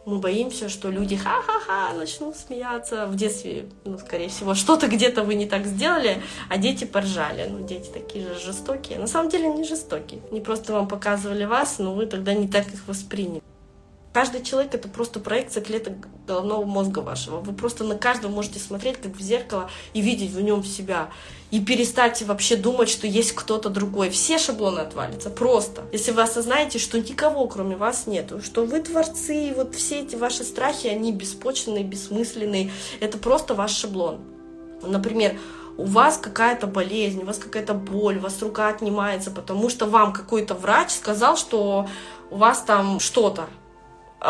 Мы 0.06 0.20
боимся, 0.20 0.68
что 0.68 0.90
люди 0.90 1.16
ха-ха-ха 1.16 1.94
начнут 1.94 2.36
смеяться. 2.36 3.08
В 3.08 3.16
детстве, 3.16 3.70
ну, 3.86 3.98
скорее 3.98 4.28
всего, 4.28 4.54
что-то 4.54 4.88
где-то 4.88 5.24
вы 5.24 5.36
не 5.36 5.46
так 5.46 5.66
сделали, 5.66 6.22
а 6.50 6.58
дети 6.58 6.84
поржали. 6.84 7.48
Ну, 7.50 7.66
дети 7.66 7.90
такие 7.90 8.28
же 8.28 8.36
жестокие. 8.40 9.00
На 9.00 9.08
самом 9.08 9.30
деле 9.30 9.50
они 9.50 9.64
жестокие. 9.64 10.20
Они 10.30 10.42
просто 10.42 10.74
вам 10.74 10.90
показывали 10.90 11.46
вас, 11.46 11.80
но 11.80 11.94
вы 11.94 12.06
тогда 12.06 12.34
не 12.34 12.50
так 12.50 12.68
их 12.68 12.86
восприняли. 12.86 13.42
Каждый 14.14 14.44
человек— 14.44 14.74
это 14.76 14.88
просто 14.88 15.20
проекция 15.20 15.64
клеток 15.64 15.94
головного 16.28 16.66
мозга 16.66 17.00
вашего. 17.00 17.38
Вы 17.38 17.52
просто 17.54 17.84
на 17.84 17.96
каждого 17.96 18.32
можете 18.32 18.60
смотреть 18.60 18.98
как 18.98 19.16
в 19.16 19.22
зеркало 19.22 19.72
и 19.94 20.02
видеть 20.02 20.32
в 20.32 20.40
нем 20.40 20.64
себя. 20.64 21.10
И 21.50 21.60
перестать 21.60 22.22
вообще 22.22 22.56
думать, 22.56 22.90
что 22.90 23.08
есть 23.08 23.34
кто-то 23.34 23.70
другой. 23.70 24.12
Все 24.12 24.38
шаблоны 24.38 24.82
отвалятся. 24.82 25.32
Просто. 25.32 25.82
Если 25.92 26.12
вы 26.12 26.22
осознаете, 26.22 26.78
что 26.78 27.00
никого 27.00 27.48
кроме 27.48 27.76
вас 27.76 28.06
нету, 28.06 28.40
что 28.40 28.66
вы 28.66 28.82
творцы, 28.82 29.50
и 29.50 29.54
вот 29.54 29.74
все 29.74 30.02
эти 30.02 30.16
ваши 30.16 30.44
страхи, 30.44 30.88
они 30.88 31.12
беспочвенные, 31.12 31.84
бессмысленные. 31.84 32.72
Это 33.00 33.18
просто 33.18 33.56
ваш 33.56 33.72
шаблон. 33.72 34.20
Например, 34.84 35.40
у 35.76 35.86
вас 35.86 36.18
какая-то 36.18 36.68
болезнь, 36.68 37.24
у 37.24 37.26
вас 37.26 37.40
какая-то 37.40 37.74
боль, 37.74 38.18
у 38.18 38.22
вас 38.22 38.40
рука 38.44 38.68
отнимается, 38.68 39.32
потому 39.32 39.70
что 39.70 39.88
вам 39.88 40.14
какой-то 40.14 40.54
врач 40.54 40.92
сказал, 40.92 41.36
что 41.36 41.88
у 42.30 42.38
вас 42.38 42.62
там 42.62 43.00
что-то 43.00 43.48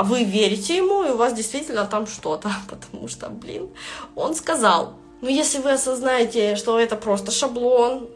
вы 0.02 0.24
верите 0.24 0.78
ему, 0.78 1.04
и 1.04 1.12
у 1.12 1.18
вас 1.18 1.34
действительно 1.34 1.86
там 1.86 2.08
что-то, 2.08 2.52
потому 2.70 3.08
что, 3.08 3.30
блин, 3.30 3.70
он 4.16 4.34
сказал. 4.34 4.94
Но 5.22 5.30
если 5.30 5.60
вы 5.60 5.74
осознаете, 5.74 6.56
что 6.56 6.80
это 6.80 6.96
просто 6.96 7.32
шаблон, 7.32 8.10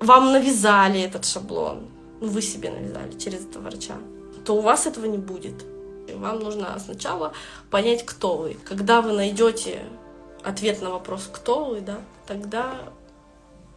вам 0.00 0.32
навязали 0.32 1.00
этот 1.00 1.24
шаблон, 1.24 1.88
ну, 2.20 2.28
вы 2.28 2.42
себе 2.42 2.70
навязали 2.70 3.18
через 3.18 3.46
этого 3.46 3.64
врача, 3.64 3.94
то 4.44 4.56
у 4.56 4.60
вас 4.60 4.86
этого 4.86 5.06
не 5.06 5.18
будет. 5.18 5.64
Вам 6.14 6.40
нужно 6.40 6.76
сначала 6.84 7.32
понять, 7.70 8.04
кто 8.04 8.36
вы. 8.36 8.56
Когда 8.64 9.00
вы 9.00 9.12
найдете 9.12 9.82
ответ 10.42 10.82
на 10.82 10.90
вопрос, 10.90 11.28
кто 11.32 11.64
вы, 11.64 11.80
да, 11.80 12.00
тогда 12.26 12.74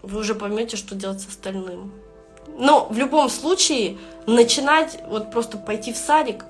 вы 0.02 0.20
уже 0.20 0.36
поймете, 0.36 0.78
что 0.78 0.96
делать 0.96 1.22
с 1.22 1.28
остальным. 1.28 1.92
Но 2.58 2.88
в 2.90 2.98
любом 2.98 3.30
случае 3.30 3.98
начинать, 4.28 5.00
вот 5.08 5.32
просто 5.32 5.58
пойти 5.58 5.94
в 5.94 5.98
садик, 5.98 6.46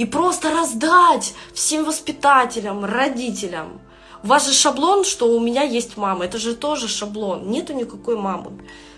и 0.00 0.06
просто 0.06 0.50
раздать 0.50 1.34
всем 1.52 1.84
воспитателям, 1.84 2.86
родителям. 2.86 3.82
У 4.22 4.28
вас 4.28 4.46
же 4.46 4.54
шаблон, 4.54 5.04
что 5.04 5.26
у 5.26 5.38
меня 5.38 5.62
есть 5.62 5.98
мама. 5.98 6.24
Это 6.24 6.38
же 6.38 6.54
тоже 6.54 6.88
шаблон. 6.88 7.50
Нету 7.50 7.74
никакой 7.74 8.16
мамы. 8.16 8.50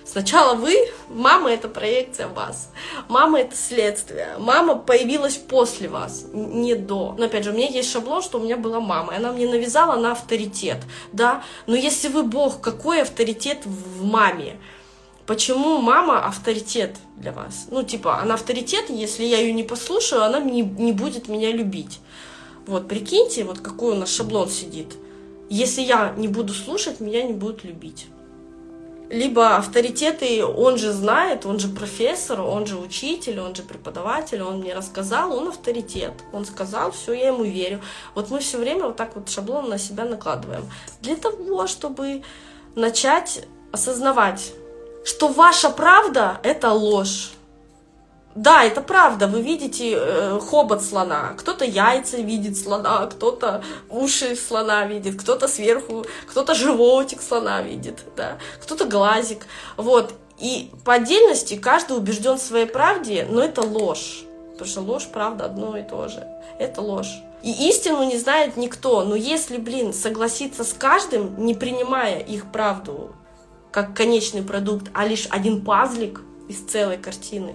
Сначала 0.04 0.54
вы, 0.54 0.76
мама 1.08 1.50
это 1.50 1.66
проекция 1.66 2.28
вас. 2.28 2.70
Мама 3.08 3.40
это 3.40 3.56
следствие. 3.56 4.36
Мама 4.38 4.76
появилась 4.76 5.34
после 5.34 5.88
вас, 5.88 6.26
не 6.32 6.76
до. 6.76 7.16
Но 7.18 7.24
опять 7.24 7.42
же, 7.42 7.50
у 7.50 7.54
меня 7.54 7.66
есть 7.66 7.90
шаблон, 7.90 8.22
что 8.22 8.38
у 8.38 8.44
меня 8.44 8.56
была 8.56 8.78
мама. 8.78 9.14
И 9.14 9.16
она 9.16 9.32
мне 9.32 9.48
навязала 9.48 9.96
на 9.98 10.12
авторитет. 10.12 10.78
Да? 11.12 11.42
Но 11.66 11.74
если 11.74 12.06
вы 12.06 12.22
Бог, 12.22 12.60
какой 12.60 13.02
авторитет 13.02 13.66
в 13.66 14.04
маме? 14.04 14.56
Почему 15.26 15.80
мама 15.80 16.24
авторитет 16.26 16.96
для 17.16 17.32
вас? 17.32 17.68
Ну, 17.70 17.82
типа, 17.84 18.18
она 18.18 18.34
авторитет, 18.34 18.90
если 18.90 19.24
я 19.24 19.38
ее 19.38 19.52
не 19.52 19.62
послушаю, 19.62 20.24
она 20.24 20.40
не, 20.40 20.62
не 20.62 20.92
будет 20.92 21.28
меня 21.28 21.52
любить. 21.52 22.00
Вот, 22.66 22.88
прикиньте, 22.88 23.44
вот 23.44 23.60
какой 23.60 23.92
у 23.92 23.96
нас 23.96 24.10
шаблон 24.10 24.48
сидит. 24.48 24.94
Если 25.48 25.82
я 25.82 26.14
не 26.16 26.28
буду 26.28 26.52
слушать, 26.52 27.00
меня 27.00 27.22
не 27.22 27.34
будут 27.34 27.64
любить. 27.64 28.06
Либо 29.10 29.56
авторитеты, 29.56 30.44
он 30.44 30.78
же 30.78 30.90
знает, 30.90 31.44
он 31.44 31.58
же 31.58 31.68
профессор, 31.68 32.40
он 32.40 32.66
же 32.66 32.78
учитель, 32.78 33.40
он 33.40 33.54
же 33.54 33.62
преподаватель, 33.62 34.42
он 34.42 34.60
мне 34.60 34.74
рассказал, 34.74 35.36
он 35.36 35.48
авторитет. 35.48 36.14
Он 36.32 36.46
сказал, 36.46 36.92
все, 36.92 37.12
я 37.12 37.26
ему 37.28 37.44
верю. 37.44 37.80
Вот 38.14 38.30
мы 38.30 38.38
все 38.38 38.56
время 38.56 38.86
вот 38.86 38.96
так 38.96 39.14
вот 39.14 39.28
шаблон 39.28 39.68
на 39.68 39.78
себя 39.78 40.06
накладываем. 40.06 40.64
Для 41.02 41.16
того, 41.16 41.66
чтобы 41.66 42.22
начать 42.74 43.46
осознавать, 43.70 44.54
что 45.04 45.28
ваша 45.28 45.70
правда— 45.70 46.40
это 46.42 46.70
ложь. 46.70 47.32
Да, 48.34 48.64
это 48.64 48.80
правда. 48.80 49.26
Вы 49.26 49.42
видите 49.42 49.94
э, 49.94 50.40
хобот 50.40 50.82
слона. 50.82 51.34
Кто-то 51.36 51.64
яйца 51.66 52.16
видит 52.16 52.56
слона, 52.56 53.06
кто-то 53.06 53.62
уши 53.90 54.36
слона 54.36 54.86
видит, 54.86 55.20
кто-то 55.20 55.48
сверху, 55.48 56.06
кто-то 56.26 56.54
животик 56.54 57.20
слона 57.20 57.60
видит, 57.60 58.00
да, 58.16 58.38
кто-то 58.62 58.86
глазик. 58.86 59.46
Вот. 59.76 60.14
И 60.38 60.70
по 60.84 60.94
отдельности 60.94 61.56
каждый 61.56 61.96
убежден 61.98 62.36
в 62.36 62.42
своей 62.42 62.66
правде, 62.66 63.26
но 63.28 63.42
это 63.42 63.60
ложь. 63.60 64.24
Потому 64.52 64.70
что 64.70 64.80
ложь, 64.80 65.08
правда, 65.12 65.44
одно 65.44 65.76
и 65.76 65.82
то 65.82 66.08
же. 66.08 66.26
Это 66.58 66.80
ложь. 66.80 67.12
И 67.42 67.68
истину 67.68 68.04
не 68.04 68.16
знает 68.16 68.56
никто. 68.56 69.04
Но 69.04 69.14
если, 69.14 69.58
блин, 69.58 69.92
согласиться 69.92 70.64
с 70.64 70.72
каждым, 70.72 71.44
не 71.44 71.54
принимая 71.54 72.18
их 72.18 72.50
правду 72.50 73.14
как 73.72 73.96
конечный 73.96 74.42
продукт, 74.42 74.90
а 74.94 75.06
лишь 75.06 75.26
один 75.30 75.64
пазлик 75.64 76.20
из 76.48 76.60
целой 76.60 76.98
картины, 76.98 77.54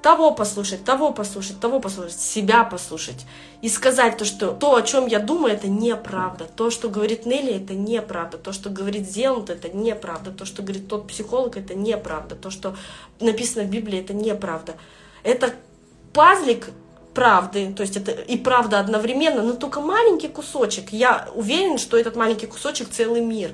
того 0.00 0.32
послушать, 0.32 0.84
того 0.84 1.12
послушать, 1.12 1.60
того 1.60 1.80
послушать, 1.80 2.20
себя 2.20 2.62
послушать. 2.64 3.26
И 3.62 3.70
сказать 3.70 4.18
то, 4.18 4.26
что 4.26 4.52
то, 4.52 4.76
о 4.76 4.82
чем 4.82 5.06
я 5.06 5.18
думаю, 5.18 5.54
это 5.54 5.66
неправда. 5.66 6.44
То, 6.44 6.68
что 6.68 6.90
говорит 6.90 7.24
Нелли, 7.24 7.54
это 7.54 7.72
неправда. 7.72 8.36
То, 8.36 8.52
что 8.52 8.68
говорит 8.68 9.08
Зеланд, 9.08 9.48
это 9.48 9.70
неправда. 9.70 10.30
То, 10.30 10.44
что 10.44 10.62
говорит 10.62 10.88
тот 10.88 11.08
психолог, 11.08 11.56
это 11.56 11.74
неправда. 11.74 12.34
То, 12.34 12.50
что 12.50 12.76
написано 13.18 13.64
в 13.64 13.70
Библии, 13.70 13.98
это 13.98 14.12
неправда. 14.12 14.74
Это 15.22 15.54
пазлик 16.12 16.68
правды, 17.14 17.72
то 17.72 17.82
есть 17.82 17.96
это 17.96 18.10
и 18.10 18.36
правда 18.36 18.80
одновременно, 18.80 19.42
но 19.42 19.54
только 19.54 19.80
маленький 19.80 20.28
кусочек. 20.28 20.92
Я 20.92 21.28
уверен, 21.34 21.78
что 21.78 21.96
этот 21.96 22.14
маленький 22.14 22.46
кусочек 22.46 22.90
целый 22.90 23.22
мир. 23.22 23.52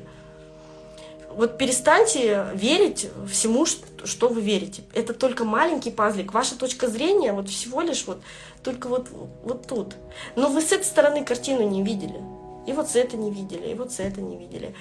Вот 1.30 1.58
перестаньте 1.58 2.46
верить 2.54 3.08
всему, 3.30 3.64
что 3.66 4.28
вы 4.28 4.40
верите. 4.40 4.82
Это 4.92 5.14
только 5.14 5.44
маленький 5.44 5.90
пазлик. 5.90 6.34
Ваша 6.34 6.58
точка 6.58 6.88
зрения 6.88 7.32
вот 7.32 7.48
всего 7.48 7.80
лишь 7.80 8.04
вот 8.06 8.20
только 8.62 8.88
вот, 8.88 9.08
вот 9.44 9.66
тут. 9.66 9.94
Но 10.36 10.48
вы 10.48 10.60
с 10.60 10.72
этой 10.72 10.84
стороны 10.84 11.24
картину 11.24 11.62
не 11.68 11.82
видели. 11.82 12.20
И 12.66 12.72
вот 12.72 12.90
с 12.90 12.96
этой 12.96 13.18
не 13.18 13.30
видели, 13.30 13.68
и 13.68 13.74
вот 13.74 13.92
с 13.92 14.00
этой 14.00 14.22
не 14.22 14.36
видели. 14.36 14.74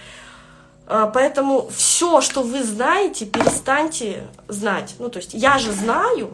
А, 0.87 1.07
поэтому 1.07 1.69
все, 1.69 2.19
что 2.19 2.41
вы 2.41 2.63
знаете, 2.63 3.25
перестаньте 3.25 4.27
знать. 4.47 4.95
Ну, 4.99 5.09
то 5.09 5.17
есть 5.17 5.33
я 5.33 5.59
же 5.59 5.71
знаю, 5.71 6.31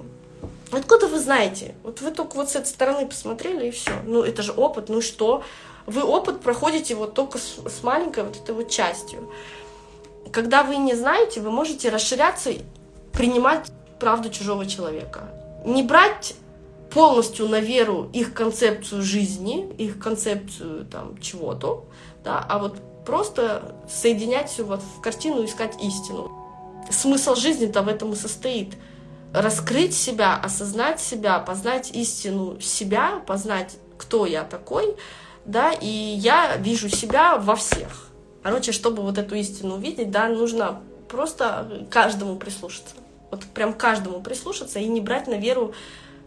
Откуда 0.72 1.07
вы 1.07 1.20
знаете? 1.20 1.76
Вот 1.84 2.01
вы 2.01 2.11
только 2.11 2.36
вот 2.36 2.49
с 2.49 2.55
этой 2.55 2.68
стороны 2.68 3.05
посмотрели 3.05 3.68
и 3.68 3.72
все. 3.72 3.91
Ну, 4.05 4.24
это 4.24 4.41
же 4.41 4.51
опыт, 4.51 4.89
ну 4.89 5.01
что? 5.01 5.43
Вы 5.86 6.03
опыт 6.03 6.41
проходите 6.41 6.95
вот 6.95 7.13
только 7.13 7.38
с, 7.38 7.59
с 7.66 7.84
маленькой 7.84 8.24
вот 8.24 8.36
этой 8.36 8.55
вот 8.55 8.70
частью. 8.70 9.32
Когда 10.36 10.63
вы 10.63 10.75
не 10.75 10.95
знаете, 10.95 11.39
вы 11.39 11.49
можете 11.49 11.88
расширяться, 11.88 12.51
принимать 13.13 13.71
правду 14.01 14.29
чужого 14.29 14.65
человека. 14.65 15.29
Не 15.63 15.81
брать 15.81 16.36
полностью 16.91 17.47
на 17.47 17.61
веру 17.61 18.09
их 18.11 18.33
концепцию 18.33 19.01
жизни, 19.01 19.73
их 19.77 19.97
концепцию 19.97 20.88
там 20.88 21.17
чего-то, 21.21 21.86
да, 22.25 22.45
а 22.49 22.59
вот 22.59 22.77
просто 23.05 23.77
соединять 23.89 24.49
все 24.49 24.63
вот 24.65 24.81
в 24.81 24.99
картину, 24.99 25.45
искать 25.45 25.81
истину. 25.81 26.29
Смысл 26.91 27.36
жизни-то 27.36 27.81
в 27.81 27.88
этом 27.88 28.11
и 28.11 28.15
состоит– 28.17 28.73
раскрыть 29.33 29.95
себя, 29.95 30.36
осознать 30.36 30.99
себя, 30.99 31.39
познать 31.39 31.91
истину 31.91 32.59
себя, 32.59 33.21
познать, 33.25 33.77
кто 33.97 34.25
я 34.25 34.43
такой, 34.43 34.97
да, 35.45 35.71
и 35.71 35.88
я 35.88 36.57
вижу 36.57 36.89
себя 36.89 37.38
во 37.38 37.55
всех. 37.55 38.04
Короче, 38.45 38.73
чтобы 38.73 39.01
вот 39.01 39.17
эту 39.17 39.33
истину 39.33 39.73
увидеть, 39.73 40.11
да, 40.11 40.27
нужно 40.27 40.79
просто 41.09 41.87
каждому 41.89 42.35
прислушаться. 42.35 42.93
Вот 43.31 43.43
прям 43.43 43.73
каждому 43.73 44.21
прислушаться 44.21 44.77
и 44.77 44.85
не 44.85 45.01
брать 45.01 45.25
на 45.25 45.33
веру 45.33 45.73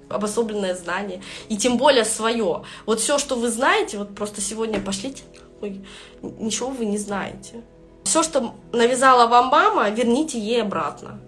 обособленное 0.08 0.74
знание, 0.74 1.22
и 1.48 1.56
тем 1.56 1.76
более 1.76 2.04
свое. 2.04 2.64
Вот 2.86 2.98
все, 2.98 3.18
что 3.18 3.36
вы 3.36 3.50
знаете, 3.50 3.98
вот 3.98 4.16
просто 4.16 4.40
сегодня 4.40 4.80
пошлите, 4.80 5.22
ой, 5.60 5.80
ничего 6.20 6.70
вы 6.70 6.86
не 6.86 6.98
знаете. 6.98 7.62
Все, 8.02 8.24
что 8.24 8.52
навязала 8.72 9.28
вам 9.28 9.46
мама, 9.46 9.88
верните 9.90 10.40
ей 10.40 10.62
обратно 10.62 11.20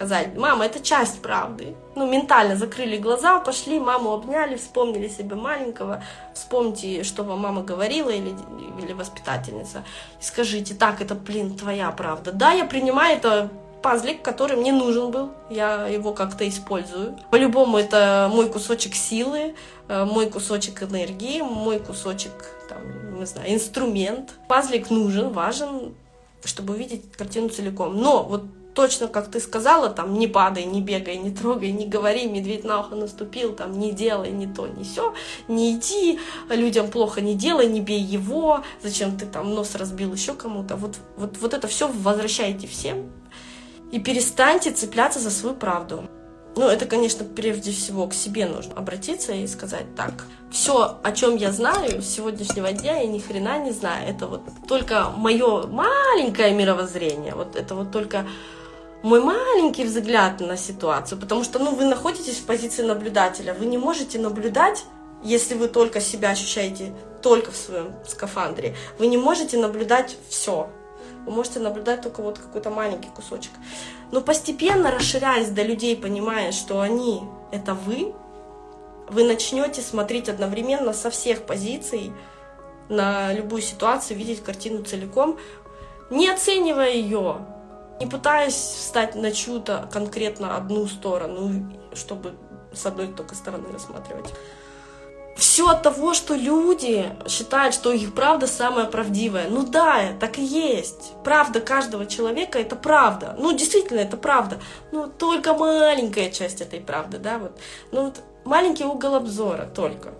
сказать, 0.00 0.34
мама, 0.34 0.64
это 0.64 0.80
часть 0.80 1.20
правды. 1.20 1.76
Ну, 1.94 2.10
ментально 2.10 2.56
закрыли 2.56 2.96
глаза, 2.96 3.38
пошли, 3.38 3.78
маму 3.78 4.14
обняли, 4.14 4.56
вспомнили 4.56 5.08
себя 5.08 5.36
маленького, 5.36 6.02
вспомните, 6.32 7.04
что 7.04 7.22
вам 7.22 7.40
мама 7.40 7.62
говорила 7.62 8.08
или, 8.08 8.34
или 8.82 8.94
воспитательница, 8.94 9.84
и 10.18 10.24
скажите, 10.24 10.74
так, 10.74 11.02
это, 11.02 11.14
блин, 11.14 11.54
твоя 11.54 11.90
правда. 11.90 12.32
Да, 12.32 12.52
я 12.52 12.64
принимаю 12.64 13.18
это 13.18 13.50
пазлик, 13.82 14.22
который 14.22 14.56
мне 14.56 14.72
нужен 14.72 15.10
был, 15.10 15.32
я 15.50 15.86
его 15.86 16.14
как-то 16.14 16.48
использую. 16.48 17.18
По-любому 17.30 17.76
это 17.76 18.30
мой 18.32 18.48
кусочек 18.48 18.94
силы, 18.94 19.54
э, 19.88 20.04
мой 20.06 20.30
кусочек 20.30 20.82
энергии, 20.82 21.42
мой 21.42 21.78
кусочек, 21.78 22.32
там, 22.70 23.18
не 23.18 23.26
знаю, 23.26 23.52
инструмент. 23.52 24.30
Пазлик 24.48 24.88
нужен, 24.88 25.28
важен, 25.30 25.94
чтобы 26.42 26.72
увидеть 26.72 27.12
картину 27.12 27.50
целиком. 27.50 27.98
Но 27.98 28.22
вот 28.22 28.44
точно, 28.80 29.08
как 29.08 29.30
ты 29.30 29.40
сказала, 29.40 29.90
там, 29.90 30.14
не 30.14 30.26
падай, 30.26 30.64
не 30.64 30.80
бегай, 30.80 31.18
не 31.18 31.30
трогай, 31.30 31.70
не 31.70 31.84
говори, 31.84 32.26
медведь 32.26 32.64
на 32.64 32.80
ухо 32.80 32.94
наступил, 32.94 33.52
там, 33.52 33.78
не 33.78 33.92
делай 33.92 34.30
ни 34.30 34.46
то, 34.46 34.66
ни 34.66 34.84
все, 34.84 35.12
не 35.48 35.76
иди, 35.76 36.18
людям 36.48 36.88
плохо 36.88 37.20
не 37.20 37.34
делай, 37.34 37.66
не 37.66 37.82
бей 37.82 38.00
его, 38.00 38.64
зачем 38.82 39.18
ты 39.18 39.26
там 39.26 39.54
нос 39.54 39.74
разбил 39.74 40.14
еще 40.14 40.32
кому-то. 40.32 40.76
Вот, 40.76 40.96
вот, 41.18 41.36
вот 41.42 41.52
это 41.52 41.68
все 41.68 41.88
возвращайте 41.88 42.66
всем 42.66 43.10
и 43.92 44.00
перестаньте 44.00 44.70
цепляться 44.70 45.18
за 45.18 45.30
свою 45.30 45.54
правду. 45.54 46.04
Ну, 46.56 46.66
это, 46.66 46.86
конечно, 46.86 47.26
прежде 47.26 47.72
всего 47.72 48.06
к 48.06 48.14
себе 48.14 48.46
нужно 48.46 48.74
обратиться 48.74 49.32
и 49.32 49.46
сказать 49.46 49.94
так. 49.94 50.24
Все, 50.50 50.98
о 51.02 51.12
чем 51.12 51.36
я 51.36 51.52
знаю 51.52 52.00
с 52.00 52.06
сегодняшнего 52.06 52.72
дня, 52.72 52.98
я 52.98 53.06
ни 53.06 53.18
хрена 53.18 53.62
не 53.62 53.72
знаю. 53.72 54.08
Это 54.08 54.26
вот 54.26 54.42
только 54.66 55.10
мое 55.16 55.66
маленькое 55.66 56.54
мировоззрение. 56.54 57.34
Вот 57.34 57.56
это 57.56 57.74
вот 57.74 57.92
только 57.92 58.26
мой 59.02 59.20
маленький 59.22 59.84
взгляд 59.84 60.40
на 60.40 60.56
ситуацию, 60.56 61.18
потому 61.18 61.44
что, 61.44 61.58
ну, 61.58 61.74
вы 61.74 61.84
находитесь 61.86 62.38
в 62.38 62.46
позиции 62.46 62.82
наблюдателя, 62.82 63.54
вы 63.54 63.66
не 63.66 63.78
можете 63.78 64.18
наблюдать, 64.18 64.84
если 65.22 65.54
вы 65.54 65.68
только 65.68 66.00
себя 66.00 66.30
ощущаете 66.30 66.94
только 67.22 67.50
в 67.50 67.56
своем 67.56 67.92
скафандре, 68.06 68.76
вы 68.98 69.06
не 69.06 69.16
можете 69.16 69.58
наблюдать 69.58 70.16
все, 70.28 70.68
вы 71.26 71.32
можете 71.32 71.60
наблюдать 71.60 72.02
только 72.02 72.22
вот 72.22 72.38
какой-то 72.38 72.70
маленький 72.70 73.08
кусочек. 73.08 73.52
Но 74.10 74.20
постепенно, 74.20 74.90
расширяясь 74.90 75.48
до 75.48 75.62
людей, 75.62 75.96
понимая, 75.96 76.52
что 76.52 76.80
они— 76.80 77.22
это 77.52 77.74
вы, 77.74 78.14
вы 79.08 79.24
начнете 79.24 79.82
смотреть 79.82 80.28
одновременно 80.28 80.92
со 80.92 81.10
всех 81.10 81.42
позиций 81.42 82.12
на 82.88 83.32
любую 83.32 83.62
ситуацию, 83.62 84.16
видеть 84.16 84.42
картину 84.42 84.82
целиком, 84.84 85.38
не 86.10 86.28
оценивая 86.28 86.92
ее, 86.92 87.38
не 88.00 88.06
пытаясь 88.06 88.54
встать 88.54 89.14
на 89.14 89.30
чью-то 89.30 89.88
конкретно 89.92 90.56
одну 90.56 90.86
сторону, 90.86 91.70
чтобы 91.94 92.32
с 92.72 92.86
одной 92.86 93.08
только 93.08 93.34
стороны 93.34 93.70
рассматривать. 93.70 94.32
Все 95.36 95.68
от 95.68 95.82
того, 95.82 96.12
что 96.12 96.34
люди 96.34 97.06
считают, 97.28 97.74
что 97.74 97.92
их 97.92 98.14
правда 98.14 98.46
самая 98.46 98.86
правдивая. 98.86 99.48
Ну 99.48 99.64
да, 99.64 100.12
так 100.18 100.38
и 100.38 100.42
есть. 100.42 101.12
Правда 101.24 101.60
каждого 101.60 102.06
человека 102.06 102.58
это 102.58 102.76
правда. 102.76 103.36
Ну, 103.38 103.52
действительно, 103.52 104.00
это 104.00 104.16
правда. 104.16 104.58
Ну, 104.92 105.06
только 105.06 105.54
маленькая 105.54 106.30
часть 106.30 106.60
этой 106.60 106.80
правды, 106.80 107.18
да, 107.18 107.38
вот. 107.38 107.58
Ну, 107.90 108.04
вот 108.06 108.20
маленький 108.44 108.84
угол 108.84 109.14
обзора 109.14 109.66
только. 109.74 110.12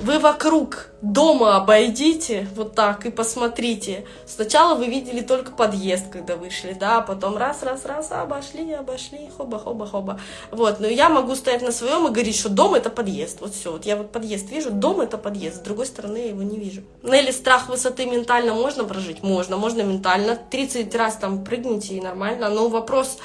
Вы 0.00 0.20
вокруг 0.20 0.90
дома 1.02 1.56
обойдите 1.56 2.48
вот 2.54 2.76
так 2.76 3.04
и 3.04 3.10
посмотрите. 3.10 4.04
Сначала 4.26 4.76
вы 4.76 4.86
видели 4.86 5.22
только 5.22 5.50
подъезд, 5.50 6.08
когда 6.08 6.36
вышли, 6.36 6.72
да, 6.72 6.98
а 6.98 7.00
потом 7.00 7.36
раз, 7.36 7.64
раз, 7.64 7.84
раз, 7.84 8.12
обошли, 8.12 8.72
обошли, 8.72 9.28
хоба, 9.36 9.58
хоба, 9.58 9.86
хоба. 9.86 10.20
Вот, 10.52 10.78
но 10.78 10.86
я 10.86 11.08
могу 11.08 11.34
стоять 11.34 11.62
на 11.62 11.72
своем 11.72 12.06
и 12.06 12.10
говорить, 12.10 12.36
что 12.36 12.48
дом 12.48 12.74
это 12.74 12.90
подъезд. 12.90 13.40
Вот 13.40 13.54
все, 13.54 13.72
вот 13.72 13.86
я 13.86 13.96
вот 13.96 14.12
подъезд 14.12 14.48
вижу, 14.50 14.70
дом 14.70 15.00
это 15.00 15.18
подъезд, 15.18 15.56
с 15.56 15.60
другой 15.60 15.86
стороны 15.86 16.18
я 16.18 16.28
его 16.28 16.44
не 16.44 16.58
вижу. 16.58 16.82
Ну 17.02 17.12
или 17.12 17.32
страх 17.32 17.68
высоты 17.68 18.06
ментально 18.06 18.54
можно 18.54 18.84
прожить? 18.84 19.24
Можно, 19.24 19.56
можно 19.56 19.82
ментально. 19.82 20.36
30 20.36 20.94
раз 20.94 21.16
там 21.16 21.44
прыгните 21.44 21.94
и 21.94 22.00
нормально, 22.00 22.48
но 22.50 22.68
вопрос 22.68 23.18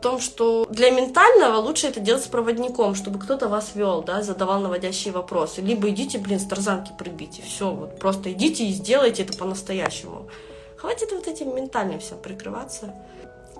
том, 0.00 0.20
что 0.20 0.66
для 0.70 0.90
ментального 0.90 1.56
лучше 1.56 1.86
это 1.88 2.00
делать 2.00 2.24
с 2.24 2.28
проводником, 2.28 2.94
чтобы 2.94 3.18
кто-то 3.18 3.48
вас 3.48 3.72
вел, 3.74 4.02
да, 4.02 4.22
задавал 4.22 4.60
наводящие 4.60 5.12
вопросы. 5.12 5.60
Либо 5.60 5.90
идите, 5.90 6.18
блин, 6.18 6.40
с 6.40 6.46
тарзанки 6.46 6.92
прыгайте, 6.98 7.42
все, 7.42 7.70
вот 7.70 7.98
просто 7.98 8.32
идите 8.32 8.64
и 8.64 8.72
сделайте 8.72 9.22
это 9.22 9.36
по-настоящему. 9.36 10.28
Хватит 10.76 11.10
вот 11.12 11.26
этим 11.26 11.54
ментальным 11.54 11.98
всем 11.98 12.18
прикрываться. 12.18 12.94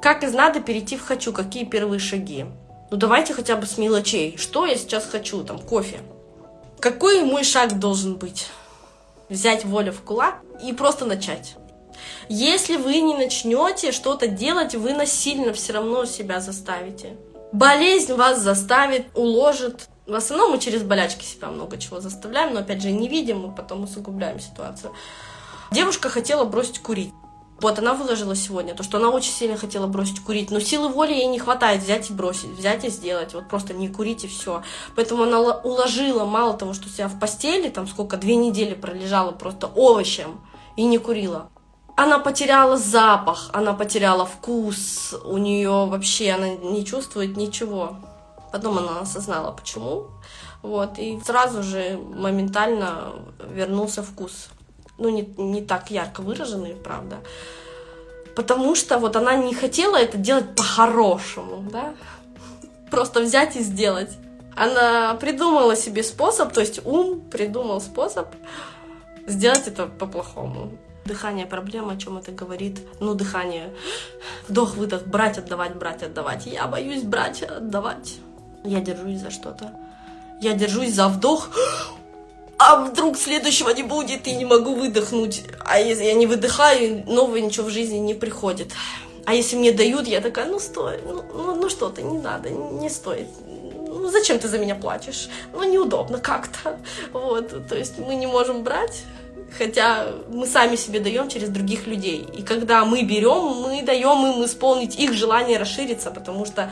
Как 0.01 0.23
из 0.23 0.33
надо 0.33 0.61
перейти 0.61 0.97
в 0.97 1.03
хочу, 1.03 1.33
какие 1.33 1.65
первые 1.65 1.99
шаги? 1.99 2.47
Ну 2.91 2.97
давайте 2.97 3.35
хотя 3.35 3.57
бы 3.57 3.67
с 3.67 3.77
мелочей. 3.77 4.37
Что 4.37 4.65
я 4.65 4.77
сейчас 4.77 5.05
хочу? 5.05 5.43
Там 5.43 5.59
кофе. 5.59 5.99
Какой 6.81 7.25
мой 7.25 7.43
шаг 7.43 7.79
должен 7.79 8.17
быть? 8.17 8.47
Взять 9.29 9.65
волю 9.65 9.93
в 9.93 10.01
кулак 10.03 10.37
и 10.65 10.73
просто 10.73 11.05
начать. 11.05 11.57
Если 12.29 12.77
вы 12.77 13.01
не 13.01 13.17
начнете 13.17 13.93
что-то 13.93 14.27
делать, 14.27 14.75
вы 14.75 14.93
насильно 14.93 15.53
все 15.53 15.73
равно 15.73 16.05
себя 16.05 16.41
заставите. 16.41 17.17
Болезнь 17.53 18.13
вас 18.13 18.41
заставит, 18.41 19.07
уложит. 19.15 19.89
В 20.07 20.15
основном 20.15 20.53
мы 20.53 20.59
через 20.59 20.83
болячки 20.83 21.25
себя 21.25 21.49
много 21.49 21.79
чего 21.79 22.01
заставляем, 22.01 22.53
но 22.53 22.61
опять 22.61 22.83
же 22.83 22.91
не 22.91 23.09
видим, 23.09 23.41
мы 23.41 23.55
потом 23.55 23.85
усугубляем 23.85 24.39
ситуацию. 24.41 24.93
Девушка 25.71 26.11
хотела 26.11 26.45
бросить 26.45 26.81
курить. 26.81 27.13
Вот 27.61 27.79
она 27.79 27.95
выложила 27.95 28.37
сегодня, 28.37 28.75
то, 28.75 28.85
что 28.85 28.99
она 28.99 29.09
очень 29.09 29.33
сильно 29.33 29.57
хотела 29.57 29.89
бросить 29.89 30.21
курить, 30.21 30.51
но 30.53 30.61
силы 30.61 30.91
воли 30.91 31.13
ей 31.13 31.27
не 31.27 31.41
хватает 31.41 31.83
взять 31.83 32.09
и 32.09 32.13
бросить, 32.13 32.51
взять 32.51 32.85
и 32.85 32.89
сделать, 32.89 33.35
вот 33.35 33.49
просто 33.49 33.75
не 33.75 33.89
курить 33.89 34.25
и 34.25 34.29
все. 34.29 34.63
Поэтому 34.95 35.25
она 35.25 35.41
уложила 35.41 36.25
мало 36.25 36.57
того, 36.57 36.73
что 36.73 36.89
себя 36.89 37.09
в 37.09 37.19
постели, 37.19 37.69
там 37.69 37.89
сколько, 37.89 38.17
две 38.17 38.37
недели 38.37 38.75
пролежала 38.75 39.33
просто 39.33 39.67
овощем 39.67 40.41
и 40.77 40.85
не 40.85 40.99
курила 40.99 41.51
она 41.99 42.21
потеряла 42.21 42.77
запах, 42.77 43.51
она 43.53 43.73
потеряла 43.73 44.25
вкус, 44.25 45.17
у 45.25 45.37
нее 45.37 45.87
вообще 45.87 46.31
она 46.31 46.51
не 46.51 46.85
чувствует 46.85 47.37
ничего. 47.37 47.97
Потом 48.53 48.79
она 48.79 49.01
осознала, 49.01 49.51
почему. 49.51 50.07
Вот, 50.63 50.97
и 51.01 51.19
сразу 51.27 51.65
же 51.65 51.99
моментально 51.99 53.15
вернулся 53.53 54.05
вкус. 54.05 54.47
Ну, 54.97 55.09
не, 55.09 55.23
не 55.37 55.61
так 55.61 55.91
ярко 55.91 56.21
выраженный, 56.21 56.77
правда. 56.77 57.17
Потому 58.37 58.77
что 58.77 58.99
вот 58.99 59.17
она 59.17 59.35
не 59.35 59.53
хотела 59.53 59.97
это 59.97 60.19
делать 60.19 60.55
по-хорошему, 60.55 61.69
да? 61.69 61.95
Просто 62.93 63.23
взять 63.23 63.57
и 63.57 63.61
сделать. 63.61 64.17
Она 64.55 65.15
придумала 65.15 65.75
себе 65.75 66.05
способ, 66.05 66.53
то 66.53 66.61
есть 66.61 66.81
ум 66.87 67.21
придумал 67.23 67.81
способ 67.81 68.29
сделать 69.27 69.67
это 69.67 69.87
по-плохому. 69.87 70.79
Дыхание 71.09 71.47
проблема, 71.47 71.95
о 71.95 71.97
чем 71.97 72.19
это 72.19 72.33
говорит? 72.33 72.81
Ну, 73.01 73.15
дыхание. 73.15 73.73
Вдох-выдох, 74.47 75.07
брать, 75.07 75.39
отдавать, 75.39 75.75
брать, 75.75 76.03
отдавать. 76.03 76.45
Я 76.45 76.67
боюсь 76.67 77.03
брать, 77.03 77.43
отдавать. 77.43 78.17
Я 78.63 78.81
держусь 78.81 79.21
за 79.21 79.31
что-то. 79.31 79.73
Я 80.43 80.53
держусь 80.53 80.93
за 80.93 81.09
вдох. 81.09 81.49
А 82.59 82.85
вдруг 82.85 83.17
следующего 83.17 83.71
не 83.71 83.85
будет 83.85 84.27
и 84.27 84.37
не 84.37 84.45
могу 84.45 84.75
выдохнуть. 84.75 85.45
А 85.65 85.81
если 85.81 86.05
я 86.05 86.13
не 86.13 86.27
выдыхаю, 86.27 87.05
новое 87.07 87.41
ничего 87.41 87.69
в 87.69 87.71
жизни 87.71 87.97
не 87.97 88.13
приходит. 88.13 88.73
А 89.25 89.33
если 89.33 89.57
мне 89.57 89.73
дают, 89.73 90.07
я 90.07 90.21
такая, 90.21 90.45
ну 90.45 90.59
стой, 90.59 91.01
ну, 91.07 91.25
ну, 91.33 91.55
ну 91.55 91.71
что 91.71 91.89
ты, 91.89 92.03
не 92.03 92.19
надо, 92.19 92.51
не 92.51 92.91
стоит. 92.91 93.29
Ну 93.47 94.11
зачем 94.11 94.39
ты 94.39 94.47
за 94.49 94.59
меня 94.59 94.75
платишь? 94.75 95.31
Ну 95.55 95.63
неудобно 95.63 96.19
как-то. 96.19 96.79
Вот, 97.15 97.67
то 97.67 97.77
есть 97.77 97.99
мы 97.99 98.15
не 98.15 98.27
можем 98.27 98.63
брать, 98.63 99.05
хотя 99.57 100.07
мы 100.29 100.47
сами 100.47 100.77
себе 100.77 101.01
даем 101.01 101.29
через 101.29 101.49
других 101.49 101.87
людей. 101.87 102.27
И 102.37 102.43
когда 102.43 102.85
мы 102.85 103.03
берем, 103.03 103.63
мы 103.63 103.83
даем 103.83 104.27
им 104.27 104.45
исполнить 104.45 104.99
их 104.99 105.13
желание 105.13 105.59
расшириться, 105.59 106.11
потому 106.11 106.45
что 106.45 106.71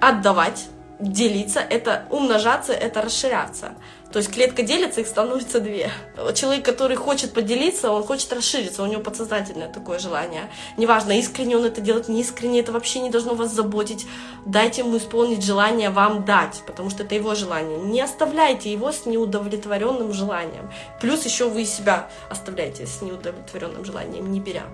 отдавать, 0.00 0.66
делиться, 1.00 1.60
это 1.60 2.04
умножаться, 2.10 2.72
это 2.72 3.02
расширяться. 3.02 3.74
То 4.14 4.18
есть 4.18 4.30
клетка 4.30 4.62
делится, 4.62 5.00
их 5.00 5.08
становится 5.08 5.58
две. 5.58 5.90
Человек, 6.36 6.64
который 6.64 6.94
хочет 6.94 7.32
поделиться, 7.32 7.90
он 7.90 8.04
хочет 8.04 8.32
расшириться, 8.32 8.84
у 8.84 8.86
него 8.86 9.02
подсознательное 9.02 9.68
такое 9.68 9.98
желание. 9.98 10.52
Неважно, 10.76 11.18
искренне 11.18 11.56
он 11.56 11.64
это 11.64 11.80
делает, 11.80 12.06
не 12.06 12.20
искренне, 12.20 12.60
это 12.60 12.70
вообще 12.70 13.00
не 13.00 13.10
должно 13.10 13.34
вас 13.34 13.52
заботить. 13.52 14.06
Дайте 14.46 14.82
ему 14.82 14.98
исполнить 14.98 15.42
желание 15.42 15.90
вам 15.90 16.24
дать, 16.24 16.62
потому 16.64 16.90
что 16.90 17.02
это 17.02 17.16
его 17.16 17.34
желание. 17.34 17.76
Не 17.76 18.02
оставляйте 18.02 18.70
его 18.70 18.92
с 18.92 19.04
неудовлетворенным 19.04 20.12
желанием. 20.12 20.70
Плюс 21.00 21.24
еще 21.24 21.48
вы 21.48 21.64
себя 21.64 22.08
оставляете 22.30 22.86
с 22.86 23.02
неудовлетворенным 23.02 23.84
желанием, 23.84 24.30
не 24.30 24.38
беря. 24.38 24.66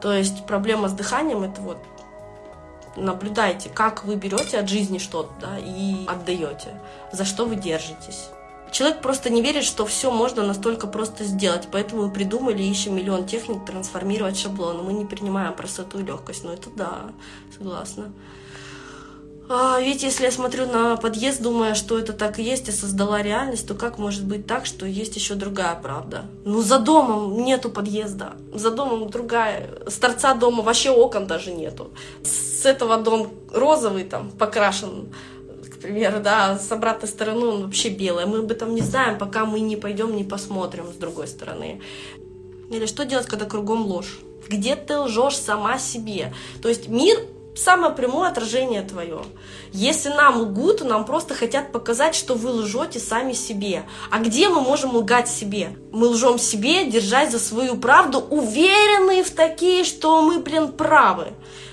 То 0.00 0.12
есть 0.12 0.46
проблема 0.46 0.88
с 0.88 0.92
дыханием 0.92 1.42
это 1.42 1.60
вот 1.60 1.78
наблюдайте, 2.94 3.68
как 3.68 4.04
вы 4.04 4.14
берете 4.14 4.60
от 4.60 4.68
жизни 4.68 4.98
что-то 4.98 5.32
да, 5.40 5.58
и 5.58 6.06
отдаете, 6.06 6.80
за 7.10 7.24
что 7.24 7.46
вы 7.46 7.56
держитесь. 7.56 8.28
Человек 8.72 9.00
просто 9.00 9.30
не 9.30 9.42
верит, 9.42 9.64
что 9.64 9.84
все 9.84 10.10
можно 10.10 10.46
настолько 10.46 10.86
просто 10.86 11.24
сделать, 11.24 11.68
поэтому 11.70 12.06
мы 12.06 12.12
придумали, 12.12 12.62
ищем 12.62 12.96
миллион 12.96 13.26
техник 13.26 13.64
трансформировать 13.64 14.38
шаблон. 14.38 14.84
Мы 14.84 14.92
не 14.92 15.04
принимаем 15.04 15.54
простоту 15.54 15.98
и 15.98 16.04
легкость, 16.04 16.44
но 16.44 16.52
это 16.52 16.70
да, 16.74 17.10
согласна. 17.56 18.12
А, 19.52 19.80
ведь 19.80 20.04
если 20.04 20.26
я 20.26 20.30
смотрю 20.30 20.66
на 20.66 20.96
подъезд, 20.96 21.42
думая, 21.42 21.74
что 21.74 21.98
это 21.98 22.12
так 22.12 22.38
и 22.38 22.42
есть, 22.42 22.68
я 22.68 22.72
создала 22.72 23.20
реальность, 23.20 23.66
то 23.66 23.74
как 23.74 23.98
может 23.98 24.24
быть 24.24 24.46
так, 24.46 24.64
что 24.64 24.86
есть 24.86 25.16
еще 25.16 25.34
другая 25.34 25.74
правда? 25.74 26.26
Ну, 26.44 26.62
за 26.62 26.78
домом 26.78 27.42
нету 27.42 27.68
подъезда, 27.68 28.34
за 28.54 28.70
домом 28.70 29.10
другая, 29.10 29.68
с 29.88 29.96
торца 29.96 30.34
дома 30.34 30.62
вообще 30.62 30.90
окон 30.90 31.26
даже 31.26 31.50
нету. 31.50 31.90
С 32.22 32.64
этого 32.64 32.98
дом 32.98 33.32
розовый 33.52 34.04
там 34.04 34.30
покрашен, 34.30 35.12
примеру, 35.80 36.20
да, 36.20 36.58
с 36.58 36.70
обратной 36.72 37.08
стороны 37.08 37.46
он 37.46 37.62
вообще 37.62 37.88
белый. 37.88 38.26
Мы 38.26 38.38
об 38.38 38.50
этом 38.50 38.74
не 38.74 38.82
знаем, 38.82 39.18
пока 39.18 39.44
мы 39.44 39.60
не 39.60 39.76
пойдем, 39.76 40.14
не 40.14 40.24
посмотрим 40.24 40.92
с 40.92 40.96
другой 40.96 41.26
стороны. 41.26 41.80
Или 42.70 42.86
что 42.86 43.04
делать, 43.04 43.26
когда 43.26 43.46
кругом 43.46 43.86
ложь? 43.86 44.20
Где 44.48 44.76
ты 44.76 44.98
лжешь 44.98 45.36
сама 45.36 45.78
себе? 45.78 46.32
То 46.62 46.68
есть 46.68 46.88
мир 46.88 47.18
самое 47.54 47.92
прямое 47.92 48.30
отражение 48.30 48.82
твое. 48.82 49.22
Если 49.72 50.08
нам 50.08 50.40
лгут, 50.40 50.82
нам 50.82 51.04
просто 51.04 51.34
хотят 51.34 51.72
показать, 51.72 52.14
что 52.14 52.34
вы 52.34 52.50
лжете 52.50 52.98
сами 52.98 53.32
себе. 53.32 53.84
А 54.10 54.18
где 54.18 54.48
мы 54.48 54.60
можем 54.60 54.96
лгать 54.96 55.28
себе? 55.28 55.76
Мы 55.92 56.08
лжем 56.08 56.38
себе, 56.38 56.86
держась 56.86 57.32
за 57.32 57.38
свою 57.38 57.76
правду, 57.76 58.18
уверенные 58.18 59.22
в 59.22 59.30
такие, 59.30 59.84
что 59.84 60.22
мы, 60.22 60.40
блин, 60.40 60.72
правы. 60.72 61.28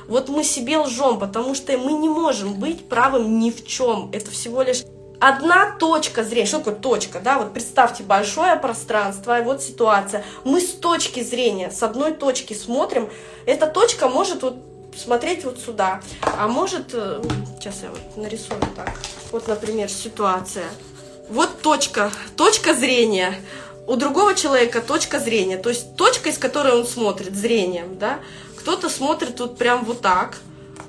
Вот 0.08 0.30
мы 0.30 0.43
себе 0.43 0.78
лжем, 0.78 1.20
потому 1.20 1.53
что 1.53 1.78
мы 1.78 1.93
не 1.93 2.10
можем 2.10 2.55
быть 2.55 2.88
правым 2.88 3.39
ни 3.39 3.51
в 3.51 3.66
чем. 3.66 4.10
Это 4.14 4.32
всего 4.32 4.62
лишь 4.62 4.84
одна 5.20 5.76
точка 5.78 6.24
зрения. 6.24 6.45
Что 6.45 6.60
такое 6.60 6.76
точка? 6.76 7.20
Да, 7.20 7.39
вот 7.39 7.53
представьте 7.53 8.03
большое 8.03 8.55
пространство, 8.55 9.39
и 9.39 9.43
вот 9.43 9.62
ситуация. 9.62 10.24
Мы 10.45 10.62
с 10.62 10.72
точки 10.72 11.24
зрения, 11.24 11.72
с 11.72 11.84
одной 11.84 12.14
точки 12.14 12.53
смотрим. 12.53 13.10
Эта 13.45 13.68
точка 13.68 14.08
может 14.08 14.43
вот 14.43 14.55
смотреть 14.95 15.43
вот 15.43 15.60
сюда. 15.60 16.01
А 16.22 16.47
может, 16.47 16.93
э, 16.93 17.22
сейчас 17.60 17.84
я 17.84 17.89
вот 17.89 18.18
нарисую 18.18 18.62
так. 18.76 18.93
Вот, 19.32 19.47
например, 19.47 19.89
ситуация. 19.89 20.66
Вот 21.30 21.62
точка, 21.62 22.12
точка 22.36 22.74
зрения. 22.74 23.36
У 23.88 23.95
другого 23.95 24.36
человека 24.36 24.82
точка 24.82 25.20
зрения. 25.20 25.58
То 25.58 25.70
есть 25.70 25.95
точка, 25.95 26.30
из 26.30 26.38
которой 26.38 26.74
он 26.74 26.86
смотрит, 26.86 27.36
зрением, 27.36 27.97
да. 27.97 28.20
Кто-то 28.68 28.89
смотрит 28.89 29.39
вот 29.39 29.57
прям 29.57 29.86
вот 29.86 30.01
так, 30.01 30.39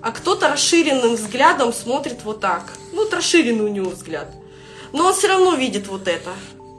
а 0.03 0.11
кто-то 0.11 0.49
расширенным 0.49 1.15
взглядом 1.15 1.73
смотрит 1.73 2.25
вот 2.25 2.41
так. 2.41 2.73
Ну, 2.93 3.05
вот 3.05 3.15
расширенный 3.15 3.65
у 3.65 3.69
него 3.69 3.91
взгляд. 3.91 4.33
Но 4.93 5.07
он 5.07 5.15
все 5.15 5.29
равно 5.29 5.55
видит 5.55 5.87
вот 5.87 6.09
это, 6.09 6.31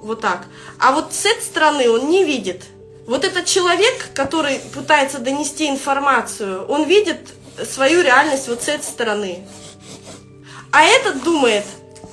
вот 0.01 0.19
так. 0.19 0.45
А 0.77 0.91
вот 0.91 1.13
с 1.13 1.25
этой 1.25 1.41
стороны 1.41 1.89
он 1.89 2.09
не 2.09 2.25
видит. 2.25 2.65
Вот 3.07 3.23
этот 3.23 3.45
человек, 3.45 4.09
который 4.13 4.59
пытается 4.73 5.19
донести 5.19 5.69
информацию, 5.69 6.65
он 6.65 6.83
видит 6.83 7.29
свою 7.65 8.01
реальность 8.01 8.49
вот 8.49 8.61
с 8.61 8.67
этой 8.67 8.83
стороны. 8.83 9.47
А 10.73 10.83
этот 10.83 11.23
думает, 11.23 11.63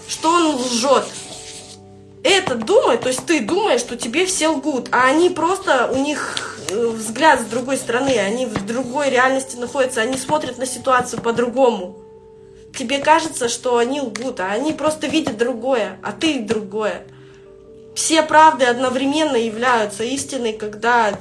что 0.07 0.31
он 0.31 0.55
лжет. 0.55 1.07
Этот 2.27 2.65
думает, 2.65 3.03
то 3.03 3.09
есть 3.09 3.25
ты 3.27 3.41
думаешь, 3.41 3.81
что 3.81 3.97
тебе 3.97 4.27
все 4.27 4.49
лгут, 4.49 4.89
а 4.91 5.07
они 5.07 5.31
просто, 5.31 5.91
у 5.93 5.97
них 5.97 6.57
Э, 6.69 6.87
взгляд 6.89 7.41
с 7.41 7.45
другой 7.45 7.77
стороны, 7.77 8.19
они 8.19 8.47
в 8.47 8.67
другой 8.67 9.11
реальности 9.11 9.57
находятся, 9.57 10.01
они 10.01 10.17
смотрят 10.17 10.59
на 10.59 10.67
ситуацию 10.67 11.23
по-другому. 11.23 11.99
Тебе 12.77 12.99
кажется, 12.99 13.49
что 13.49 13.79
они 13.79 14.01
лгут, 14.01 14.41
а 14.41 14.53
они 14.53 14.73
просто 14.73 15.07
видят 15.07 15.37
другое, 15.37 15.99
а 16.03 16.13
ты 16.13 16.41
другое. 16.41 17.07
Все 17.95 18.23
правды 18.23 18.65
одновременно 18.65 19.37
являются 19.37 20.03
истиной, 20.05 20.53
когда 20.53 21.19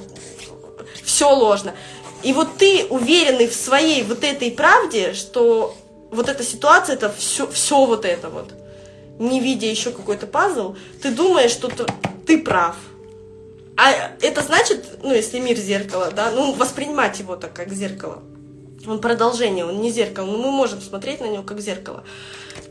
все 1.04 1.34
ложно. 1.34 1.74
И 2.24 2.34
вот 2.34 2.58
ты 2.58 2.86
уверенный 2.90 3.48
в 3.48 3.54
своей 3.54 4.04
вот 4.04 4.24
этой 4.24 4.52
правде, 4.52 5.14
что 5.14 5.76
вот 6.12 6.28
эта 6.28 6.44
ситуация, 6.44 6.96
это 6.96 7.14
все, 7.16 7.48
все 7.48 7.86
вот 7.86 8.04
это 8.04 8.30
вот, 8.30 8.52
не 9.20 9.40
видя 9.40 9.68
еще 9.68 9.92
какой-то 9.92 10.28
пазл, 10.28 10.76
ты 11.02 11.12
думаешь, 11.12 11.52
что 11.52 11.72
ты 12.26 12.38
прав. 12.38 12.76
А 13.78 13.92
это 14.22 14.42
значит, 14.42 15.00
ну, 15.04 15.14
если 15.14 15.40
мир 15.40 15.58
зеркало, 15.58 16.12
да, 16.12 16.32
ну, 16.32 16.54
воспринимать 16.54 17.20
его 17.20 17.36
так, 17.36 17.54
как 17.54 17.74
зеркало. 17.74 18.24
Он 18.88 19.02
продолжение, 19.02 19.66
он 19.66 19.82
не 19.82 19.90
зеркало, 19.90 20.26
но 20.26 20.38
мы 20.38 20.52
можем 20.52 20.82
смотреть 20.82 21.20
на 21.20 21.26
него 21.26 21.44
как 21.44 21.60
зеркало. 21.60 22.04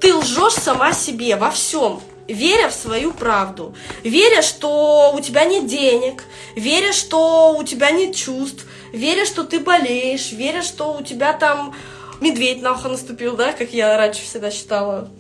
Ты 0.01 0.15
лжешь 0.15 0.55
сама 0.55 0.93
себе 0.93 1.37
во 1.37 1.51
всем, 1.51 2.01
веря 2.29 2.69
в 2.69 2.75
свою 2.75 3.13
правду, 3.13 3.75
веря, 4.03 4.41
что 4.43 5.13
у 5.15 5.21
тебя 5.21 5.45
нет 5.45 5.67
денег, 5.67 6.25
веря, 6.57 6.93
что 6.93 7.57
у 7.59 7.65
тебя 7.65 7.91
нет 7.91 8.15
чувств, 8.15 8.65
веря, 8.93 9.27
что 9.27 9.45
ты 9.45 9.61
болеешь, 9.61 10.33
веря, 10.33 10.63
что 10.63 10.95
у 10.95 11.03
тебя 11.03 11.33
там 11.33 11.75
медведь 12.21 12.63
на 12.63 12.73
ухо 12.73 12.89
наступил, 12.89 13.37
да, 13.37 13.53
как 13.53 13.73
я 13.73 13.97
раньше 13.97 14.23
всегда 14.23 14.51
считала, 14.51 15.11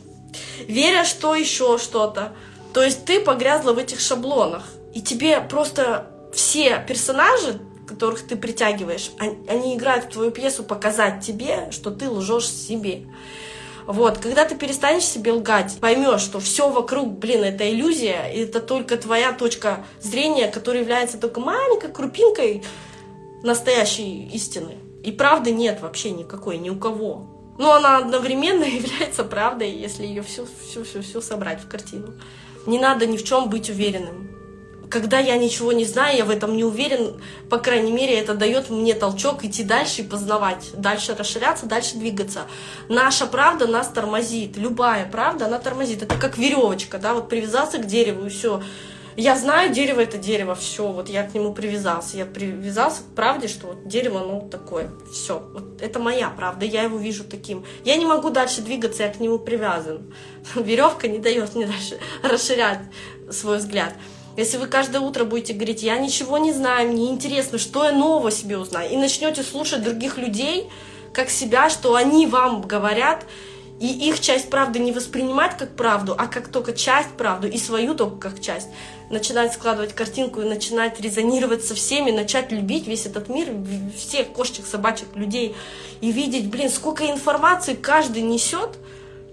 веря, 0.66 1.04
что 1.04 1.34
еще 1.34 1.78
что-то. 1.78 2.32
То 2.72 2.82
есть 2.82 3.04
ты 3.04 3.20
погрязла 3.20 3.72
в 3.72 3.78
этих 3.78 4.00
шаблонах. 4.00 4.64
И 4.92 5.00
тебе 5.00 5.40
просто 5.40 6.10
все 6.32 6.84
персонажи, 6.86 7.60
которых 7.86 8.26
ты 8.26 8.36
притягиваешь, 8.36 9.10
они, 9.18 9.36
они 9.48 9.76
играют 9.76 10.06
в 10.06 10.08
твою 10.10 10.30
пьесу 10.30 10.64
показать 10.64 11.24
тебе, 11.24 11.68
что 11.70 11.90
ты 11.90 12.08
лжешь 12.08 12.48
себе. 12.48 13.06
Вот, 13.86 14.18
когда 14.18 14.46
ты 14.46 14.56
перестанешь 14.56 15.04
себе 15.04 15.32
лгать, 15.32 15.76
поймешь, 15.78 16.22
что 16.22 16.40
все 16.40 16.70
вокруг, 16.70 17.18
блин, 17.18 17.44
это 17.44 17.70
иллюзия, 17.70 18.30
и 18.32 18.40
это 18.40 18.60
только 18.60 18.96
твоя 18.96 19.32
точка 19.32 19.84
зрения, 20.00 20.48
которая 20.48 20.82
является 20.82 21.18
только 21.18 21.40
маленькой 21.40 21.92
крупинкой 21.92 22.64
настоящей 23.42 24.26
истины. 24.32 24.76
И 25.02 25.12
правды 25.12 25.50
нет 25.50 25.82
вообще 25.82 26.12
никакой, 26.12 26.56
ни 26.56 26.70
у 26.70 26.76
кого. 26.76 27.33
Но 27.58 27.72
она 27.72 27.98
одновременно 27.98 28.64
является 28.64 29.24
правдой, 29.24 29.70
если 29.70 30.04
ее 30.04 30.22
все, 30.22 30.46
все, 30.66 30.84
все, 30.84 31.02
все 31.02 31.20
собрать 31.20 31.60
в 31.60 31.68
картину. 31.68 32.14
Не 32.66 32.78
надо 32.78 33.06
ни 33.06 33.16
в 33.16 33.24
чем 33.24 33.48
быть 33.50 33.70
уверенным 33.70 34.34
когда 34.94 35.18
я 35.18 35.36
ничего 35.36 35.72
не 35.72 35.84
знаю, 35.84 36.16
я 36.16 36.24
в 36.24 36.30
этом 36.30 36.56
не 36.56 36.62
уверен, 36.62 37.20
по 37.50 37.58
крайней 37.58 37.90
мере, 37.90 38.16
это 38.16 38.34
дает 38.34 38.70
мне 38.70 38.94
толчок 38.94 39.44
идти 39.44 39.64
дальше 39.64 40.02
и 40.02 40.04
познавать, 40.04 40.70
дальше 40.74 41.16
расширяться, 41.18 41.66
дальше 41.66 41.96
двигаться. 41.96 42.42
Наша 42.88 43.26
правда 43.26 43.66
нас 43.66 43.88
тормозит, 43.88 44.56
любая 44.56 45.10
правда, 45.10 45.46
она 45.46 45.58
тормозит. 45.58 46.04
Это 46.04 46.16
как 46.16 46.38
веревочка, 46.38 46.98
да, 46.98 47.14
вот 47.14 47.28
привязаться 47.28 47.78
к 47.78 47.86
дереву 47.86 48.26
и 48.26 48.28
все. 48.28 48.62
Я 49.16 49.36
знаю, 49.36 49.72
дерево 49.72 50.00
это 50.00 50.18
дерево, 50.18 50.54
все, 50.56 50.88
вот 50.88 51.08
я 51.08 51.22
к 51.22 51.34
нему 51.34 51.54
привязался. 51.54 52.16
Я 52.16 52.26
привязался 52.26 53.02
к 53.02 53.14
правде, 53.14 53.46
что 53.46 53.68
вот 53.68 53.86
дерево, 53.86 54.20
ну, 54.20 54.48
такое, 54.50 54.90
все. 55.12 55.38
Вот 55.52 55.80
это 55.80 56.00
моя 56.00 56.30
правда, 56.30 56.66
я 56.66 56.82
его 56.82 56.98
вижу 56.98 57.22
таким. 57.22 57.64
Я 57.84 57.96
не 57.96 58.06
могу 58.06 58.30
дальше 58.30 58.60
двигаться, 58.60 59.04
я 59.04 59.10
к 59.10 59.20
нему 59.20 59.38
привязан. 59.38 60.12
Веревка 60.56 61.06
не 61.06 61.18
дает 61.18 61.54
мне 61.54 61.66
дальше 61.66 61.98
расширять 62.22 62.80
свой 63.30 63.58
взгляд. 63.58 63.94
Если 64.36 64.56
вы 64.56 64.66
каждое 64.66 65.00
утро 65.00 65.24
будете 65.24 65.52
говорить, 65.52 65.84
я 65.84 65.96
ничего 65.96 66.38
не 66.38 66.52
знаю, 66.52 66.90
мне 66.90 67.10
интересно, 67.10 67.58
что 67.58 67.84
я 67.84 67.92
нового 67.92 68.32
себе 68.32 68.58
узнаю, 68.58 68.90
и 68.90 68.96
начнете 68.96 69.44
слушать 69.44 69.84
других 69.84 70.18
людей, 70.18 70.68
как 71.12 71.30
себя, 71.30 71.70
что 71.70 71.94
они 71.94 72.26
вам 72.26 72.62
говорят, 72.62 73.24
и 73.80 73.86
их 74.08 74.20
часть 74.20 74.50
правды 74.50 74.78
не 74.78 74.92
воспринимать 74.92 75.56
как 75.56 75.76
правду, 75.76 76.14
а 76.18 76.26
как 76.26 76.48
только 76.48 76.72
часть 76.72 77.10
правды, 77.10 77.48
и 77.48 77.58
свою 77.58 77.94
только 77.94 78.30
как 78.30 78.40
часть, 78.40 78.68
начинать 79.14 79.54
складывать 79.54 79.94
картинку 79.94 80.42
и 80.42 80.44
начинать 80.44 81.00
резонировать 81.00 81.64
со 81.64 81.74
всеми, 81.74 82.10
начать 82.10 82.52
любить 82.52 82.86
весь 82.86 83.06
этот 83.06 83.30
мир, 83.30 83.48
всех 83.96 84.32
кошечек, 84.32 84.66
собачек, 84.66 85.08
людей, 85.14 85.56
и 86.02 86.12
видеть, 86.12 86.50
блин, 86.50 86.68
сколько 86.68 87.10
информации 87.10 87.74
каждый 87.74 88.22
несет, 88.22 88.76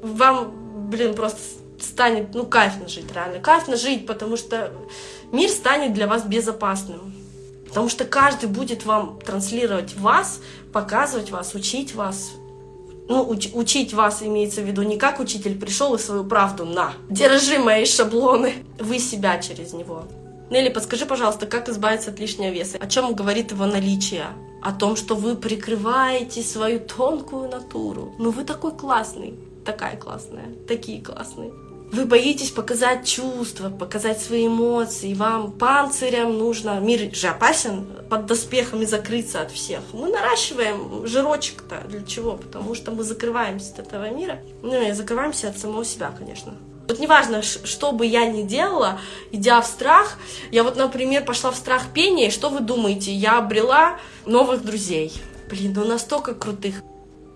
вам, 0.02 0.90
блин, 0.90 1.14
просто 1.14 1.40
станет, 1.80 2.34
ну, 2.34 2.46
кайфно 2.46 2.88
жить, 2.88 3.12
реально. 3.14 3.40
Кайфно 3.40 3.76
жить, 3.76 4.06
потому 4.06 4.38
что 4.38 4.72
мир 5.32 5.50
станет 5.50 5.94
для 5.94 6.08
вас 6.08 6.24
безопасным. 6.24 7.14
Потому 7.68 7.90
что 7.90 8.06
каждый 8.06 8.50
будет 8.50 8.86
вам 8.86 9.20
транслировать 9.20 9.96
вас, 9.96 10.42
показывать 10.72 11.32
вас, 11.32 11.56
учить 11.56 11.96
вас. 11.96 12.32
Ну, 13.12 13.24
уч 13.24 13.50
учить 13.54 13.94
вас 13.94 14.24
имеется 14.24 14.62
в 14.62 14.64
виду 14.64 14.84
не 14.84 14.98
как 14.98 15.20
учитель 15.20 15.60
пришел 15.60 15.94
и 15.96 16.00
свою 16.00 16.24
правду 16.24 16.64
на. 16.64 16.94
Держи 17.10 17.60
мои 17.60 17.84
шаблоны. 17.84 18.54
Вы 18.80 19.00
себя 19.00 19.38
через 19.38 19.74
него. 19.74 20.06
Нелли, 20.50 20.70
подскажи, 20.70 21.06
пожалуйста, 21.06 21.46
как 21.46 21.68
избавиться 21.68 22.12
от 22.12 22.20
лишнего 22.20 22.52
веса? 22.52 22.78
О 22.78 22.88
чем 22.88 23.14
говорит 23.14 23.52
его 23.52 23.66
наличие? 23.66 24.28
О 24.62 24.72
том, 24.72 24.96
что 24.96 25.16
вы 25.16 25.36
прикрываете 25.36 26.42
свою 26.42 26.80
тонкую 26.80 27.50
натуру. 27.50 28.14
Ну 28.18 28.32
вы 28.32 28.46
такой 28.46 28.72
классный, 28.72 29.34
такая 29.66 29.98
классная, 29.98 30.46
такие 30.66 31.02
классные. 31.04 31.52
Вы 31.92 32.06
боитесь 32.06 32.52
показать 32.52 33.06
чувства, 33.06 33.70
показать 33.70 34.22
свои 34.22 34.48
эмоции. 34.48 35.14
Вам 35.14 35.52
панцирем 35.52 36.38
нужно... 36.38 36.80
Мир 36.80 37.14
же 37.14 37.28
опасен 37.28 37.86
под 38.10 38.28
доспехами 38.28 38.86
закрыться 38.86 39.42
от 39.42 39.52
всех. 39.52 39.82
Мы 39.92 40.10
наращиваем 40.10 41.06
жирочек-то. 41.06 41.84
Для 41.90 42.04
чего? 42.04 42.38
Потому 42.38 42.76
что 42.76 42.92
мы 42.92 43.04
закрываемся 43.04 43.74
от 43.74 43.80
этого 43.80 44.10
мира. 44.10 44.40
Ну 44.62 44.82
и 44.82 44.94
закрываемся 44.94 45.50
от 45.50 45.58
самого 45.58 45.84
себя, 45.84 46.14
конечно. 46.18 46.54
Вот 46.88 47.00
неважно, 47.00 47.42
что 47.42 47.92
бы 47.92 48.06
я 48.06 48.26
ни 48.26 48.44
делала, 48.44 49.00
идя 49.32 49.62
в 49.62 49.66
страх, 49.66 50.18
я 50.52 50.64
вот, 50.64 50.78
например, 50.78 51.26
пошла 51.26 51.52
в 51.52 51.56
страх 51.56 51.84
пения, 51.94 52.28
и 52.28 52.32
что 52.32 52.50
вы 52.50 52.62
думаете? 52.62 53.14
Я 53.14 53.38
обрела 53.38 53.98
новых 54.26 54.64
друзей. 54.64 55.14
Блин, 55.50 55.74
ну 55.76 55.86
настолько 55.86 56.34
крутых. 56.34 56.76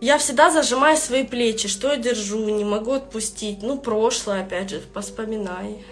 Я 0.01 0.17
всегда 0.17 0.51
зажимаю 0.51 0.97
свои 0.97 1.23
плечи, 1.23 1.67
что 1.67 1.91
я 1.91 1.97
держу, 1.97 2.43
не 2.49 2.65
могу 2.65 2.93
отпустить. 2.93 3.63
Ну, 3.63 3.77
прошлое, 3.79 4.41
опять 4.41 4.69
же, 4.69 4.81
поспоминай. 4.93 5.83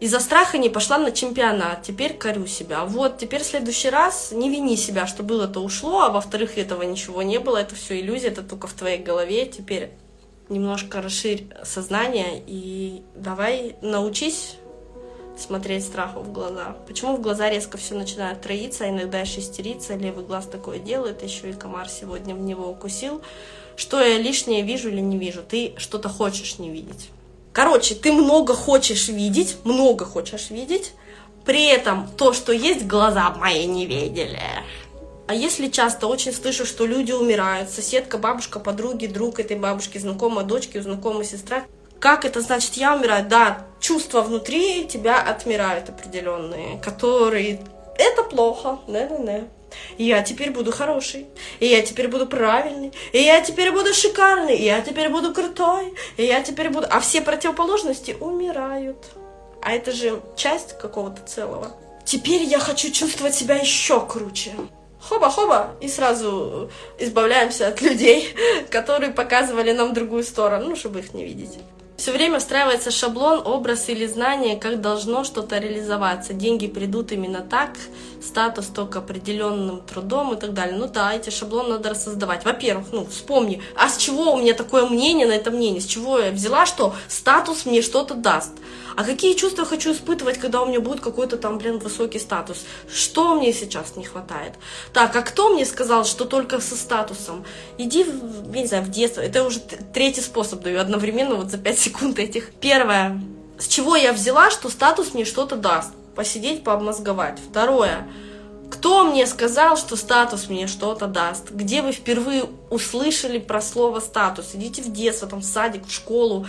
Из-за 0.00 0.18
страха 0.18 0.56
не 0.56 0.70
пошла 0.70 0.96
на 0.96 1.12
чемпионат, 1.12 1.82
теперь 1.82 2.14
корю 2.14 2.46
себя. 2.46 2.86
Вот, 2.86 3.18
теперь 3.18 3.42
в 3.42 3.46
следующий 3.46 3.90
раз 3.90 4.32
не 4.32 4.48
вини 4.48 4.76
себя, 4.76 5.06
что 5.06 5.22
было-то 5.22 5.60
ушло, 5.60 6.00
а 6.00 6.10
во-вторых, 6.10 6.56
этого 6.56 6.82
ничего 6.82 7.22
не 7.22 7.38
было, 7.38 7.58
это 7.58 7.74
все 7.74 8.00
иллюзия, 8.00 8.28
это 8.28 8.42
только 8.42 8.66
в 8.66 8.72
твоей 8.72 8.96
голове. 8.98 9.44
Теперь 9.44 9.90
немножко 10.48 11.02
расширь 11.02 11.48
сознание 11.64 12.42
и 12.46 13.02
давай 13.14 13.76
научись 13.82 14.56
смотреть 15.42 15.84
страху 15.84 16.20
в 16.20 16.32
глаза. 16.32 16.76
Почему 16.86 17.16
в 17.16 17.20
глаза 17.20 17.50
резко 17.50 17.78
все 17.78 17.94
начинает 17.94 18.40
троиться, 18.40 18.84
а 18.84 18.88
иногда 18.88 19.20
еще 19.20 19.40
истериться, 19.40 19.96
левый 19.96 20.24
глаз 20.24 20.46
такое 20.46 20.78
делает, 20.78 21.22
еще 21.22 21.50
и 21.50 21.52
комар 21.52 21.88
сегодня 21.88 22.34
в 22.34 22.40
него 22.40 22.68
укусил. 22.68 23.22
Что 23.76 24.00
я 24.00 24.18
лишнее 24.18 24.62
вижу 24.62 24.88
или 24.88 25.00
не 25.00 25.18
вижу? 25.18 25.42
Ты 25.42 25.74
что-то 25.76 26.08
хочешь 26.08 26.58
не 26.58 26.70
видеть. 26.70 27.10
Короче, 27.52 27.94
ты 27.94 28.12
много 28.12 28.54
хочешь 28.54 29.08
видеть, 29.08 29.56
много 29.64 30.04
хочешь 30.04 30.50
видеть, 30.50 30.92
при 31.44 31.66
этом 31.66 32.08
то, 32.16 32.32
что 32.32 32.52
есть, 32.52 32.86
глаза 32.86 33.30
мои 33.30 33.66
не 33.66 33.86
видели. 33.86 34.40
А 35.26 35.34
если 35.34 35.68
часто 35.68 36.06
очень 36.08 36.32
слышу, 36.32 36.66
что 36.66 36.86
люди 36.86 37.12
умирают, 37.12 37.70
соседка, 37.70 38.18
бабушка, 38.18 38.58
подруги, 38.58 39.06
друг 39.06 39.40
этой 39.40 39.56
бабушки, 39.56 39.96
знакомая 39.98 40.44
дочки, 40.44 40.78
знакомая 40.78 41.24
сестра, 41.24 41.64
как 42.00 42.24
это 42.24 42.40
значит 42.40 42.74
я 42.74 42.96
умираю? 42.96 43.26
Да, 43.28 43.66
чувства 43.78 44.22
внутри 44.22 44.86
тебя 44.86 45.20
отмирают 45.20 45.88
определенные, 45.88 46.80
которые... 46.82 47.60
Это 47.98 48.22
плохо, 48.22 48.78
не-не-не. 48.88 49.48
Я 49.98 50.22
теперь 50.22 50.50
буду 50.50 50.72
хороший, 50.72 51.26
и 51.60 51.66
я 51.66 51.82
теперь 51.82 52.08
буду 52.08 52.26
правильный, 52.26 52.92
и 53.12 53.22
я 53.22 53.40
теперь 53.40 53.70
буду 53.70 53.94
шикарный, 53.94 54.56
и 54.56 54.64
я 54.64 54.80
теперь 54.80 55.10
буду 55.10 55.32
крутой, 55.32 55.94
и 56.16 56.24
я 56.24 56.42
теперь 56.42 56.70
буду... 56.70 56.86
А 56.90 57.00
все 57.00 57.20
противоположности 57.20 58.16
умирают. 58.18 59.10
А 59.62 59.72
это 59.72 59.92
же 59.92 60.20
часть 60.36 60.78
какого-то 60.78 61.22
целого. 61.22 61.76
Теперь 62.04 62.42
я 62.42 62.58
хочу 62.58 62.90
чувствовать 62.90 63.34
себя 63.34 63.56
еще 63.56 64.04
круче. 64.04 64.52
Хоба-хоба, 65.00 65.76
и 65.80 65.88
сразу 65.88 66.70
избавляемся 66.98 67.68
от 67.68 67.80
людей, 67.80 68.34
которые 68.70 69.12
показывали 69.12 69.72
нам 69.72 69.94
другую 69.94 70.24
сторону, 70.24 70.70
ну, 70.70 70.76
чтобы 70.76 71.00
их 71.00 71.14
не 71.14 71.24
видеть. 71.24 71.58
Все 72.00 72.12
время 72.12 72.38
встраивается 72.38 72.90
шаблон, 72.90 73.42
образ 73.44 73.90
или 73.90 74.06
знание, 74.06 74.56
как 74.56 74.80
должно 74.80 75.22
что-то 75.22 75.58
реализоваться. 75.58 76.32
Деньги 76.32 76.66
придут 76.66 77.12
именно 77.12 77.40
так, 77.42 77.72
статус 78.22 78.66
только 78.66 78.98
определенным 78.98 79.80
трудом 79.80 80.34
и 80.34 80.38
так 80.38 80.52
далее. 80.52 80.76
Ну 80.76 80.86
да, 80.86 81.14
эти 81.14 81.30
шаблоны 81.30 81.70
надо 81.70 81.94
создавать. 81.94 82.44
Во-первых, 82.44 82.88
ну 82.92 83.06
вспомни, 83.06 83.62
а 83.76 83.88
с 83.88 83.96
чего 83.96 84.32
у 84.32 84.38
меня 84.38 84.54
такое 84.54 84.86
мнение 84.86 85.26
на 85.26 85.32
это 85.32 85.50
мнение? 85.50 85.80
С 85.80 85.86
чего 85.86 86.18
я 86.18 86.30
взяла, 86.30 86.66
что 86.66 86.94
статус 87.08 87.66
мне 87.66 87.82
что-то 87.82 88.14
даст? 88.14 88.52
А 88.96 89.04
какие 89.04 89.34
чувства 89.34 89.64
хочу 89.64 89.92
испытывать, 89.92 90.38
когда 90.38 90.62
у 90.62 90.66
меня 90.66 90.80
будет 90.80 91.00
какой-то 91.00 91.36
там, 91.36 91.58
блин, 91.58 91.78
высокий 91.78 92.18
статус? 92.18 92.64
Что 92.92 93.34
мне 93.34 93.52
сейчас 93.52 93.96
не 93.96 94.04
хватает? 94.04 94.54
Так, 94.92 95.14
а 95.16 95.22
кто 95.22 95.50
мне 95.50 95.64
сказал, 95.64 96.04
что 96.04 96.24
только 96.24 96.60
со 96.60 96.76
статусом? 96.76 97.44
Иди, 97.78 98.04
я 98.52 98.60
не 98.60 98.66
знаю, 98.66 98.84
в 98.84 98.90
детство. 98.90 99.20
Это 99.20 99.44
уже 99.44 99.60
третий 99.94 100.20
способ 100.20 100.62
даю 100.62 100.80
одновременно 100.80 101.36
вот 101.36 101.50
за 101.50 101.58
5 101.58 101.78
секунд 101.78 102.18
этих. 102.18 102.52
Первое. 102.60 103.20
С 103.58 103.68
чего 103.68 103.96
я 103.96 104.12
взяла, 104.12 104.50
что 104.50 104.68
статус 104.68 105.14
мне 105.14 105.24
что-то 105.24 105.56
даст? 105.56 105.90
Посидеть, 106.20 106.64
пообмозговать. 106.64 107.38
Второе. 107.38 108.06
Кто 108.70 109.04
мне 109.04 109.26
сказал, 109.26 109.78
что 109.78 109.96
статус 109.96 110.50
мне 110.50 110.66
что-то 110.66 111.06
даст? 111.06 111.50
Где 111.50 111.80
вы 111.80 111.92
впервые 111.92 112.44
услышали 112.68 113.38
про 113.38 113.62
слово 113.62 114.00
статус? 114.00 114.50
Идите 114.52 114.82
в 114.82 114.92
детство, 114.92 115.26
там, 115.26 115.40
в 115.40 115.44
садик, 115.46 115.86
в 115.86 115.90
школу, 115.90 116.46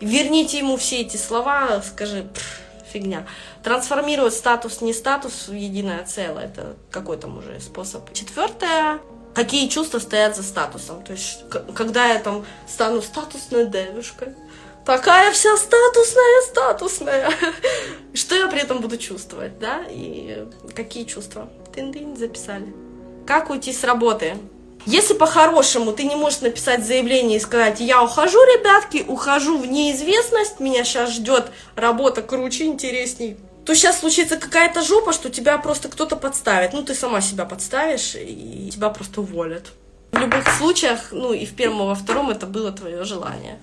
верните 0.00 0.56
ему 0.56 0.78
все 0.78 1.02
эти 1.02 1.18
слова, 1.18 1.82
скажи, 1.82 2.30
фигня. 2.90 3.26
Трансформировать 3.62 4.32
статус 4.32 4.80
не 4.80 4.94
статус 4.94 5.48
в 5.48 5.52
единое 5.52 6.02
целое, 6.06 6.46
это 6.46 6.76
какой 6.90 7.18
там 7.18 7.36
уже 7.36 7.60
способ. 7.60 8.10
Четвертое, 8.14 9.00
какие 9.34 9.68
чувства 9.68 9.98
стоят 9.98 10.34
за 10.34 10.42
статусом. 10.42 11.02
То 11.04 11.12
есть, 11.12 11.44
когда 11.74 12.06
я 12.06 12.20
там 12.20 12.46
стану 12.66 13.02
статусной 13.02 13.66
девушкой, 13.66 14.34
такая 14.84 15.32
вся 15.32 15.56
статусная, 15.56 16.42
статусная. 16.42 17.32
Что 18.14 18.34
я 18.34 18.48
при 18.48 18.60
этом 18.60 18.80
буду 18.80 18.96
чувствовать, 18.96 19.58
да? 19.58 19.82
И 19.90 20.46
какие 20.74 21.04
чувства? 21.04 21.48
Тын-тын, 21.74 22.16
записали. 22.16 22.74
Как 23.26 23.50
уйти 23.50 23.72
с 23.72 23.84
работы? 23.84 24.36
Если 24.86 25.14
по-хорошему 25.14 25.92
ты 25.92 26.04
не 26.04 26.16
можешь 26.16 26.40
написать 26.40 26.86
заявление 26.86 27.36
и 27.36 27.40
сказать, 27.40 27.80
я 27.80 28.02
ухожу, 28.02 28.38
ребятки, 28.42 29.04
ухожу 29.06 29.58
в 29.58 29.66
неизвестность, 29.66 30.58
меня 30.58 30.84
сейчас 30.84 31.10
ждет 31.10 31.50
работа 31.76 32.22
круче, 32.22 32.64
интересней, 32.64 33.36
то 33.66 33.74
сейчас 33.74 34.00
случится 34.00 34.36
какая-то 34.36 34.82
жопа, 34.82 35.12
что 35.12 35.28
тебя 35.28 35.58
просто 35.58 35.88
кто-то 35.88 36.16
подставит. 36.16 36.72
Ну, 36.72 36.82
ты 36.82 36.94
сама 36.94 37.20
себя 37.20 37.44
подставишь, 37.44 38.14
и 38.16 38.70
тебя 38.72 38.88
просто 38.88 39.20
уволят. 39.20 39.72
В 40.12 40.18
любых 40.18 40.48
случаях, 40.56 41.12
ну, 41.12 41.32
и 41.34 41.44
в 41.44 41.54
первом, 41.54 41.82
и 41.82 41.86
во 41.88 41.94
втором 41.94 42.30
это 42.30 42.46
было 42.46 42.72
твое 42.72 43.04
желание. 43.04 43.60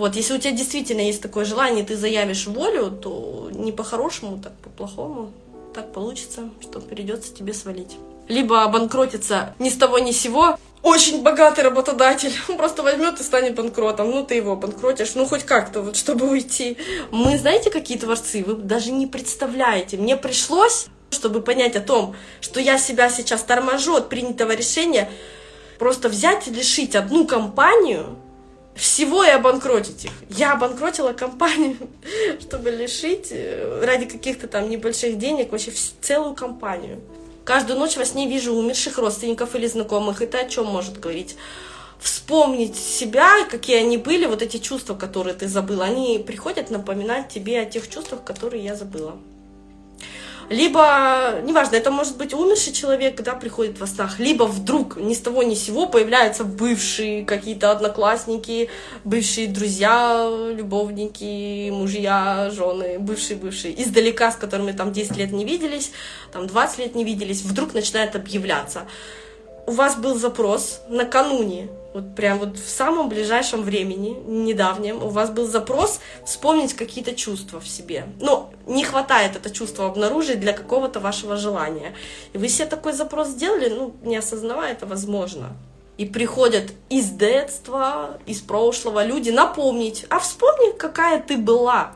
Вот, 0.00 0.16
если 0.16 0.32
у 0.34 0.38
тебя 0.38 0.52
действительно 0.52 1.02
есть 1.02 1.20
такое 1.20 1.44
желание, 1.44 1.84
ты 1.84 1.94
заявишь 1.94 2.46
волю, 2.46 2.90
то 2.90 3.50
не 3.52 3.70
по-хорошему, 3.70 4.40
так 4.42 4.54
по-плохому. 4.54 5.30
Так 5.74 5.92
получится, 5.92 6.48
что 6.62 6.80
придется 6.80 7.34
тебе 7.34 7.52
свалить 7.52 7.96
либо 8.26 8.62
обанкротиться 8.62 9.54
ни 9.58 9.68
с 9.68 9.76
того 9.76 9.98
ни 9.98 10.12
с 10.12 10.20
сего, 10.20 10.56
очень 10.82 11.22
богатый 11.22 11.64
работодатель, 11.64 12.32
он 12.48 12.56
просто 12.56 12.82
возьмет 12.82 13.20
и 13.20 13.22
станет 13.24 13.56
банкротом. 13.56 14.10
Ну, 14.10 14.24
ты 14.24 14.36
его 14.36 14.56
банкротишь, 14.56 15.14
ну, 15.16 15.26
хоть 15.26 15.42
как-то, 15.42 15.82
вот, 15.82 15.96
чтобы 15.96 16.30
уйти. 16.30 16.78
Мы, 17.10 17.36
знаете, 17.36 17.70
какие 17.70 17.98
творцы? 17.98 18.42
Вы 18.46 18.54
даже 18.54 18.92
не 18.92 19.06
представляете. 19.06 19.98
Мне 19.98 20.16
пришлось, 20.16 20.86
чтобы 21.10 21.42
понять 21.42 21.76
о 21.76 21.80
том, 21.80 22.14
что 22.40 22.60
я 22.60 22.78
себя 22.78 23.10
сейчас 23.10 23.42
торможу 23.42 23.96
от 23.96 24.08
принятого 24.08 24.52
решения, 24.52 25.10
просто 25.78 26.08
взять 26.08 26.48
и 26.48 26.50
лишить 26.50 26.96
одну 26.96 27.26
компанию 27.26 28.16
всего 28.80 29.22
и 29.22 29.28
обанкротить 29.28 30.06
их. 30.06 30.12
Я 30.30 30.54
обанкротила 30.54 31.12
компанию, 31.12 31.76
чтобы 32.40 32.70
лишить 32.70 33.28
э, 33.30 33.84
ради 33.84 34.06
каких-то 34.06 34.48
там 34.48 34.70
небольших 34.70 35.18
денег 35.18 35.52
вообще 35.52 35.72
целую 36.00 36.34
компанию. 36.34 37.00
Каждую 37.44 37.78
ночь 37.78 37.96
во 37.96 38.04
сне 38.04 38.28
вижу 38.28 38.54
умерших 38.54 38.98
родственников 38.98 39.54
или 39.54 39.66
знакомых. 39.66 40.22
Это 40.22 40.38
о 40.38 40.48
чем 40.48 40.66
может 40.66 40.98
говорить? 40.98 41.36
Вспомнить 42.00 42.76
себя, 42.76 43.44
какие 43.50 43.76
они 43.76 43.98
были, 43.98 44.24
вот 44.24 44.40
эти 44.40 44.56
чувства, 44.56 44.94
которые 44.94 45.34
ты 45.34 45.46
забыла, 45.46 45.84
они 45.84 46.18
приходят 46.18 46.70
напоминать 46.70 47.28
тебе 47.28 47.60
о 47.60 47.66
тех 47.66 47.88
чувствах, 47.88 48.24
которые 48.24 48.64
я 48.64 48.74
забыла 48.74 49.18
либо, 50.50 51.40
неважно, 51.44 51.76
это 51.76 51.92
может 51.92 52.16
быть 52.16 52.34
умерший 52.34 52.72
человек, 52.72 53.16
когда 53.16 53.34
приходит 53.34 53.78
во 53.78 53.86
снах, 53.86 54.18
либо 54.18 54.42
вдруг 54.42 54.96
ни 54.96 55.14
с 55.14 55.20
того 55.20 55.44
ни 55.44 55.54
с 55.54 55.62
сего 55.62 55.86
появляются 55.86 56.42
бывшие 56.42 57.24
какие-то 57.24 57.70
одноклассники, 57.70 58.68
бывшие 59.04 59.46
друзья, 59.46 60.28
любовники, 60.52 61.70
мужья, 61.70 62.50
жены, 62.50 62.98
бывшие-бывшие, 62.98 63.80
издалека, 63.80 64.32
с 64.32 64.36
которыми 64.36 64.72
там 64.72 64.92
10 64.92 65.16
лет 65.16 65.30
не 65.30 65.44
виделись, 65.44 65.92
там 66.32 66.48
20 66.48 66.78
лет 66.78 66.94
не 66.96 67.04
виделись, 67.04 67.42
вдруг 67.42 67.72
начинает 67.72 68.16
объявляться. 68.16 68.88
У 69.66 69.72
вас 69.72 69.94
был 69.94 70.18
запрос 70.18 70.80
накануне 70.88 71.68
вот 71.92 72.14
прям 72.14 72.38
вот 72.38 72.56
в 72.56 72.68
самом 72.68 73.08
ближайшем 73.08 73.62
времени, 73.62 74.16
недавнем, 74.26 75.02
у 75.02 75.08
вас 75.08 75.30
был 75.30 75.46
запрос 75.46 76.00
вспомнить 76.24 76.74
какие-то 76.74 77.14
чувства 77.14 77.60
в 77.60 77.66
себе. 77.66 78.06
Но 78.20 78.52
не 78.66 78.84
хватает 78.84 79.34
это 79.34 79.50
чувство 79.50 79.86
обнаружить 79.86 80.40
для 80.40 80.52
какого-то 80.52 81.00
вашего 81.00 81.36
желания. 81.36 81.94
И 82.32 82.38
вы 82.38 82.48
себе 82.48 82.66
такой 82.66 82.92
запрос 82.92 83.28
сделали, 83.28 83.68
ну, 83.68 83.94
не 84.02 84.16
осознавая 84.16 84.72
это, 84.72 84.86
возможно. 84.86 85.56
И 85.98 86.06
приходят 86.06 86.72
из 86.88 87.10
детства, 87.10 88.18
из 88.24 88.40
прошлого 88.40 89.04
люди 89.04 89.30
напомнить, 89.30 90.06
а 90.08 90.18
вспомни, 90.20 90.72
какая 90.76 91.20
ты 91.20 91.36
была. 91.36 91.92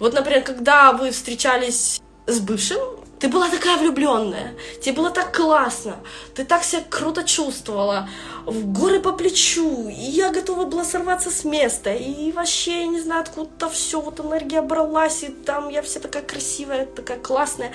Вот, 0.00 0.12
например, 0.12 0.42
когда 0.42 0.92
вы 0.92 1.10
встречались 1.10 2.00
с 2.26 2.40
бывшим, 2.40 2.80
ты 3.20 3.28
была 3.28 3.50
такая 3.50 3.76
влюбленная, 3.76 4.54
тебе 4.80 4.96
было 4.96 5.10
так 5.10 5.36
классно, 5.36 5.98
ты 6.34 6.44
так 6.44 6.64
себя 6.64 6.82
круто 6.88 7.22
чувствовала, 7.22 8.08
в 8.46 8.72
горы 8.72 8.98
по 8.98 9.12
плечу, 9.12 9.88
и 9.88 9.92
я 9.92 10.30
готова 10.30 10.64
была 10.64 10.84
сорваться 10.84 11.30
с 11.30 11.44
места, 11.44 11.92
и 11.92 12.32
вообще, 12.32 12.80
я 12.80 12.86
не 12.86 13.00
знаю, 13.00 13.22
откуда-то 13.22 13.68
все, 13.68 14.00
вот 14.00 14.20
энергия 14.20 14.62
бралась, 14.62 15.22
и 15.22 15.28
там 15.28 15.68
я 15.68 15.82
вся 15.82 16.00
такая 16.00 16.22
красивая, 16.22 16.86
такая 16.86 17.18
классная. 17.18 17.72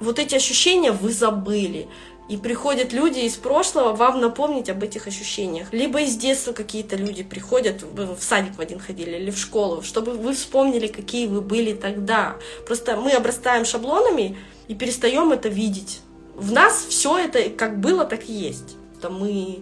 Вот 0.00 0.18
эти 0.18 0.34
ощущения 0.34 0.92
вы 0.92 1.12
забыли. 1.12 1.88
И 2.28 2.38
приходят 2.38 2.94
люди 2.94 3.20
из 3.20 3.34
прошлого 3.34 3.94
вам 3.94 4.20
напомнить 4.20 4.70
об 4.70 4.82
этих 4.82 5.06
ощущениях. 5.06 5.72
Либо 5.72 6.00
из 6.00 6.16
детства 6.16 6.52
какие-то 6.52 6.96
люди 6.96 7.22
приходят, 7.22 7.82
в 7.82 8.18
садик 8.20 8.56
в 8.56 8.60
один 8.60 8.80
ходили 8.80 9.16
или 9.16 9.30
в 9.30 9.38
школу, 9.38 9.82
чтобы 9.82 10.12
вы 10.12 10.32
вспомнили, 10.32 10.86
какие 10.86 11.26
вы 11.26 11.42
были 11.42 11.74
тогда. 11.74 12.36
Просто 12.66 12.96
мы 12.96 13.12
обрастаем 13.12 13.66
шаблонами, 13.66 14.38
и 14.68 14.74
перестаем 14.74 15.32
это 15.32 15.48
видеть. 15.48 16.00
В 16.34 16.52
нас 16.52 16.84
все 16.88 17.18
это 17.18 17.50
как 17.50 17.80
было, 17.80 18.04
так 18.04 18.28
и 18.28 18.32
есть. 18.32 18.76
То 19.00 19.10
мы 19.10 19.60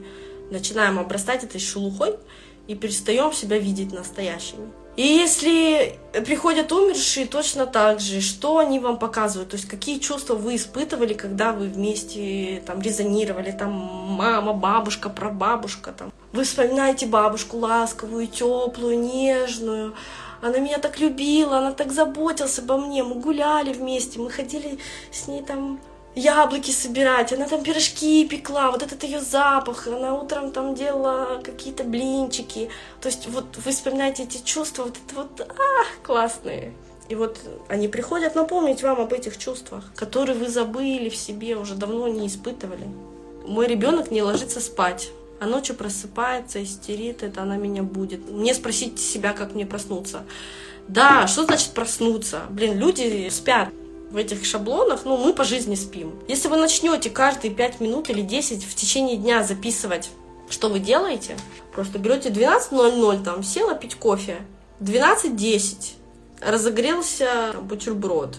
начинаем 0.51 0.99
обрастать 0.99 1.45
этой 1.45 1.61
шелухой 1.61 2.17
и 2.67 2.75
перестаем 2.75 3.33
себя 3.33 3.59
видеть 3.59 3.93
настоящими. 3.93 4.71
И 4.95 5.03
если 5.03 5.99
приходят 6.27 6.71
умершие, 6.71 7.27
точно 7.27 7.65
так 7.67 7.99
же, 7.99 8.21
что 8.21 8.59
они 8.59 8.79
вам 8.79 8.99
показывают, 8.99 9.51
то 9.51 9.57
есть 9.57 9.67
какие 9.67 9.99
чувства 9.99 10.35
вы 10.35 10.57
испытывали, 10.57 11.15
когда 11.15 11.53
вы 11.55 11.69
вместе 11.69 12.63
там 12.67 12.83
резонировали, 12.83 13.53
там 13.53 13.73
мама, 13.73 14.53
бабушка, 14.53 15.09
прабабушка, 15.09 15.93
там. 15.93 16.13
Вы 16.33 16.45
вспоминаете 16.45 17.07
бабушку 17.07 17.57
ласковую, 17.57 18.27
теплую, 18.27 18.99
нежную, 18.99 19.95
она 20.43 20.59
меня 20.59 20.79
так 20.79 20.99
любила, 20.99 21.59
она 21.59 21.73
так 21.73 21.93
заботилась 21.93 22.59
обо 22.59 22.77
мне, 22.77 23.05
мы 23.05 23.15
гуляли 23.15 23.73
вместе, 23.73 24.19
мы 24.19 24.29
ходили 24.29 24.79
с 25.13 25.29
ней 25.29 25.43
там 25.43 25.81
яблоки 26.15 26.73
собирать, 26.73 27.33
она 27.33 27.47
там 27.47 27.63
пирожки 27.63 28.27
пекла, 28.27 28.73
вот 28.73 28.83
этот 28.83 29.03
ее 29.05 29.21
запах, 29.21 29.87
она 29.87 30.15
утром 30.15 30.51
там 30.51 30.75
делала 30.75 31.41
какие-то 31.43 31.85
блинчики. 31.85 32.69
То 33.01 33.09
есть 33.09 33.29
вот 33.29 33.57
вы 33.57 33.71
вспоминаете 33.71 34.25
эти 34.25 34.43
чувства, 34.43 34.83
вот 34.83 34.97
это 35.07 35.15
вот, 35.15 35.41
а, 35.41 35.85
классные. 36.03 36.75
И 37.09 37.15
вот 37.15 37.39
они 37.69 37.87
приходят 37.87 38.35
напомнить 38.35 38.83
вам 38.83 39.01
об 39.01 39.13
этих 39.13 39.39
чувствах, 39.39 39.85
которые 39.95 40.37
вы 40.37 40.49
забыли 40.49 41.09
в 41.09 41.17
себе, 41.17 41.57
уже 41.57 41.77
давно 41.77 42.09
не 42.09 42.27
испытывали. 42.27 42.89
Мой 43.47 43.67
ребенок 43.69 44.11
не 44.11 44.23
ложится 44.23 44.61
спать 44.61 45.11
а 45.43 45.47
ночью 45.47 45.75
просыпается, 45.75 46.63
истерит, 46.63 47.25
это 47.25 47.43
она 47.43 47.57
меня 47.57 47.83
будет. 47.83 48.31
Мне 48.31 48.55
спросить 48.55 49.01
себя, 49.01 49.33
как 49.33 49.55
мне 49.55 49.67
проснуться. 49.67 50.23
Да, 50.87 51.27
что 51.27 51.45
значит 51.45 51.71
проснуться? 51.71 52.43
Блин, 52.51 52.79
люди 52.79 53.29
спят 53.29 53.71
в 54.13 54.17
этих 54.17 54.45
шаблонах, 54.45 55.01
ну, 55.05 55.17
мы 55.17 55.33
по 55.33 55.43
жизни 55.43 55.75
спим. 55.75 56.15
Если 56.29 56.47
вы 56.47 56.59
начнете 56.59 57.11
каждые 57.11 57.53
5 57.53 57.81
минут 57.81 58.09
или 58.09 58.23
10 58.23 58.65
в 58.65 58.75
течение 58.77 59.17
дня 59.17 59.43
записывать, 59.43 60.11
что 60.49 60.69
вы 60.69 60.79
делаете, 60.79 61.37
просто 61.75 61.99
берете 61.99 62.29
12.00, 62.29 63.25
там, 63.25 63.43
села 63.43 63.75
пить 63.75 63.97
кофе, 63.97 64.37
12.10 64.79 65.95
разогрелся 66.41 67.53
бутерброд, 67.63 68.37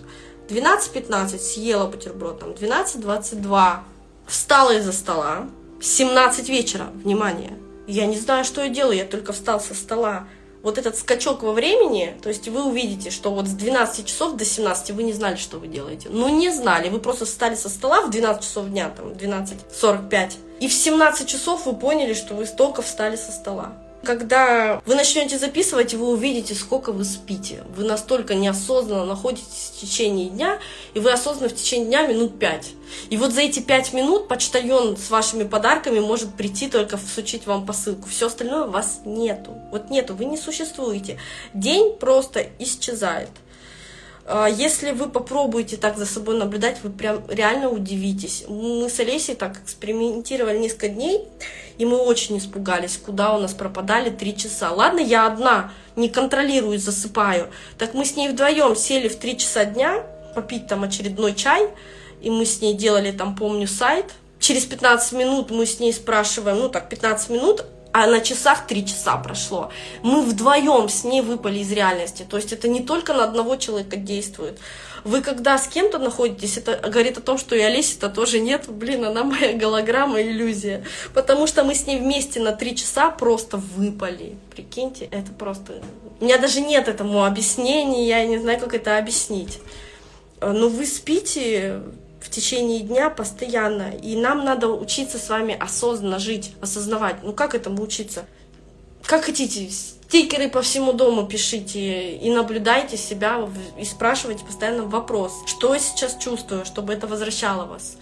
12.15 0.47 1.37
съела 1.37 1.87
бутерброд, 1.87 2.39
там, 2.39 2.51
12.22 2.51 3.79
встала 4.25 4.77
из-за 4.77 4.93
стола, 4.93 5.47
17 5.83 6.47
вечера, 6.47 6.87
внимание. 7.03 7.59
Я 7.87 8.05
не 8.05 8.17
знаю, 8.17 8.45
что 8.45 8.63
я 8.63 8.69
делаю, 8.69 8.95
я 8.95 9.03
только 9.03 9.33
встал 9.33 9.59
со 9.59 9.75
стола. 9.75 10.27
Вот 10.61 10.77
этот 10.77 10.97
скачок 10.97 11.43
во 11.43 11.51
времени, 11.51 12.15
то 12.21 12.29
есть 12.29 12.47
вы 12.47 12.63
увидите, 12.63 13.11
что 13.11 13.31
вот 13.31 13.47
с 13.47 13.51
12 13.51 14.05
часов 14.05 14.37
до 14.37 14.45
17 14.45 14.91
вы 14.91 15.03
не 15.03 15.11
знали, 15.11 15.35
что 15.35 15.59
вы 15.59 15.67
делаете. 15.67 16.07
Ну, 16.09 16.29
не 16.29 16.51
знали, 16.51 16.87
вы 16.87 16.99
просто 16.99 17.25
встали 17.25 17.55
со 17.55 17.67
стола 17.67 17.99
в 17.99 18.09
12 18.09 18.41
часов 18.41 18.69
дня, 18.69 18.89
там, 18.95 19.09
12.45, 19.09 20.31
и 20.61 20.69
в 20.69 20.73
17 20.73 21.27
часов 21.27 21.65
вы 21.65 21.73
поняли, 21.73 22.13
что 22.13 22.33
вы 22.33 22.45
столько 22.45 22.81
встали 22.81 23.17
со 23.17 23.33
стола. 23.33 23.73
Когда 24.03 24.81
вы 24.85 24.95
начнете 24.95 25.39
записывать, 25.39 25.93
вы 25.93 26.09
увидите, 26.09 26.55
сколько 26.55 26.91
вы 26.91 27.05
спите. 27.05 27.63
Вы 27.73 27.85
настолько 27.85 28.35
неосознанно 28.35 29.05
находитесь 29.05 29.71
в 29.73 29.79
течение 29.79 30.29
дня, 30.29 30.59
и 30.93 30.99
вы 30.99 31.11
осознанно 31.13 31.47
в 31.47 31.55
течение 31.55 31.87
дня 31.87 32.07
минут 32.07 32.37
пять. 32.37 32.71
И 33.09 33.15
вот 33.15 33.31
за 33.31 33.41
эти 33.41 33.61
пять 33.61 33.93
минут 33.93 34.27
почтальон 34.27 34.97
с 34.97 35.09
вашими 35.09 35.45
подарками 35.45 36.01
может 36.01 36.33
прийти 36.35 36.67
только 36.67 36.97
всучить 36.97 37.47
вам 37.47 37.65
посылку. 37.65 38.09
Все 38.09 38.27
остальное 38.27 38.65
вас 38.65 38.99
нету. 39.05 39.57
Вот 39.71 39.89
нету, 39.89 40.15
вы 40.15 40.25
не 40.25 40.37
существуете. 40.37 41.17
День 41.53 41.93
просто 41.93 42.45
исчезает. 42.59 43.29
А, 44.25 44.47
если 44.47 44.91
вы 44.91 45.09
попробуете 45.09 45.77
так 45.77 45.97
за 45.97 46.05
собой 46.05 46.37
наблюдать, 46.37 46.77
вы 46.83 46.89
прям 46.89 47.23
реально 47.27 47.69
удивитесь. 47.69 48.45
Мы 48.47 48.89
с 48.89 48.99
Олесей 48.99 49.35
так 49.35 49.61
экспериментировали 49.61 50.57
несколько 50.57 50.89
дней, 50.89 51.27
и 51.77 51.85
мы 51.85 51.97
очень 51.97 52.37
испугались, 52.37 52.97
куда 52.97 53.35
у 53.35 53.39
нас 53.39 53.53
пропадали 53.53 54.09
три 54.09 54.35
часа. 54.35 54.71
Ладно, 54.71 54.99
я 54.99 55.27
одна, 55.27 55.71
не 55.95 56.07
контролирую, 56.07 56.79
засыпаю. 56.79 57.49
Так 57.77 57.93
мы 57.93 58.05
с 58.05 58.15
ней 58.15 58.29
вдвоем 58.29 58.75
сели 58.75 59.07
в 59.07 59.17
три 59.17 59.37
часа 59.37 59.65
дня 59.65 60.03
попить 60.35 60.67
там 60.67 60.83
очередной 60.83 61.35
чай, 61.35 61.69
и 62.21 62.29
мы 62.29 62.45
с 62.45 62.61
ней 62.61 62.73
делали 62.73 63.11
там, 63.11 63.35
помню, 63.35 63.67
сайт. 63.67 64.05
Через 64.39 64.65
15 64.65 65.13
минут 65.13 65.51
мы 65.51 65.65
с 65.65 65.79
ней 65.79 65.93
спрашиваем, 65.93 66.59
ну 66.59 66.69
так, 66.69 66.89
15 66.89 67.29
минут, 67.29 67.65
а 67.93 68.07
на 68.07 68.21
часах 68.21 68.65
три 68.65 68.85
часа 68.85 69.17
прошло. 69.17 69.69
Мы 70.01 70.23
вдвоем 70.23 70.89
с 70.89 71.03
ней 71.03 71.21
выпали 71.21 71.59
из 71.59 71.71
реальности. 71.71 72.25
То 72.27 72.37
есть 72.37 72.51
это 72.51 72.67
не 72.67 72.81
только 72.81 73.13
на 73.13 73.23
одного 73.23 73.55
человека 73.55 73.97
действует. 73.97 74.59
Вы 75.03 75.21
когда 75.21 75.59
с 75.59 75.67
кем-то 75.67 75.99
находитесь, 75.99 76.57
это 76.57 76.75
говорит 76.89 77.19
о 77.19 77.21
том, 77.21 77.37
что 77.37 77.55
и 77.55 77.59
Олеси-то 77.59 78.09
тоже 78.09 78.39
нет. 78.39 78.65
Блин, 78.67 79.05
она 79.05 79.23
моя 79.23 79.53
голограмма, 79.53 80.23
иллюзия. 80.23 80.83
Потому 81.13 81.45
что 81.45 81.63
мы 81.63 81.75
с 81.75 81.85
ней 81.85 81.99
вместе 81.99 82.39
на 82.39 82.51
три 82.51 82.75
часа 82.75 83.11
просто 83.11 83.57
выпали. 83.57 84.37
Прикиньте, 84.49 85.05
это 85.05 85.31
просто... 85.31 85.83
У 86.19 86.25
меня 86.25 86.39
даже 86.39 86.61
нет 86.61 86.87
этому 86.87 87.25
объяснения, 87.25 88.07
я 88.07 88.25
не 88.25 88.39
знаю, 88.39 88.59
как 88.59 88.73
это 88.73 88.97
объяснить. 88.97 89.59
Но 90.41 90.67
вы 90.67 90.87
спите 90.87 91.81
течение 92.33 92.81
дня 92.81 93.09
постоянно. 93.09 93.91
И 93.91 94.15
нам 94.15 94.43
надо 94.43 94.67
учиться 94.67 95.17
с 95.17 95.29
вами 95.29 95.57
осознанно 95.57 96.19
жить, 96.19 96.53
осознавать. 96.61 97.17
Ну 97.23 97.33
как 97.33 97.55
этому 97.55 97.81
учиться? 97.83 98.25
Как 99.05 99.25
хотите, 99.25 99.69
стикеры 99.69 100.49
по 100.49 100.61
всему 100.61 100.93
дому 100.93 101.27
пишите 101.27 102.15
и 102.15 102.31
наблюдайте 102.31 102.97
себя 102.97 103.49
и 103.77 103.83
спрашивайте 103.83 104.45
постоянно 104.45 104.83
вопрос, 104.83 105.33
что 105.45 105.73
я 105.73 105.79
сейчас 105.79 106.17
чувствую, 106.17 106.65
чтобы 106.65 106.93
это 106.93 107.05
возвращало 107.05 107.65
вас. 107.65 107.97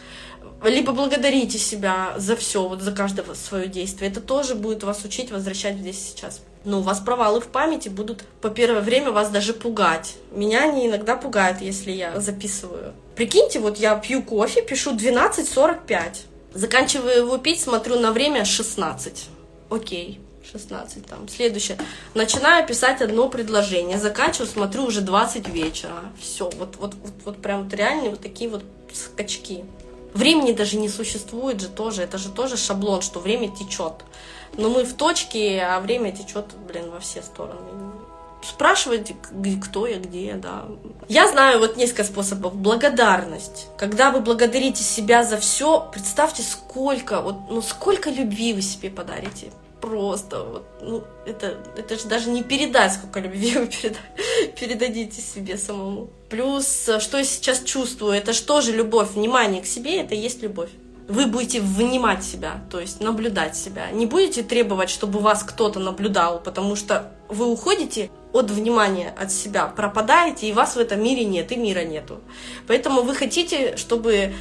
либо 0.63 0.91
благодарите 0.93 1.57
себя 1.57 2.13
за 2.17 2.35
все, 2.35 2.67
вот 2.67 2.81
за 2.81 2.91
каждое 2.91 3.25
свое 3.33 3.67
действие. 3.67 4.11
Это 4.11 4.21
тоже 4.21 4.53
будет 4.53 4.83
вас 4.83 5.03
учить 5.03 5.31
возвращать 5.31 5.77
здесь 5.77 5.99
сейчас. 5.99 6.41
Но 6.63 6.79
у 6.79 6.83
вас 6.83 6.99
провалы 6.99 7.41
в 7.41 7.47
памяти 7.47 7.89
будут 7.89 8.23
по 8.41 8.49
первое 8.49 8.81
время 8.81 9.11
вас 9.11 9.29
даже 9.29 9.53
пугать. 9.53 10.15
Меня 10.31 10.69
они 10.69 10.87
иногда 10.87 11.15
пугают, 11.15 11.61
если 11.61 11.91
я 11.91 12.19
записываю. 12.19 12.93
Прикиньте, 13.15 13.59
вот 13.59 13.77
я 13.77 13.95
пью 13.95 14.23
кофе, 14.23 14.61
пишу 14.61 14.95
12.45. 14.95 15.93
Заканчиваю 16.53 17.17
его 17.17 17.37
пить, 17.37 17.61
смотрю 17.61 17.99
на 17.99 18.11
время 18.11 18.45
16. 18.45 19.27
Окей. 19.69 20.19
16 20.51 21.05
там. 21.05 21.27
Следующее. 21.27 21.77
Начинаю 22.13 22.65
писать 22.67 23.01
одно 23.01 23.29
предложение, 23.29 23.97
заканчиваю, 23.97 24.47
смотрю 24.47 24.85
уже 24.85 25.01
20 25.01 25.47
вечера. 25.47 26.11
Все, 26.19 26.49
вот, 26.57 26.75
вот, 26.77 26.93
вот, 26.95 27.13
вот 27.25 27.41
прям 27.41 27.63
вот 27.63 27.73
реально 27.73 28.09
вот 28.09 28.21
такие 28.21 28.49
вот 28.49 28.63
скачки. 28.93 29.63
Времени 30.13 30.51
даже 30.51 30.77
не 30.77 30.89
существует 30.89 31.61
же 31.61 31.69
тоже, 31.69 32.01
это 32.01 32.17
же 32.17 32.29
тоже 32.29 32.57
шаблон, 32.57 33.01
что 33.01 33.19
время 33.19 33.47
течет. 33.47 33.93
Но 34.57 34.69
мы 34.69 34.83
в 34.83 34.93
точке, 34.93 35.61
а 35.61 35.79
время 35.79 36.11
течет, 36.11 36.47
блин, 36.67 36.91
во 36.91 36.99
все 36.99 37.21
стороны. 37.21 37.93
Спрашивать, 38.43 39.13
кто 39.63 39.87
я, 39.87 39.97
где 39.97 40.25
я, 40.25 40.35
да. 40.35 40.65
Я 41.07 41.27
знаю 41.27 41.59
вот 41.59 41.77
несколько 41.77 42.03
способов. 42.03 42.55
Благодарность. 42.55 43.67
Когда 43.77 44.11
вы 44.11 44.21
благодарите 44.21 44.83
себя 44.83 45.23
за 45.23 45.37
все, 45.37 45.87
представьте, 45.91 46.41
сколько, 46.41 47.21
вот, 47.21 47.35
ну 47.49 47.61
сколько 47.61 48.09
любви 48.09 48.53
вы 48.53 48.61
себе 48.61 48.89
подарите 48.89 49.51
просто 49.81 50.43
вот, 50.43 50.63
ну, 50.81 51.03
это, 51.25 51.57
это 51.75 51.97
же 51.97 52.05
даже 52.05 52.29
не 52.29 52.43
передать, 52.43 52.93
сколько 52.93 53.19
любви 53.19 53.57
вы 53.57 53.65
переда 53.65 53.97
передадите 54.59 55.21
себе 55.21 55.57
самому. 55.57 56.09
Плюс, 56.29 56.89
что 56.99 57.17
я 57.17 57.23
сейчас 57.23 57.61
чувствую, 57.63 58.13
это 58.13 58.31
же 58.61 58.71
любовь, 58.71 59.11
внимание 59.11 59.61
к 59.61 59.65
себе, 59.65 59.99
это 59.99 60.15
и 60.15 60.19
есть 60.19 60.41
любовь. 60.41 60.69
Вы 61.07 61.25
будете 61.25 61.59
внимать 61.59 62.23
себя, 62.23 62.61
то 62.69 62.79
есть 62.79 63.01
наблюдать 63.01 63.57
себя. 63.57 63.89
Не 63.91 64.05
будете 64.05 64.43
требовать, 64.43 64.89
чтобы 64.89 65.19
вас 65.19 65.43
кто-то 65.43 65.79
наблюдал, 65.79 66.39
потому 66.39 66.75
что 66.75 67.11
вы 67.27 67.47
уходите 67.47 68.09
от 68.33 68.49
внимания 68.51 69.13
от 69.17 69.31
себя, 69.31 69.67
пропадаете, 69.67 70.47
и 70.47 70.53
вас 70.53 70.75
в 70.75 70.79
этом 70.79 71.03
мире 71.03 71.25
нет, 71.25 71.51
и 71.51 71.55
мира 71.55 71.83
нету. 71.83 72.21
Поэтому 72.67 73.01
вы 73.01 73.15
хотите, 73.15 73.75
чтобы 73.77 74.33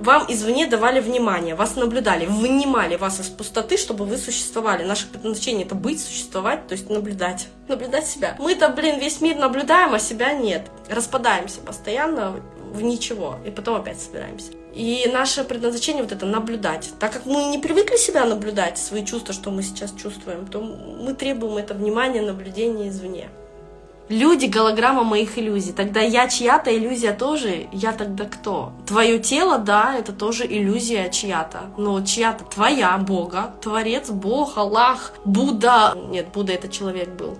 вам 0.00 0.26
извне 0.28 0.66
давали 0.66 1.00
внимание, 1.00 1.54
вас 1.54 1.76
наблюдали, 1.76 2.26
вынимали 2.26 2.96
вас 2.96 3.20
из 3.20 3.28
пустоты, 3.28 3.76
чтобы 3.76 4.04
вы 4.04 4.18
существовали. 4.18 4.84
Наше 4.84 5.06
предназначение 5.06 5.64
это 5.64 5.74
быть, 5.74 6.02
существовать, 6.02 6.66
то 6.66 6.72
есть 6.72 6.90
наблюдать. 6.90 7.48
Наблюдать 7.68 8.06
себя. 8.06 8.36
Мы-то, 8.38 8.68
блин, 8.68 8.98
весь 8.98 9.20
мир 9.20 9.36
наблюдаем, 9.36 9.94
а 9.94 9.98
себя 9.98 10.32
нет. 10.34 10.66
Распадаемся 10.90 11.60
постоянно 11.60 12.40
в 12.72 12.82
ничего, 12.82 13.36
и 13.46 13.50
потом 13.50 13.76
опять 13.76 14.00
собираемся. 14.00 14.52
И 14.76 15.08
наше 15.10 15.42
предназначение 15.42 16.02
вот 16.02 16.12
это 16.12 16.26
наблюдать. 16.26 16.92
Так 17.00 17.10
как 17.14 17.24
мы 17.24 17.44
не 17.44 17.56
привыкли 17.56 17.96
себя 17.96 18.26
наблюдать, 18.26 18.76
свои 18.76 19.06
чувства, 19.06 19.32
что 19.32 19.50
мы 19.50 19.62
сейчас 19.62 19.90
чувствуем, 19.92 20.46
то 20.46 20.60
мы 20.60 21.14
требуем 21.14 21.56
это 21.56 21.72
внимание, 21.72 22.20
наблюдения 22.20 22.90
извне. 22.90 23.30
Люди— 24.10 24.44
голограмма 24.46 25.02
моих 25.02 25.38
иллюзий. 25.38 25.72
Тогда 25.72 26.00
я 26.00 26.28
чья-то 26.28 26.76
иллюзия 26.76 27.14
тоже. 27.14 27.68
Я 27.72 27.92
тогда 27.92 28.26
кто? 28.26 28.74
Твое 28.86 29.18
тело, 29.18 29.56
да, 29.56 29.96
это 29.96 30.12
тоже 30.12 30.44
иллюзия 30.46 31.08
чья-то. 31.08 31.70
Но 31.78 32.02
чья-то 32.02 32.44
твоя, 32.44 32.98
Бога, 32.98 33.54
Творец, 33.62 34.10
Бог, 34.10 34.58
Аллах, 34.58 35.14
Будда. 35.24 35.94
Нет, 36.10 36.28
Будда 36.34 36.52
это 36.52 36.68
человек 36.68 37.08
был. 37.08 37.38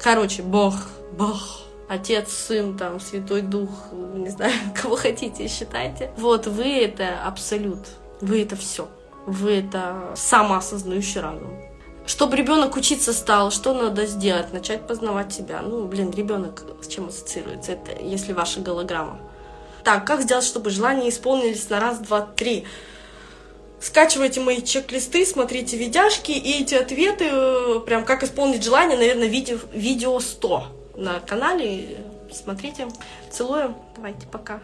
Короче, 0.00 0.42
Бог, 0.42 0.74
Бог. 1.18 1.65
Отец, 1.88 2.32
Сын, 2.32 2.76
там, 2.76 2.98
Святой 2.98 3.42
Дух, 3.42 3.70
не 3.92 4.28
знаю, 4.28 4.52
кого 4.74 4.96
хотите, 4.96 5.46
считайте. 5.48 6.10
Вот 6.16 6.46
вы 6.46 6.78
это 6.80 7.22
абсолют. 7.24 7.86
Вы 8.20 8.42
это 8.42 8.56
все. 8.56 8.88
Вы 9.26 9.58
это 9.58 10.12
самоосознающий 10.16 11.20
разум. 11.20 11.60
Чтобы 12.06 12.36
ребенок 12.36 12.76
учиться 12.76 13.12
стал, 13.12 13.50
что 13.50 13.74
надо 13.74 14.06
сделать? 14.06 14.52
Начать 14.52 14.86
познавать 14.86 15.32
себя. 15.32 15.60
Ну, 15.62 15.86
блин, 15.86 16.12
ребенок 16.12 16.64
с 16.80 16.86
чем 16.86 17.08
ассоциируется? 17.08 17.72
Это 17.72 18.00
если 18.00 18.32
ваша 18.32 18.60
голограмма. 18.60 19.18
Так, 19.82 20.06
как 20.06 20.22
сделать, 20.22 20.44
чтобы 20.44 20.70
желания 20.70 21.08
исполнились 21.08 21.68
на 21.68 21.80
раз, 21.80 21.98
два, 21.98 22.20
три? 22.20 22.64
Скачивайте 23.80 24.40
мои 24.40 24.62
чек-листы, 24.62 25.26
смотрите 25.26 25.76
видяшки, 25.76 26.32
и 26.32 26.62
эти 26.62 26.74
ответы, 26.74 27.26
э, 27.30 27.80
прям 27.84 28.04
как 28.04 28.24
исполнить 28.24 28.64
желание, 28.64 28.96
наверное, 28.96 29.28
видео, 29.28 29.58
видео 29.72 30.18
100 30.18 30.75
на 30.96 31.20
канале. 31.20 31.98
Смотрите. 32.30 32.88
Целую. 33.30 33.74
Давайте, 33.94 34.26
пока. 34.26 34.60